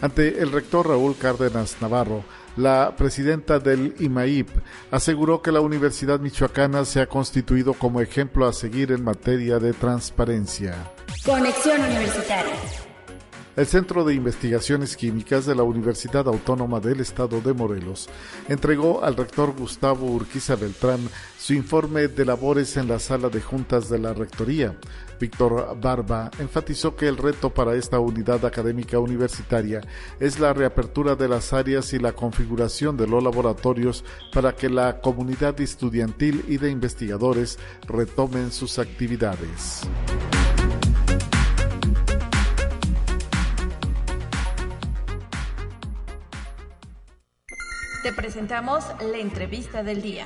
Ante 0.00 0.40
el 0.40 0.52
rector 0.52 0.88
Raúl 0.88 1.16
Cárdenas 1.16 1.78
Navarro, 1.80 2.22
la 2.56 2.94
presidenta 2.96 3.58
del 3.58 3.94
IMAIP 3.98 4.48
aseguró 4.90 5.42
que 5.42 5.52
la 5.52 5.60
Universidad 5.60 6.20
Michoacana 6.20 6.84
se 6.84 7.00
ha 7.00 7.06
constituido 7.06 7.74
como 7.74 8.00
ejemplo 8.00 8.46
a 8.46 8.52
seguir 8.52 8.92
en 8.92 9.04
materia 9.04 9.58
de 9.58 9.72
transparencia. 9.72 10.74
Conexión 11.24 11.80
Universitaria. 11.80 12.54
El 13.54 13.66
Centro 13.66 14.02
de 14.02 14.14
Investigaciones 14.14 14.96
Químicas 14.96 15.44
de 15.44 15.54
la 15.54 15.62
Universidad 15.62 16.26
Autónoma 16.26 16.80
del 16.80 17.00
Estado 17.00 17.42
de 17.42 17.52
Morelos 17.52 18.08
entregó 18.48 19.04
al 19.04 19.14
rector 19.14 19.54
Gustavo 19.54 20.06
Urquiza 20.06 20.56
Beltrán 20.56 21.06
su 21.38 21.52
informe 21.52 22.08
de 22.08 22.24
labores 22.24 22.78
en 22.78 22.88
la 22.88 22.98
sala 22.98 23.28
de 23.28 23.42
juntas 23.42 23.90
de 23.90 23.98
la 23.98 24.14
Rectoría. 24.14 24.74
Víctor 25.22 25.78
Barba 25.80 26.32
enfatizó 26.40 26.96
que 26.96 27.06
el 27.06 27.16
reto 27.16 27.50
para 27.50 27.76
esta 27.76 28.00
unidad 28.00 28.44
académica 28.44 28.98
universitaria 28.98 29.80
es 30.18 30.40
la 30.40 30.52
reapertura 30.52 31.14
de 31.14 31.28
las 31.28 31.52
áreas 31.52 31.92
y 31.92 32.00
la 32.00 32.10
configuración 32.10 32.96
de 32.96 33.06
los 33.06 33.22
laboratorios 33.22 34.04
para 34.32 34.56
que 34.56 34.68
la 34.68 35.00
comunidad 35.00 35.60
estudiantil 35.60 36.44
y 36.48 36.56
de 36.56 36.70
investigadores 36.70 37.60
retomen 37.86 38.50
sus 38.50 38.80
actividades. 38.80 39.82
Te 48.02 48.12
presentamos 48.12 48.84
la 49.00 49.18
entrevista 49.18 49.84
del 49.84 50.02
día. 50.02 50.24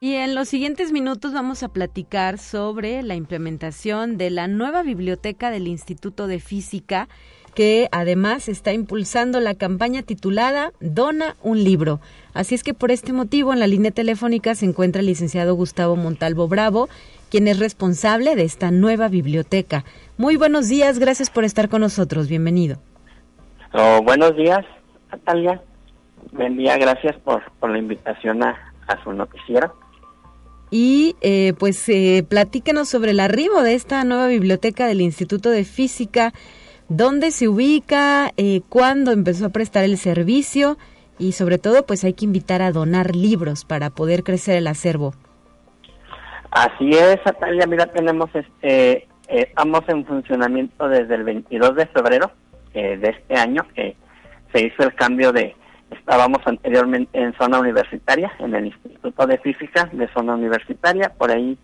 Y 0.00 0.14
en 0.14 0.36
los 0.36 0.48
siguientes 0.48 0.92
minutos 0.92 1.32
vamos 1.32 1.64
a 1.64 1.70
platicar 1.70 2.38
sobre 2.38 3.02
la 3.02 3.16
implementación 3.16 4.16
de 4.16 4.30
la 4.30 4.46
nueva 4.46 4.84
biblioteca 4.84 5.50
del 5.50 5.66
Instituto 5.66 6.28
de 6.28 6.38
Física, 6.38 7.08
que 7.56 7.88
además 7.90 8.48
está 8.48 8.72
impulsando 8.72 9.40
la 9.40 9.56
campaña 9.56 10.02
titulada 10.04 10.70
Dona 10.78 11.34
un 11.42 11.64
libro. 11.64 11.98
Así 12.32 12.54
es 12.54 12.62
que 12.62 12.74
por 12.74 12.92
este 12.92 13.12
motivo 13.12 13.52
en 13.52 13.58
la 13.58 13.66
línea 13.66 13.90
telefónica 13.90 14.54
se 14.54 14.66
encuentra 14.66 15.00
el 15.00 15.06
licenciado 15.06 15.56
Gustavo 15.56 15.96
Montalvo 15.96 16.46
Bravo, 16.46 16.88
quien 17.28 17.48
es 17.48 17.58
responsable 17.58 18.36
de 18.36 18.44
esta 18.44 18.70
nueva 18.70 19.08
biblioteca. 19.08 19.82
Muy 20.16 20.36
buenos 20.36 20.68
días, 20.68 21.00
gracias 21.00 21.28
por 21.28 21.42
estar 21.42 21.68
con 21.68 21.80
nosotros, 21.80 22.28
bienvenido. 22.28 22.78
Oh, 23.72 24.00
buenos 24.04 24.36
días, 24.36 24.64
Natalia. 25.10 25.60
Buen 26.30 26.56
día, 26.56 26.78
gracias 26.78 27.16
por, 27.16 27.42
la 27.68 27.78
invitación 27.78 28.44
a 28.44 28.56
su 29.02 29.12
noticiero. 29.12 29.74
Y 30.70 31.16
eh, 31.20 31.54
pues 31.58 31.88
eh, 31.88 32.24
platíquenos 32.28 32.88
sobre 32.88 33.12
el 33.12 33.20
arribo 33.20 33.62
de 33.62 33.74
esta 33.74 34.04
nueva 34.04 34.26
biblioteca 34.26 34.86
del 34.86 35.00
Instituto 35.00 35.50
de 35.50 35.64
Física, 35.64 36.32
dónde 36.88 37.30
se 37.30 37.48
ubica, 37.48 38.32
eh, 38.36 38.60
cuándo 38.68 39.12
empezó 39.12 39.46
a 39.46 39.50
prestar 39.50 39.84
el 39.84 39.96
servicio 39.96 40.76
y 41.18 41.32
sobre 41.32 41.58
todo 41.58 41.84
pues 41.86 42.04
hay 42.04 42.14
que 42.14 42.24
invitar 42.24 42.62
a 42.62 42.72
donar 42.72 43.14
libros 43.14 43.64
para 43.64 43.90
poder 43.90 44.24
crecer 44.24 44.56
el 44.56 44.66
acervo. 44.66 45.14
Así 46.50 46.90
es, 46.90 47.18
Natalia, 47.26 47.66
mira, 47.66 47.86
tenemos 47.86 48.30
este, 48.34 48.92
eh, 48.92 49.06
estamos 49.28 49.82
en 49.88 50.06
funcionamiento 50.06 50.88
desde 50.88 51.14
el 51.14 51.24
22 51.24 51.76
de 51.76 51.86
febrero 51.86 52.30
eh, 52.72 52.96
de 52.96 53.10
este 53.10 53.34
año, 53.34 53.66
que 53.74 53.94
se 54.52 54.66
hizo 54.66 54.82
el 54.82 54.94
cambio 54.94 55.32
de, 55.32 55.54
estábamos 56.08 56.40
anteriormente 56.46 57.20
en 57.20 57.34
zona 57.34 57.60
universitaria, 57.60 58.32
en 58.38 58.54
el 58.54 58.66
Instituto 58.68 59.26
de 59.26 59.36
Física 59.38 59.90
de 59.92 60.08
zona 60.14 60.34
universitaria, 60.36 61.12
por 61.18 61.30
ahí 61.30 61.58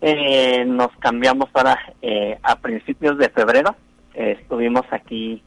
eh, 0.00 0.64
nos 0.64 0.90
cambiamos 1.00 1.50
para 1.50 1.76
eh, 2.00 2.38
a 2.44 2.54
principios 2.60 3.18
de 3.18 3.28
febrero, 3.30 3.74
eh, 4.14 4.36
estuvimos 4.40 4.82
aquí, 4.92 5.42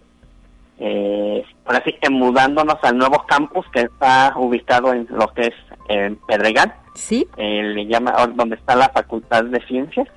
eh, 0.80 1.46
ahora 1.66 1.82
sí 1.86 1.94
que 2.02 2.10
mudándonos 2.10 2.76
al 2.84 2.98
nuevo 2.98 3.26
campus 3.26 3.66
que 3.72 3.82
está 3.84 4.34
ubicado 4.36 4.92
en 4.92 5.08
lo 5.12 5.28
que 5.34 5.44
es 5.44 5.56
en 5.88 6.18
Pedregal, 6.28 6.74
Sí. 6.94 7.26
eh, 7.38 7.64
le 7.64 7.86
llama 7.86 8.12
donde 8.36 8.58
está 8.58 8.76
la 8.76 8.90
Facultad 8.90 9.46
de 9.46 9.62
Ciencias, 9.66 10.10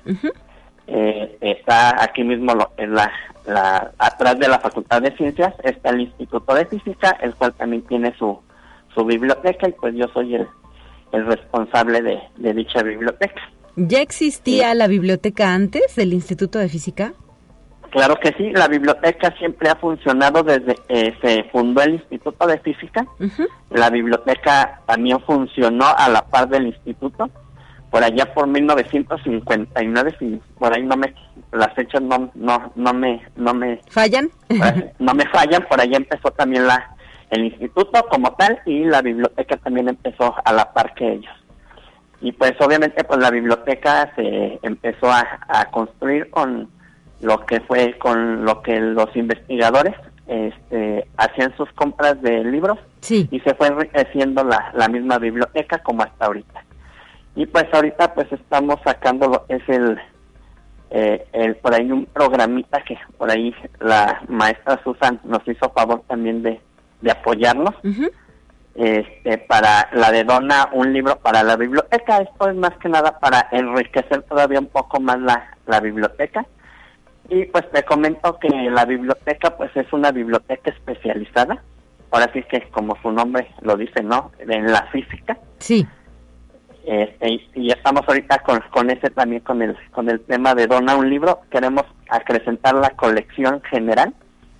eh, 0.91 1.37
está 1.41 2.03
aquí 2.03 2.23
mismo 2.23 2.53
lo- 2.53 2.71
en 2.77 2.93
la, 2.95 3.11
la 3.45 3.91
atrás 3.97 4.37
de 4.39 4.47
la 4.47 4.59
Facultad 4.59 5.01
de 5.01 5.15
Ciencias 5.15 5.53
está 5.63 5.89
el 5.89 6.01
Instituto 6.01 6.53
de 6.53 6.65
Física, 6.65 7.17
el 7.21 7.33
cual 7.35 7.53
también 7.53 7.83
tiene 7.83 8.13
su 8.17 8.39
su 8.95 9.05
biblioteca 9.05 9.69
y 9.69 9.71
pues 9.73 9.93
yo 9.95 10.07
soy 10.13 10.35
el, 10.35 10.47
el 11.11 11.25
responsable 11.27 12.01
de, 12.01 12.19
de 12.37 12.53
dicha 12.53 12.81
biblioteca. 12.81 13.39
¿Ya 13.75 14.01
existía 14.01 14.73
la 14.73 14.87
biblioteca 14.87 15.53
antes 15.53 15.95
del 15.95 16.11
Instituto 16.13 16.57
de 16.59 16.67
Física? 16.69 17.13
Claro 17.91 18.15
que 18.21 18.33
sí, 18.33 18.51
la 18.51 18.67
biblioteca 18.67 19.33
siempre 19.39 19.69
ha 19.69 19.75
funcionado 19.75 20.43
desde 20.43 20.75
que 20.87 21.15
se 21.21 21.43
fundó 21.45 21.81
el 21.81 21.95
Instituto 21.95 22.45
de 22.45 22.59
Física. 22.59 23.05
La 23.71 23.89
biblioteca 23.89 24.81
también 24.85 25.19
funcionó 25.21 25.85
a 25.97 26.07
la 26.09 26.23
par 26.25 26.49
del 26.49 26.67
instituto, 26.67 27.29
por 27.89 28.03
allá 28.03 28.33
por 28.33 28.47
1959, 28.47 30.15
si 30.19 30.41
por 30.57 30.73
ahí 30.73 30.83
no 30.83 30.95
me, 30.95 31.13
las 31.51 31.73
fechas 31.73 32.01
no, 32.01 32.29
no, 32.35 32.71
no 32.75 32.93
me, 32.93 33.21
no 33.35 33.53
me, 33.53 33.79
¿Fallan? 33.89 34.29
no 34.99 35.13
me 35.13 35.25
fallan, 35.27 35.65
por 35.69 35.79
allá 35.81 35.97
empezó 35.97 36.31
también 36.31 36.67
la, 36.67 36.95
el 37.31 37.45
instituto 37.45 38.05
como 38.09 38.33
tal 38.33 38.59
y 38.65 38.83
la 38.85 39.01
biblioteca 39.01 39.57
también 39.57 39.89
empezó 39.89 40.35
a 40.43 40.53
la 40.53 40.71
par 40.73 40.93
que 40.93 41.13
ellos. 41.13 41.33
Y 42.21 42.31
pues 42.33 42.53
obviamente 42.59 43.03
pues 43.03 43.19
la 43.19 43.31
biblioteca 43.31 44.11
se 44.15 44.59
empezó 44.61 45.09
a, 45.11 45.25
a 45.47 45.65
construir 45.71 46.29
con 46.29 46.69
lo 47.21 47.45
que 47.45 47.59
fue 47.61 47.97
con 47.97 48.45
lo 48.45 48.61
que 48.61 48.79
los 48.79 49.15
investigadores 49.15 49.93
este, 50.27 51.07
hacían 51.17 51.55
sus 51.57 51.71
compras 51.73 52.21
de 52.21 52.43
libros 52.43 52.77
Sí. 53.01 53.27
y 53.31 53.39
se 53.39 53.53
fue 53.55 53.67
enriqueciendo 53.67 54.43
la, 54.43 54.71
la 54.73 54.89
misma 54.89 55.17
biblioteca 55.17 55.77
como 55.79 56.03
hasta 56.03 56.25
ahorita. 56.25 56.65
Y 57.39 57.45
pues 57.45 57.67
ahorita 57.71 58.13
pues 58.15 58.29
estamos 58.33 58.81
sacando 58.83 59.45
es 59.47 59.61
el, 59.69 59.97
eh, 60.89 61.25
el 61.31 61.55
por 61.55 61.73
ahí 61.73 61.89
un 61.89 62.05
programita 62.05 62.81
que 62.81 62.97
por 63.17 63.31
ahí 63.31 63.55
la 63.79 64.21
maestra 64.27 64.77
Susan 64.83 65.21
nos 65.23 65.47
hizo 65.47 65.69
favor 65.69 66.03
también 66.05 66.43
de, 66.43 66.59
de 66.99 67.11
apoyarnos 67.11 67.73
este, 68.75 69.37
para 69.37 69.87
la 69.93 70.11
de 70.11 70.25
dona 70.25 70.67
un 70.73 70.91
libro 70.91 71.15
para 71.19 71.41
la 71.43 71.55
biblioteca. 71.55 72.17
Esto 72.17 72.49
es 72.49 72.57
más 72.57 72.75
que 72.81 72.89
nada 72.89 73.17
para 73.19 73.47
enriquecer 73.53 74.23
todavía 74.23 74.59
un 74.59 74.67
poco 74.67 74.99
más 74.99 75.21
la, 75.21 75.55
la 75.65 75.79
biblioteca. 75.79 76.45
Y 77.29 77.45
pues 77.45 77.71
te 77.71 77.83
comento 77.83 78.37
que 78.37 78.49
la 78.49 78.83
biblioteca 78.83 79.55
pues 79.55 79.71
es 79.77 79.93
una 79.93 80.11
biblioteca 80.11 80.71
especializada. 80.71 81.63
Ahora 82.11 82.29
sí 82.33 82.43
que 82.51 82.69
como 82.71 82.97
su 83.01 83.09
nombre 83.13 83.47
lo 83.61 83.77
dice, 83.77 84.03
¿no? 84.03 84.33
En 84.39 84.69
la 84.69 84.87
física. 84.87 85.37
Sí. 85.59 85.87
Este, 86.89 87.39
y, 87.53 87.71
estamos 87.71 88.01
ahorita 88.07 88.39
con, 88.39 88.61
con 88.71 88.89
ese 88.89 89.11
también, 89.11 89.43
con 89.43 89.61
el, 89.61 89.77
con 89.91 90.09
el 90.09 90.21
tema 90.21 90.55
de 90.55 90.65
dona 90.65 90.95
un 90.95 91.07
libro. 91.07 91.41
Queremos 91.51 91.83
acrecentar 92.09 92.73
la 92.73 92.89
colección 92.89 93.61
general 93.61 94.11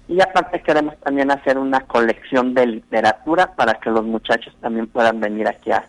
y 0.07 0.21
aparte 0.21 0.61
queremos 0.61 0.95
también 0.99 1.32
hacer 1.32 1.57
una 1.57 1.80
colección 1.80 2.53
de 2.53 2.67
literatura 2.67 3.55
para 3.55 3.80
que 3.80 3.89
los 3.89 4.05
muchachos 4.05 4.55
también 4.61 4.86
puedan 4.86 5.19
venir 5.19 5.47
aquí 5.47 5.71
a, 5.71 5.84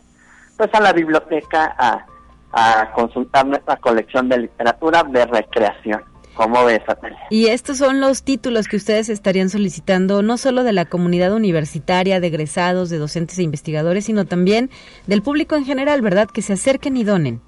pues 0.57 0.73
a 0.73 0.81
la 0.81 0.95
biblioteca 0.95 1.75
a, 1.77 2.07
a 2.53 2.91
consultar 2.93 3.45
nuestra 3.45 3.77
colección 3.77 4.31
de 4.31 4.39
literatura 4.39 5.03
de 5.03 5.27
recreación. 5.27 6.03
¿Cómo 6.41 6.65
ves, 6.65 6.81
Natalia? 6.89 7.19
Y 7.29 7.49
estos 7.49 7.77
son 7.77 8.01
los 8.01 8.23
títulos 8.23 8.67
que 8.67 8.77
ustedes 8.77 9.11
estarían 9.11 9.51
solicitando, 9.51 10.23
no 10.23 10.39
solo 10.39 10.65
de 10.65 10.73
la 10.73 10.87
comunidad 10.87 11.35
universitaria, 11.35 12.19
de 12.19 12.29
egresados, 12.29 12.89
de 12.89 12.97
docentes 12.97 13.39
e 13.39 13.43
investigadores, 13.43 14.07
sino 14.07 14.25
también 14.25 14.71
del 15.07 15.21
público 15.21 15.55
en 15.57 15.67
general, 15.67 16.01
¿verdad? 16.01 16.29
Que 16.33 16.41
se 16.41 16.55
acerquen 16.55 16.97
y 16.97 17.05
donen. 17.05 17.43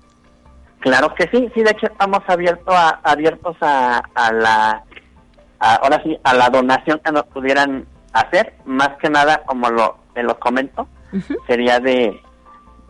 Claro 0.81 1.15
que 1.15 1.27
sí, 1.33 1.49
sí, 1.55 1.63
de 1.63 1.71
hecho 1.71 1.87
estamos 1.87 2.19
abiertos 2.27 2.75
a, 2.75 3.01
abiertos 3.03 3.57
a, 3.63 4.03
a 4.15 4.31
la, 4.33 4.85
a- 5.59 5.75
ahora 5.77 6.03
sí, 6.03 6.19
a 6.23 6.35
la 6.35 6.51
donación 6.51 7.01
que 7.03 7.13
nos 7.13 7.25
pudieran 7.29 7.87
hacer, 8.13 8.53
más 8.67 8.91
que 9.01 9.09
nada, 9.09 9.43
como 9.47 9.71
lo, 9.71 9.97
te 10.13 10.23
lo 10.23 10.39
comento, 10.39 10.87
sería 11.47 11.81
de, 11.81 12.21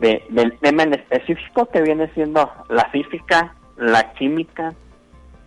de, 0.01 0.25
del 0.31 0.59
tema 0.59 0.83
en 0.83 0.95
específico 0.95 1.67
que 1.67 1.81
viene 1.81 2.11
siendo 2.15 2.51
la 2.71 2.87
física, 2.87 3.55
la 3.77 4.13
química, 4.15 4.75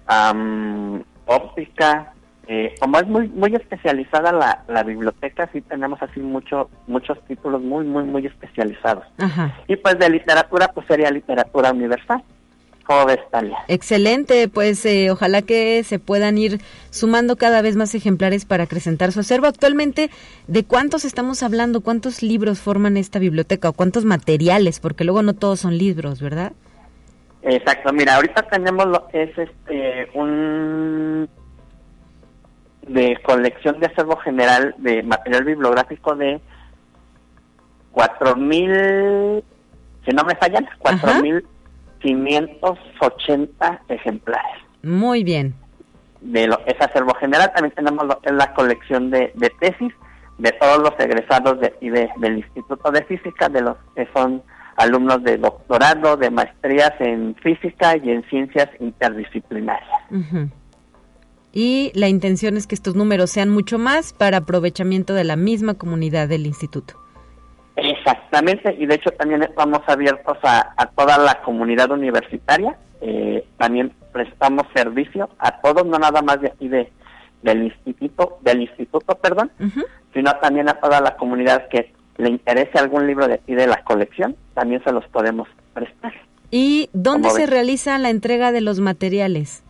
am, 0.08 1.04
óptica, 1.26 2.14
eh, 2.48 2.76
como 2.80 3.00
es 3.00 3.08
muy 3.08 3.28
muy 3.30 3.56
especializada 3.56 4.32
la, 4.32 4.64
la 4.68 4.84
biblioteca, 4.84 5.50
sí 5.52 5.62
tenemos 5.62 6.02
así 6.02 6.20
mucho, 6.20 6.70
muchos 6.88 7.20
títulos 7.28 7.62
muy, 7.62 7.86
muy, 7.86 8.04
muy 8.04 8.26
especializados. 8.26 9.06
Ajá. 9.18 9.56
Y 9.68 9.76
pues 9.78 9.98
de 9.98 10.10
literatura, 10.10 10.68
pues 10.74 10.86
sería 10.88 11.10
literatura 11.10 11.72
universal. 11.72 12.24
¿Cómo 12.86 13.08
ves, 13.08 13.20
Talia? 13.32 13.58
Excelente, 13.68 14.48
pues 14.48 14.86
eh, 14.86 15.10
ojalá 15.10 15.42
que 15.42 15.84
se 15.84 15.98
puedan 15.98 16.38
ir 16.38 16.62
sumando 16.92 17.36
cada 17.36 17.64
vez 17.64 17.76
más 17.76 17.96
ejemplares 17.96 18.46
para 18.46 18.66
acrecentar 18.66 19.12
su 19.12 19.22
acervo. 19.22 19.48
Actualmente, 19.48 20.12
¿de 20.48 20.64
cuántos 20.66 21.04
estamos 21.04 21.42
hablando? 21.42 21.82
¿Cuántos 21.82 22.22
libros 22.22 22.60
forman 22.60 22.96
esta 22.98 23.18
biblioteca 23.18 23.70
o 23.70 23.74
cuántos 23.74 24.06
materiales? 24.06 24.80
Porque 24.80 25.04
luego 25.04 25.24
no 25.24 25.34
todos 25.34 25.62
son 25.62 25.80
libros, 25.80 26.22
¿verdad? 26.22 26.54
Exacto, 27.48 27.94
mira, 27.94 28.16
ahorita 28.16 28.42
tenemos 28.44 28.88
lo 28.88 29.08
que 29.08 29.24
es 29.24 29.38
este 29.38 30.10
un 30.16 31.30
de 32.88 33.18
colección 33.24 33.80
de 33.80 33.86
acervo 33.86 34.18
general 34.18 34.74
de 34.80 35.04
material 35.04 35.44
bibliográfico 35.44 36.16
de 36.16 36.42
cuatro 37.92 38.36
mil, 38.36 39.44
si 40.06 40.12
no 40.12 40.24
me 40.24 40.36
fallan, 40.36 40.68
cuatro 40.80 41.22
mil 41.22 41.46
580 42.00 43.82
ejemplares. 43.90 44.62
Muy 44.82 45.24
bien. 45.24 45.54
De 46.22 46.48
lo 46.48 46.60
es 46.66 46.82
acervo 46.82 47.14
general, 47.14 47.52
también 47.54 47.76
tenemos 47.76 48.08
lo 48.08 48.20
que 48.22 48.30
es 48.30 48.36
la 48.36 48.56
colección 48.56 49.12
de, 49.12 49.32
tesis 49.60 49.94
de 50.40 50.52
todos 50.54 50.80
los 50.80 51.00
egresados 51.00 51.60
de, 51.60 51.76
de, 51.80 52.10
del 52.18 52.40
Instituto 52.40 52.92
de 52.92 53.04
Física, 53.04 53.50
de 53.50 53.62
los 53.62 53.78
que 53.96 54.08
son 54.14 54.42
alumnos 54.76 55.24
de 55.24 55.38
doctorado, 55.38 56.18
de 56.18 56.30
maestrías 56.30 56.94
en 57.00 57.36
física 57.36 57.98
y 57.98 58.12
en 58.12 58.24
ciencias 58.30 58.70
interdisciplinarias. 58.80 59.90
Y 61.54 61.92
la 61.96 62.10
intención 62.10 62.58
es 62.58 62.68
que 62.68 62.76
estos 62.76 62.96
números 62.96 63.32
sean 63.32 63.50
mucho 63.50 63.80
más 63.80 64.14
para 64.14 64.38
aprovechamiento 64.38 65.14
de 65.14 65.24
la 65.24 65.38
misma 65.38 65.76
comunidad 65.76 66.28
del 66.28 66.46
instituto. 66.46 66.96
Exactamente, 67.78 68.76
y 68.78 68.86
de 68.86 68.96
hecho 68.96 69.12
también 69.12 69.44
estamos 69.44 69.82
abiertos 69.88 70.38
a, 70.44 70.90
toda 70.96 71.18
la 71.18 71.42
comunidad 71.42 71.92
universitaria. 71.92 72.78
Eh, 73.02 73.46
también 73.58 73.94
prestamos 74.12 74.64
servicio 74.74 75.30
a 75.40 75.62
todos, 75.62 75.86
no 75.86 75.98
nada 75.98 76.22
más 76.22 76.42
de 76.42 76.48
aquí 76.48 76.68
de, 76.68 76.92
del 77.42 77.64
instituto, 77.64 78.40
del 78.42 78.62
instituto, 78.62 79.16
perdón, 79.16 79.52
sino 80.14 80.34
también 80.42 80.68
a 80.70 80.74
toda 80.76 81.02
la 81.02 81.16
comunidad 81.16 81.68
que 81.70 81.94
le 82.18 82.30
interese 82.30 82.78
algún 82.78 83.08
libro 83.08 83.28
de 83.28 83.36
aquí 83.36 83.56
de 83.56 83.68
la 83.68 83.84
colección, 83.84 84.36
también 84.54 84.84
se 84.84 84.92
los 84.92 85.06
podemos 85.08 85.48
prestar. 85.74 86.14
¿Y 86.52 86.90
dónde 86.94 87.30
se 87.32 87.46
realiza 87.46 87.98
la 87.98 88.10
entrega 88.10 88.52
de 88.52 88.62
los 88.62 88.80
materiales? 88.80 89.64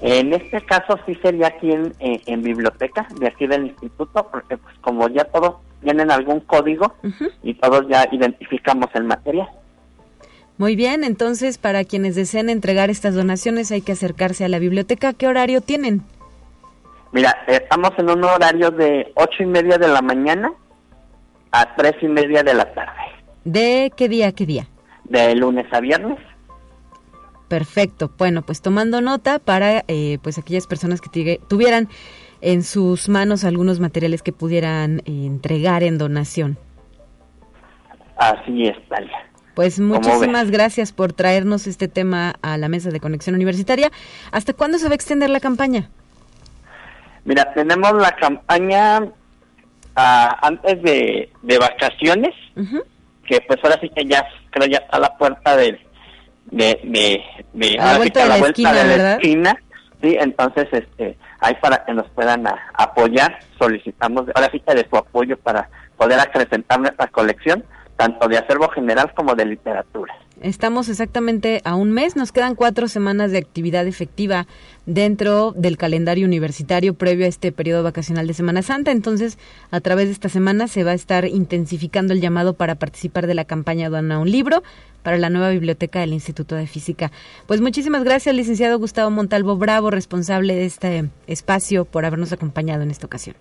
En 0.00 0.32
este 0.34 0.60
caso 0.60 0.98
sí 1.06 1.14
sería 1.16 1.48
aquí 1.48 1.72
en, 1.72 1.92
en, 1.98 2.42
biblioteca 2.42 3.06
de 3.18 3.28
aquí 3.28 3.46
del 3.46 3.66
instituto, 3.66 4.28
porque 4.30 4.56
pues 4.58 4.74
como 4.80 5.08
ya 5.08 5.24
todos 5.24 5.56
tienen 5.82 6.10
algún 6.10 6.40
código 6.40 6.94
y 7.42 7.54
todos 7.54 7.86
ya 7.88 8.06
identificamos 8.12 8.88
el 8.94 9.04
material. 9.04 9.48
Muy 10.56 10.76
bien, 10.76 11.04
entonces 11.04 11.58
para 11.58 11.84
quienes 11.84 12.14
deseen 12.14 12.48
entregar 12.48 12.90
estas 12.90 13.14
donaciones 13.14 13.72
hay 13.72 13.82
que 13.82 13.92
acercarse 13.92 14.44
a 14.44 14.48
la 14.48 14.58
biblioteca. 14.58 15.12
¿Qué 15.12 15.26
horario 15.26 15.60
tienen? 15.60 16.02
Mira, 17.12 17.36
estamos 17.46 17.90
en 17.96 18.10
un 18.10 18.24
horario 18.24 18.70
de 18.70 19.12
ocho 19.14 19.42
y 19.42 19.46
media 19.46 19.78
de 19.78 19.88
la 19.88 20.02
mañana 20.02 20.52
a 21.54 21.76
tres 21.76 21.94
y 22.02 22.08
media 22.08 22.42
de 22.42 22.52
la 22.52 22.74
tarde. 22.74 23.00
¿De 23.44 23.92
qué 23.96 24.08
día 24.08 24.28
a 24.28 24.32
qué 24.32 24.44
día? 24.44 24.66
De 25.04 25.36
lunes 25.36 25.66
a 25.72 25.80
viernes. 25.80 26.18
Perfecto. 27.46 28.10
Bueno, 28.18 28.42
pues 28.42 28.60
tomando 28.60 29.00
nota 29.00 29.38
para 29.38 29.84
eh, 29.86 30.18
pues 30.20 30.36
aquellas 30.36 30.66
personas 30.66 31.00
que 31.00 31.38
tuvieran 31.48 31.88
en 32.40 32.64
sus 32.64 33.08
manos 33.08 33.44
algunos 33.44 33.78
materiales 33.78 34.22
que 34.22 34.32
pudieran 34.32 34.98
eh, 35.00 35.26
entregar 35.26 35.84
en 35.84 35.96
donación. 35.96 36.58
Así 38.16 38.66
es, 38.66 38.76
Talia. 38.88 39.16
Pues 39.54 39.78
muchísimas 39.78 40.50
gracias 40.50 40.92
por 40.92 41.12
traernos 41.12 41.68
este 41.68 41.86
tema 41.86 42.34
a 42.42 42.58
la 42.58 42.68
mesa 42.68 42.90
de 42.90 42.98
conexión 42.98 43.36
universitaria. 43.36 43.92
¿Hasta 44.32 44.54
cuándo 44.54 44.78
se 44.78 44.86
va 44.86 44.92
a 44.92 44.96
extender 44.96 45.30
la 45.30 45.38
campaña? 45.38 45.88
Mira, 47.24 47.54
tenemos 47.54 47.92
la 47.94 48.10
campaña 48.16 49.12
ah, 49.96 50.38
antes 50.42 50.82
de, 50.82 51.30
vacaciones, 51.58 52.34
que 53.26 53.40
pues 53.46 53.58
ahora 53.62 53.78
sí 53.80 53.90
que 53.94 54.04
ya 54.04 54.26
creo 54.50 54.68
ya 54.68 54.78
está 54.78 54.96
a 54.96 55.00
la 55.00 55.16
puerta 55.16 55.56
de, 55.56 55.78
de, 56.50 57.22
de, 57.52 57.76
a 57.78 57.92
la 57.92 57.96
vuelta 57.98 58.22
de 58.22 58.28
la, 58.28 58.36
esquina, 58.36 58.72
¿verdad? 58.72 59.18
sí, 60.02 60.16
entonces 60.20 60.68
este 60.72 61.16
hay 61.40 61.54
para 61.56 61.84
que 61.84 61.92
nos 61.92 62.08
puedan 62.10 62.44
apoyar, 62.74 63.38
solicitamos 63.58 64.24
ahora 64.34 64.48
sí 64.50 64.60
que 64.60 64.74
de 64.74 64.86
su 64.88 64.96
apoyo 64.96 65.36
para 65.38 65.68
poder 65.96 66.18
acrecentar 66.18 66.80
nuestra 66.80 67.06
colección, 67.08 67.64
tanto 67.96 68.28
de 68.28 68.38
acervo 68.38 68.68
general 68.68 69.12
como 69.14 69.34
de 69.34 69.46
literatura. 69.46 70.14
Estamos 70.42 70.88
exactamente 70.88 71.62
a 71.64 71.74
un 71.76 71.92
mes, 71.92 72.16
nos 72.16 72.32
quedan 72.32 72.54
cuatro 72.54 72.88
semanas 72.88 73.30
de 73.30 73.38
actividad 73.38 73.86
efectiva 73.86 74.46
dentro 74.84 75.52
del 75.52 75.78
calendario 75.78 76.26
universitario 76.26 76.94
previo 76.94 77.24
a 77.24 77.28
este 77.28 77.52
periodo 77.52 77.82
vacacional 77.82 78.26
de 78.26 78.34
Semana 78.34 78.62
Santa. 78.62 78.90
Entonces, 78.90 79.38
a 79.70 79.80
través 79.80 80.06
de 80.06 80.12
esta 80.12 80.28
semana 80.28 80.66
se 80.66 80.82
va 80.84 80.90
a 80.90 80.94
estar 80.94 81.24
intensificando 81.24 82.12
el 82.12 82.20
llamado 82.20 82.54
para 82.54 82.74
participar 82.74 83.26
de 83.26 83.34
la 83.34 83.44
campaña 83.44 83.88
Dona 83.88 84.18
un 84.18 84.30
libro 84.30 84.62
para 85.02 85.18
la 85.18 85.30
nueva 85.30 85.50
biblioteca 85.50 86.00
del 86.00 86.12
Instituto 86.12 86.56
de 86.56 86.66
Física. 86.66 87.12
Pues 87.46 87.60
muchísimas 87.60 88.02
gracias, 88.02 88.34
licenciado 88.34 88.78
Gustavo 88.78 89.10
Montalvo 89.10 89.56
Bravo, 89.56 89.90
responsable 89.90 90.54
de 90.54 90.64
este 90.64 91.04
espacio, 91.26 91.84
por 91.84 92.04
habernos 92.04 92.32
acompañado 92.32 92.82
en 92.82 92.90
esta 92.90 93.06
ocasión. 93.06 93.36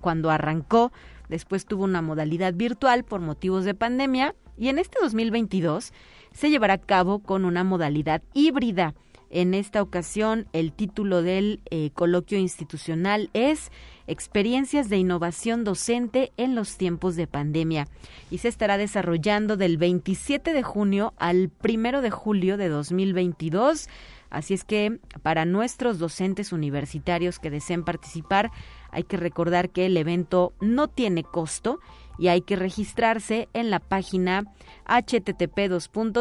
cuando 0.00 0.30
arrancó 0.30 0.92
Después 1.28 1.64
tuvo 1.64 1.84
una 1.84 2.02
modalidad 2.02 2.52
virtual 2.52 3.04
por 3.04 3.20
motivos 3.20 3.64
de 3.64 3.74
pandemia 3.74 4.34
y 4.58 4.68
en 4.68 4.78
este 4.78 4.98
2022 5.00 5.92
se 6.30 6.50
llevará 6.50 6.74
a 6.74 6.78
cabo 6.78 7.20
con 7.20 7.46
una 7.46 7.64
modalidad 7.64 8.22
híbrida. 8.34 8.94
En 9.34 9.54
esta 9.54 9.80
ocasión, 9.80 10.46
el 10.52 10.74
título 10.74 11.22
del 11.22 11.62
eh, 11.70 11.88
coloquio 11.94 12.36
institucional 12.36 13.30
es 13.32 13.72
Experiencias 14.06 14.90
de 14.90 14.98
innovación 14.98 15.64
docente 15.64 16.32
en 16.36 16.54
los 16.54 16.76
tiempos 16.76 17.16
de 17.16 17.26
pandemia 17.26 17.88
y 18.30 18.38
se 18.38 18.48
estará 18.48 18.76
desarrollando 18.76 19.56
del 19.56 19.78
27 19.78 20.52
de 20.52 20.62
junio 20.62 21.14
al 21.16 21.50
1 21.66 22.02
de 22.02 22.10
julio 22.10 22.58
de 22.58 22.68
2022. 22.68 23.88
Así 24.28 24.52
es 24.52 24.64
que 24.64 24.98
para 25.22 25.46
nuestros 25.46 25.98
docentes 25.98 26.52
universitarios 26.52 27.38
que 27.38 27.48
deseen 27.48 27.84
participar, 27.84 28.50
hay 28.90 29.04
que 29.04 29.16
recordar 29.16 29.70
que 29.70 29.86
el 29.86 29.96
evento 29.96 30.52
no 30.60 30.88
tiene 30.88 31.24
costo 31.24 31.80
y 32.18 32.28
hay 32.28 32.42
que 32.42 32.56
registrarse 32.56 33.48
en 33.54 33.70
la 33.70 33.80
página 33.80 34.44
http 34.86 35.70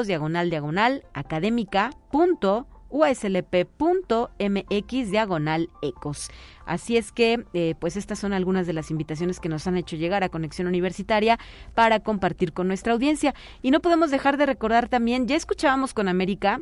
diagonal 0.05 0.49
diagonal 0.49 1.03
uslp.mx 2.91 4.31
diagonal 5.11 5.69
ecos. 5.81 6.29
Así 6.65 6.97
es 6.97 7.11
que, 7.11 7.45
eh, 7.53 7.75
pues 7.79 7.97
estas 7.97 8.19
son 8.19 8.33
algunas 8.33 8.67
de 8.67 8.73
las 8.73 8.91
invitaciones 8.91 9.39
que 9.39 9.49
nos 9.49 9.65
han 9.67 9.77
hecho 9.77 9.95
llegar 9.95 10.23
a 10.23 10.29
Conexión 10.29 10.67
Universitaria 10.67 11.39
para 11.73 12.01
compartir 12.01 12.53
con 12.53 12.67
nuestra 12.67 12.93
audiencia. 12.93 13.33
Y 13.61 13.71
no 13.71 13.79
podemos 13.79 14.11
dejar 14.11 14.37
de 14.37 14.45
recordar 14.45 14.89
también, 14.89 15.27
ya 15.27 15.35
escuchábamos 15.35 15.93
con 15.93 16.07
América 16.07 16.61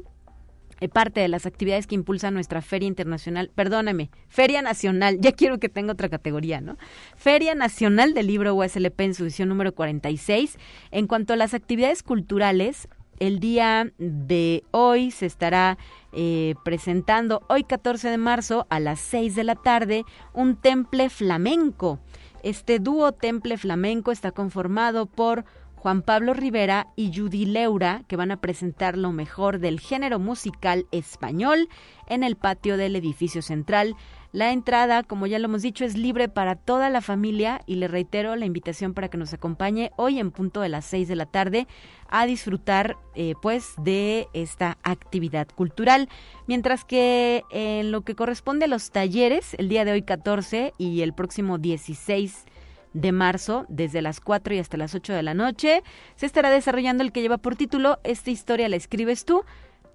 eh, 0.82 0.88
parte 0.88 1.20
de 1.20 1.28
las 1.28 1.46
actividades 1.46 1.88
que 1.88 1.96
impulsa 1.96 2.32
nuestra 2.32 2.62
Feria 2.62 2.88
Internacional, 2.88 3.52
perdóname, 3.54 4.10
Feria 4.30 4.62
Nacional, 4.62 5.18
ya 5.20 5.34
quiero 5.34 5.60
que 5.60 5.68
tenga 5.68 5.92
otra 5.92 6.08
categoría, 6.08 6.62
¿no? 6.62 6.78
Feria 7.18 7.54
Nacional 7.54 8.14
del 8.14 8.28
Libro 8.28 8.56
USLP 8.56 9.02
en 9.02 9.14
su 9.14 9.24
edición 9.24 9.50
número 9.50 9.74
46. 9.76 10.58
En 10.92 11.08
cuanto 11.08 11.34
a 11.34 11.36
las 11.36 11.54
actividades 11.54 12.02
culturales, 12.02 12.88
el 13.20 13.40
día 13.40 13.92
de 13.98 14.64
hoy 14.72 15.12
se 15.12 15.26
estará 15.26 15.78
eh, 16.14 16.56
presentando, 16.64 17.44
hoy 17.48 17.64
14 17.64 18.10
de 18.10 18.18
marzo, 18.18 18.66
a 18.70 18.80
las 18.80 19.00
6 19.00 19.36
de 19.36 19.44
la 19.44 19.56
tarde, 19.56 20.06
un 20.34 20.56
temple 20.56 21.10
flamenco. 21.10 22.00
Este 22.44 22.80
dúo 22.80 23.12
temple 23.12 23.58
flamenco 23.58 24.12
está 24.12 24.32
conformado 24.32 25.06
por 25.06 25.46
Juan 25.76 26.02
Pablo 26.02 26.34
Rivera 26.34 26.88
y 26.98 27.18
Judy 27.18 27.46
Leura, 27.46 28.04
que 28.08 28.18
van 28.18 28.32
a 28.32 28.42
presentar 28.42 28.98
lo 28.98 29.14
mejor 29.14 29.60
del 29.60 29.80
género 29.80 30.20
musical 30.20 30.88
español 30.92 31.70
en 32.08 32.24
el 32.24 32.36
patio 32.36 32.76
del 32.76 32.98
edificio 32.98 33.42
central. 33.42 33.96
La 34.32 34.52
entrada, 34.52 35.02
como 35.02 35.26
ya 35.26 35.40
lo 35.40 35.46
hemos 35.46 35.64
dicho, 35.64 35.86
es 35.86 35.98
libre 35.98 36.30
para 36.30 36.56
toda 36.56 36.92
la 36.92 37.02
familia 37.02 37.62
y 37.66 37.76
le 37.76 37.88
reitero 37.88 38.36
la 38.36 38.46
invitación 38.46 38.94
para 38.94 39.08
que 39.08 39.18
nos 39.18 39.34
acompañe 39.34 39.92
hoy 39.98 40.20
en 40.20 40.30
punto 40.30 40.62
de 40.62 40.70
las 40.70 40.86
6 40.86 41.08
de 41.08 41.16
la 41.16 41.26
tarde 41.26 41.68
a 42.10 42.28
disfrutar 42.28 42.98
eh, 43.16 43.34
pues 43.42 43.74
de 43.78 44.28
esta 44.34 44.78
actividad 44.84 45.48
cultural. 45.48 46.10
Mientras 46.46 46.86
que 46.86 47.44
en 47.50 47.92
lo 47.92 48.02
que 48.02 48.14
corresponde 48.14 48.66
a 48.66 48.68
los 48.68 48.92
talleres, 48.92 49.56
el 49.56 49.68
día 49.68 49.84
de 49.84 49.94
hoy 49.94 50.04
14 50.04 50.76
y 50.78 51.02
el 51.02 51.14
próximo 51.14 51.58
16 51.58 52.46
de 52.94 53.12
marzo, 53.12 53.66
desde 53.68 54.02
las 54.02 54.20
4 54.20 54.54
y 54.56 54.60
hasta 54.60 54.78
las 54.78 54.96
8 54.96 55.14
de 55.14 55.24
la 55.24 55.34
noche. 55.34 55.84
Se 56.16 56.26
estará 56.26 56.50
desarrollando 56.50 57.04
el 57.04 57.12
que 57.12 57.22
lleva 57.22 57.38
por 57.38 57.56
título 57.56 58.00
Esta 58.04 58.32
historia 58.32 58.70
la 58.70 58.76
escribes 58.76 59.26
tú, 59.26 59.44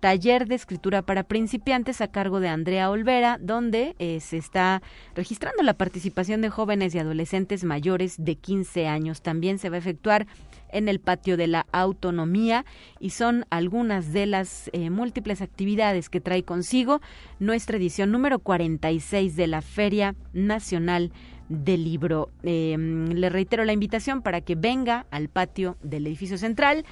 taller 0.05 0.47
de 0.47 0.55
escritura 0.55 1.01
para 1.01 1.23
principiantes 1.23 2.03
a 2.03 2.09
cargo 2.09 2.39
de 2.39 2.49
Andrea 2.49 2.91
Olvera, 2.91 3.39
donde 3.41 3.97
eh, 3.99 4.21
se 4.21 4.37
está 4.37 4.83
registrando 5.15 5.63
la 5.63 5.73
participación 5.73 6.43
de 6.43 6.51
jóvenes 6.51 6.95
y 6.95 6.99
adolescentes 6.99 7.65
mayores 7.65 8.17
de 8.19 8.35
15 8.35 8.87
años. 8.87 9.23
También 9.23 9.59
se 9.59 9.71
va 9.71 9.77
a 9.77 9.79
efectuar 9.79 10.27
en 10.69 10.91
el 10.91 11.01
patio 11.01 11.39
de 11.39 11.47
la 11.47 11.65
autonomía 11.73 12.67
y 13.01 13.11
son 13.11 13.47
algunas 13.49 14.13
de 14.13 14.27
las 14.27 14.69
eh, 14.75 14.91
múltiples 14.91 15.41
actividades 15.41 16.11
que 16.11 16.21
trae 16.21 16.43
consigo 16.43 17.01
nuestra 17.39 17.79
edición 17.79 18.13
número 18.13 18.41
46 18.41 19.37
de 19.37 19.47
la 19.47 19.63
Feria 19.63 20.17
Nacional 20.35 21.13
del 21.49 21.85
libro. 21.85 22.29
Em, 22.43 23.09
le 23.09 23.31
reitero 23.31 23.65
la 23.65 23.73
invitación 23.73 24.21
para 24.21 24.43
que 24.43 24.55
venga 24.55 25.07
al 25.11 25.31
patio 25.31 25.79
del 25.83 26.07
edificio 26.07 26.37
central. 26.37 26.85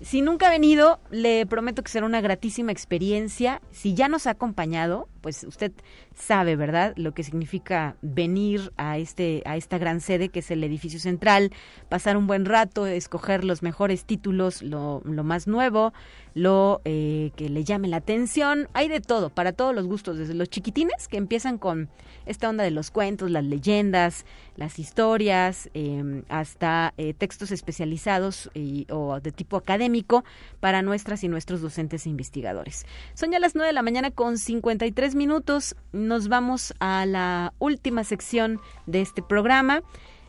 Si 0.00 0.22
nunca 0.22 0.46
ha 0.46 0.50
venido, 0.50 0.98
le 1.10 1.44
prometo 1.44 1.82
que 1.82 1.90
será 1.90 2.06
una 2.06 2.22
gratísima 2.22 2.72
experiencia. 2.72 3.60
Si 3.70 3.92
ya 3.92 4.08
nos 4.08 4.26
ha 4.26 4.30
acompañado, 4.30 5.08
pues 5.20 5.44
usted 5.44 5.72
sabe, 6.14 6.56
¿verdad?, 6.56 6.94
lo 6.96 7.12
que 7.12 7.22
significa 7.22 7.96
venir 8.02 8.72
a 8.76 8.98
este 8.98 9.42
a 9.46 9.56
esta 9.56 9.78
gran 9.78 10.00
sede 10.00 10.28
que 10.28 10.40
es 10.40 10.50
el 10.50 10.64
edificio 10.64 11.00
central, 11.00 11.52
pasar 11.88 12.16
un 12.16 12.26
buen 12.26 12.44
rato, 12.44 12.86
escoger 12.86 13.44
los 13.44 13.62
mejores 13.62 14.04
títulos, 14.04 14.62
lo, 14.62 15.02
lo 15.04 15.24
más 15.24 15.46
nuevo, 15.46 15.92
lo 16.34 16.80
eh, 16.84 17.32
que 17.36 17.48
le 17.48 17.64
llame 17.64 17.88
la 17.88 17.98
atención. 17.98 18.68
Hay 18.72 18.88
de 18.88 19.00
todo, 19.00 19.30
para 19.30 19.52
todos 19.52 19.74
los 19.74 19.86
gustos, 19.86 20.18
desde 20.18 20.34
los 20.34 20.48
chiquitines 20.48 21.08
que 21.08 21.16
empiezan 21.16 21.58
con 21.58 21.88
esta 22.26 22.48
onda 22.48 22.64
de 22.64 22.70
los 22.70 22.90
cuentos, 22.90 23.30
las 23.30 23.44
leyendas, 23.44 24.24
las 24.56 24.78
historias, 24.78 25.70
em, 25.74 26.22
hasta 26.28 26.94
eh, 26.96 27.14
textos 27.14 27.50
especializados 27.50 28.50
o 28.90 29.20
de 29.20 29.32
tipo 29.32 29.56
académico 29.56 30.24
para 30.60 30.82
nuestras 30.82 31.24
y 31.24 31.28
nuestros 31.28 31.60
docentes 31.60 32.06
e 32.06 32.10
investigadores. 32.10 32.86
Son 33.14 33.30
ya 33.30 33.38
las 33.38 33.54
9 33.54 33.68
de 33.68 33.72
la 33.72 33.82
mañana 33.82 34.10
con 34.10 34.38
53 34.38 35.09
minutos. 35.14 35.76
Nos 35.92 36.28
vamos 36.28 36.74
a 36.80 37.06
la 37.06 37.52
última 37.58 38.04
sección 38.04 38.60
de 38.86 39.00
este 39.00 39.22
programa. 39.22 39.82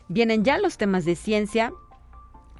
Vienen 0.08 0.44
ya 0.44 0.58
los 0.58 0.76
temas 0.76 1.04
de 1.04 1.16
ciencia, 1.16 1.72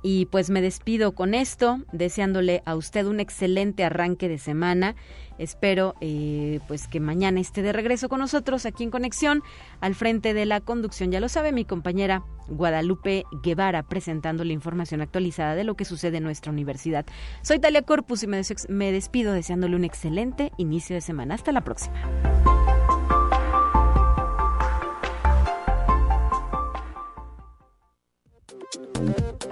y 0.02 0.26
pues 0.26 0.50
me 0.50 0.60
despido 0.60 1.12
con 1.12 1.34
esto, 1.34 1.80
deseándole 1.92 2.62
a 2.66 2.74
usted 2.74 3.06
un 3.06 3.20
excelente 3.20 3.84
arranque 3.84 4.28
de 4.28 4.38
semana. 4.38 4.96
Espero 5.38 5.94
eh, 6.00 6.60
pues 6.68 6.88
que 6.88 7.00
mañana 7.00 7.40
esté 7.40 7.62
de 7.62 7.72
regreso 7.72 8.08
con 8.08 8.20
nosotros 8.20 8.66
aquí 8.66 8.84
en 8.84 8.90
Conexión, 8.90 9.42
al 9.80 9.94
frente 9.94 10.34
de 10.34 10.46
la 10.46 10.60
conducción. 10.60 11.10
Ya 11.10 11.20
lo 11.20 11.28
sabe 11.28 11.52
mi 11.52 11.64
compañera 11.64 12.24
Guadalupe 12.48 13.24
Guevara, 13.42 13.82
presentando 13.82 14.44
la 14.44 14.52
información 14.52 15.00
actualizada 15.00 15.54
de 15.54 15.64
lo 15.64 15.74
que 15.74 15.84
sucede 15.84 16.18
en 16.18 16.24
nuestra 16.24 16.52
universidad. 16.52 17.06
Soy 17.42 17.58
Talia 17.60 17.82
Corpus 17.82 18.22
y 18.22 18.26
me, 18.26 18.40
me 18.68 18.92
despido 18.92 19.32
deseándole 19.32 19.76
un 19.76 19.84
excelente 19.84 20.52
inicio 20.58 20.94
de 20.94 21.00
semana. 21.00 21.34
Hasta 21.34 21.52
la 21.52 21.62
próxima. 21.62 21.92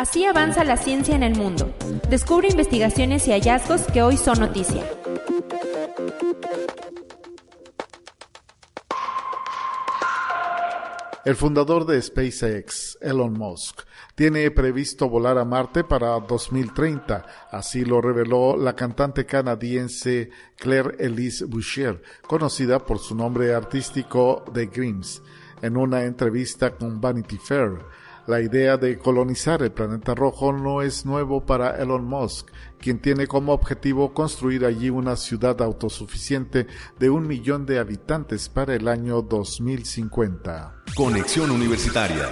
Así 0.00 0.24
avanza 0.24 0.64
la 0.64 0.78
ciencia 0.78 1.14
en 1.14 1.22
el 1.22 1.36
mundo. 1.36 1.74
Descubre 2.08 2.48
investigaciones 2.48 3.28
y 3.28 3.32
hallazgos 3.32 3.82
que 3.82 4.00
hoy 4.00 4.16
son 4.16 4.40
noticia. 4.40 4.82
El 11.26 11.36
fundador 11.36 11.84
de 11.84 12.00
SpaceX, 12.00 12.96
Elon 13.02 13.34
Musk, 13.34 13.82
tiene 14.14 14.50
previsto 14.50 15.06
volar 15.10 15.36
a 15.36 15.44
Marte 15.44 15.84
para 15.84 16.18
2030, 16.18 17.26
así 17.50 17.84
lo 17.84 18.00
reveló 18.00 18.56
la 18.56 18.74
cantante 18.74 19.26
canadiense 19.26 20.30
Claire 20.56 20.96
Elise 20.98 21.44
Boucher, 21.44 22.00
conocida 22.26 22.78
por 22.86 23.00
su 23.00 23.14
nombre 23.14 23.52
artístico 23.52 24.46
de 24.50 24.64
Grims, 24.68 25.20
en 25.60 25.76
una 25.76 26.04
entrevista 26.04 26.74
con 26.74 27.02
Vanity 27.02 27.36
Fair. 27.36 27.80
La 28.30 28.40
idea 28.40 28.76
de 28.76 28.96
colonizar 28.96 29.60
el 29.60 29.72
planeta 29.72 30.14
rojo 30.14 30.52
no 30.52 30.82
es 30.82 31.04
nuevo 31.04 31.44
para 31.44 31.82
Elon 31.82 32.04
Musk, 32.04 32.46
quien 32.78 33.00
tiene 33.00 33.26
como 33.26 33.52
objetivo 33.52 34.14
construir 34.14 34.64
allí 34.64 34.88
una 34.88 35.16
ciudad 35.16 35.60
autosuficiente 35.60 36.68
de 37.00 37.10
un 37.10 37.26
millón 37.26 37.66
de 37.66 37.80
habitantes 37.80 38.48
para 38.48 38.76
el 38.76 38.86
año 38.86 39.20
2050. 39.20 40.76
Conexión 40.94 41.50
Universitaria. 41.50 42.30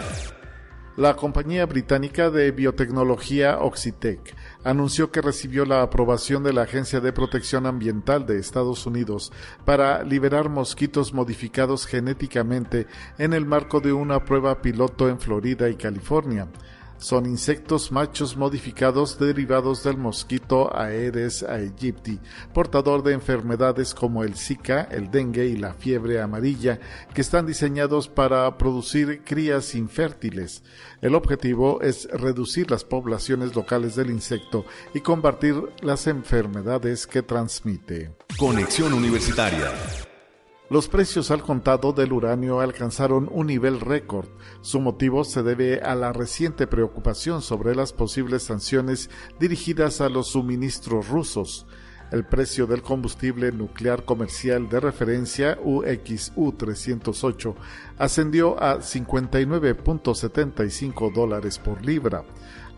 La 0.96 1.16
compañía 1.16 1.66
británica 1.66 2.30
de 2.30 2.52
biotecnología 2.52 3.58
Oxitec 3.58 4.36
anunció 4.64 5.10
que 5.10 5.20
recibió 5.20 5.64
la 5.64 5.82
aprobación 5.82 6.42
de 6.42 6.52
la 6.52 6.62
Agencia 6.62 7.00
de 7.00 7.12
Protección 7.12 7.66
Ambiental 7.66 8.26
de 8.26 8.38
Estados 8.38 8.86
Unidos 8.86 9.32
para 9.64 10.02
liberar 10.02 10.48
mosquitos 10.48 11.12
modificados 11.14 11.86
genéticamente 11.86 12.86
en 13.18 13.32
el 13.32 13.46
marco 13.46 13.80
de 13.80 13.92
una 13.92 14.24
prueba 14.24 14.60
piloto 14.60 15.08
en 15.08 15.18
Florida 15.18 15.68
y 15.68 15.76
California 15.76 16.48
son 16.98 17.26
insectos 17.26 17.92
machos 17.92 18.36
modificados 18.36 19.18
derivados 19.18 19.84
del 19.84 19.96
mosquito 19.96 20.76
Aedes 20.76 21.42
aegypti, 21.42 22.18
portador 22.52 23.02
de 23.02 23.14
enfermedades 23.14 23.94
como 23.94 24.24
el 24.24 24.36
Zika, 24.36 24.82
el 24.90 25.10
dengue 25.10 25.46
y 25.46 25.56
la 25.56 25.74
fiebre 25.74 26.20
amarilla, 26.20 26.80
que 27.14 27.20
están 27.20 27.46
diseñados 27.46 28.08
para 28.08 28.58
producir 28.58 29.22
crías 29.24 29.74
infértiles. 29.74 30.62
El 31.00 31.14
objetivo 31.14 31.80
es 31.82 32.08
reducir 32.10 32.70
las 32.70 32.84
poblaciones 32.84 33.54
locales 33.54 33.94
del 33.96 34.10
insecto 34.10 34.64
y 34.94 35.00
combatir 35.00 35.54
las 35.82 36.06
enfermedades 36.06 37.06
que 37.06 37.22
transmite. 37.22 38.12
Conexión 38.38 38.92
Universitaria 38.92 39.72
los 40.70 40.88
precios 40.88 41.30
al 41.30 41.42
contado 41.42 41.94
del 41.94 42.12
uranio 42.12 42.60
alcanzaron 42.60 43.30
un 43.32 43.46
nivel 43.46 43.80
récord. 43.80 44.28
Su 44.60 44.80
motivo 44.80 45.24
se 45.24 45.42
debe 45.42 45.80
a 45.80 45.94
la 45.94 46.12
reciente 46.12 46.66
preocupación 46.66 47.40
sobre 47.40 47.74
las 47.74 47.94
posibles 47.94 48.42
sanciones 48.42 49.08
dirigidas 49.40 50.02
a 50.02 50.10
los 50.10 50.28
suministros 50.28 51.08
rusos. 51.08 51.66
El 52.10 52.24
precio 52.24 52.66
del 52.66 52.80
combustible 52.82 53.52
nuclear 53.52 54.04
comercial 54.04 54.68
de 54.68 54.80
referencia 54.80 55.56
UXU 55.62 56.52
308 56.52 57.56
ascendió 57.98 58.62
a 58.62 58.78
59.75 58.78 61.12
dólares 61.12 61.58
por 61.58 61.84
libra 61.84 62.24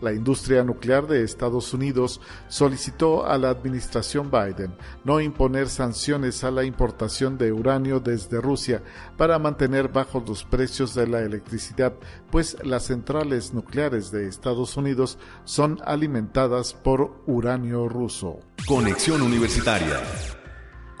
la 0.01 0.13
industria 0.13 0.63
nuclear 0.63 1.07
de 1.07 1.23
Estados 1.23 1.73
Unidos 1.73 2.19
solicitó 2.47 3.25
a 3.25 3.37
la 3.37 3.49
administración 3.49 4.29
Biden 4.31 4.73
no 5.03 5.21
imponer 5.21 5.69
sanciones 5.69 6.43
a 6.43 6.51
la 6.51 6.63
importación 6.63 7.37
de 7.37 7.51
uranio 7.51 7.99
desde 7.99 8.41
Rusia 8.41 8.83
para 9.17 9.39
mantener 9.39 9.89
bajos 9.89 10.27
los 10.27 10.43
precios 10.43 10.93
de 10.95 11.07
la 11.07 11.21
electricidad, 11.21 11.93
pues 12.29 12.57
las 12.63 12.83
centrales 12.83 13.53
nucleares 13.53 14.11
de 14.11 14.27
Estados 14.27 14.77
Unidos 14.77 15.17
son 15.45 15.79
alimentadas 15.85 16.73
por 16.73 17.21
uranio 17.27 17.87
ruso. 17.87 18.39
Conexión 18.67 19.21
Universitaria 19.21 19.99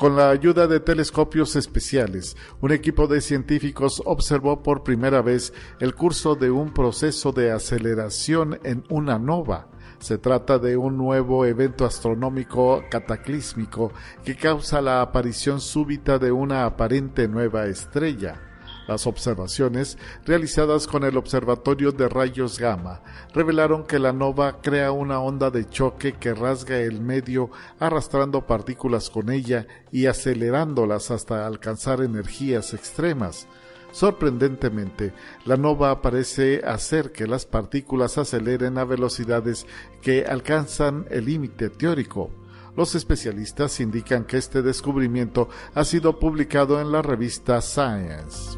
con 0.01 0.15
la 0.15 0.31
ayuda 0.31 0.65
de 0.65 0.79
telescopios 0.79 1.55
especiales, 1.55 2.35
un 2.59 2.71
equipo 2.71 3.05
de 3.05 3.21
científicos 3.21 4.01
observó 4.03 4.63
por 4.63 4.81
primera 4.81 5.21
vez 5.21 5.53
el 5.79 5.93
curso 5.93 6.33
de 6.33 6.49
un 6.49 6.73
proceso 6.73 7.31
de 7.31 7.51
aceleración 7.51 8.59
en 8.63 8.83
una 8.89 9.19
nova. 9.19 9.67
Se 9.99 10.17
trata 10.17 10.57
de 10.57 10.75
un 10.75 10.97
nuevo 10.97 11.45
evento 11.45 11.85
astronómico 11.85 12.83
cataclísmico 12.89 13.93
que 14.25 14.35
causa 14.35 14.81
la 14.81 15.03
aparición 15.03 15.61
súbita 15.61 16.17
de 16.17 16.31
una 16.31 16.65
aparente 16.65 17.27
nueva 17.27 17.67
estrella. 17.67 18.50
Las 18.91 19.07
observaciones 19.07 19.97
realizadas 20.25 20.85
con 20.85 21.05
el 21.05 21.15
Observatorio 21.15 21.93
de 21.93 22.09
Rayos 22.09 22.59
Gamma 22.59 23.01
revelaron 23.33 23.85
que 23.85 23.99
la 23.99 24.11
nova 24.11 24.59
crea 24.61 24.91
una 24.91 25.21
onda 25.21 25.49
de 25.49 25.65
choque 25.69 26.11
que 26.11 26.33
rasga 26.33 26.77
el 26.77 26.99
medio 26.99 27.51
arrastrando 27.79 28.45
partículas 28.45 29.09
con 29.09 29.31
ella 29.31 29.65
y 29.93 30.07
acelerándolas 30.07 31.09
hasta 31.09 31.47
alcanzar 31.47 32.01
energías 32.01 32.73
extremas. 32.73 33.47
Sorprendentemente, 33.93 35.13
la 35.45 35.55
nova 35.55 36.01
parece 36.01 36.59
hacer 36.65 37.13
que 37.13 37.27
las 37.27 37.45
partículas 37.45 38.17
aceleren 38.17 38.77
a 38.77 38.83
velocidades 38.83 39.67
que 40.01 40.25
alcanzan 40.25 41.05
el 41.09 41.27
límite 41.27 41.69
teórico. 41.69 42.29
Los 42.75 42.95
especialistas 42.95 43.79
indican 43.79 44.23
que 44.23 44.37
este 44.37 44.61
descubrimiento 44.61 45.49
ha 45.73 45.83
sido 45.83 46.19
publicado 46.19 46.79
en 46.79 46.91
la 46.91 47.01
revista 47.01 47.61
Science. 47.61 48.57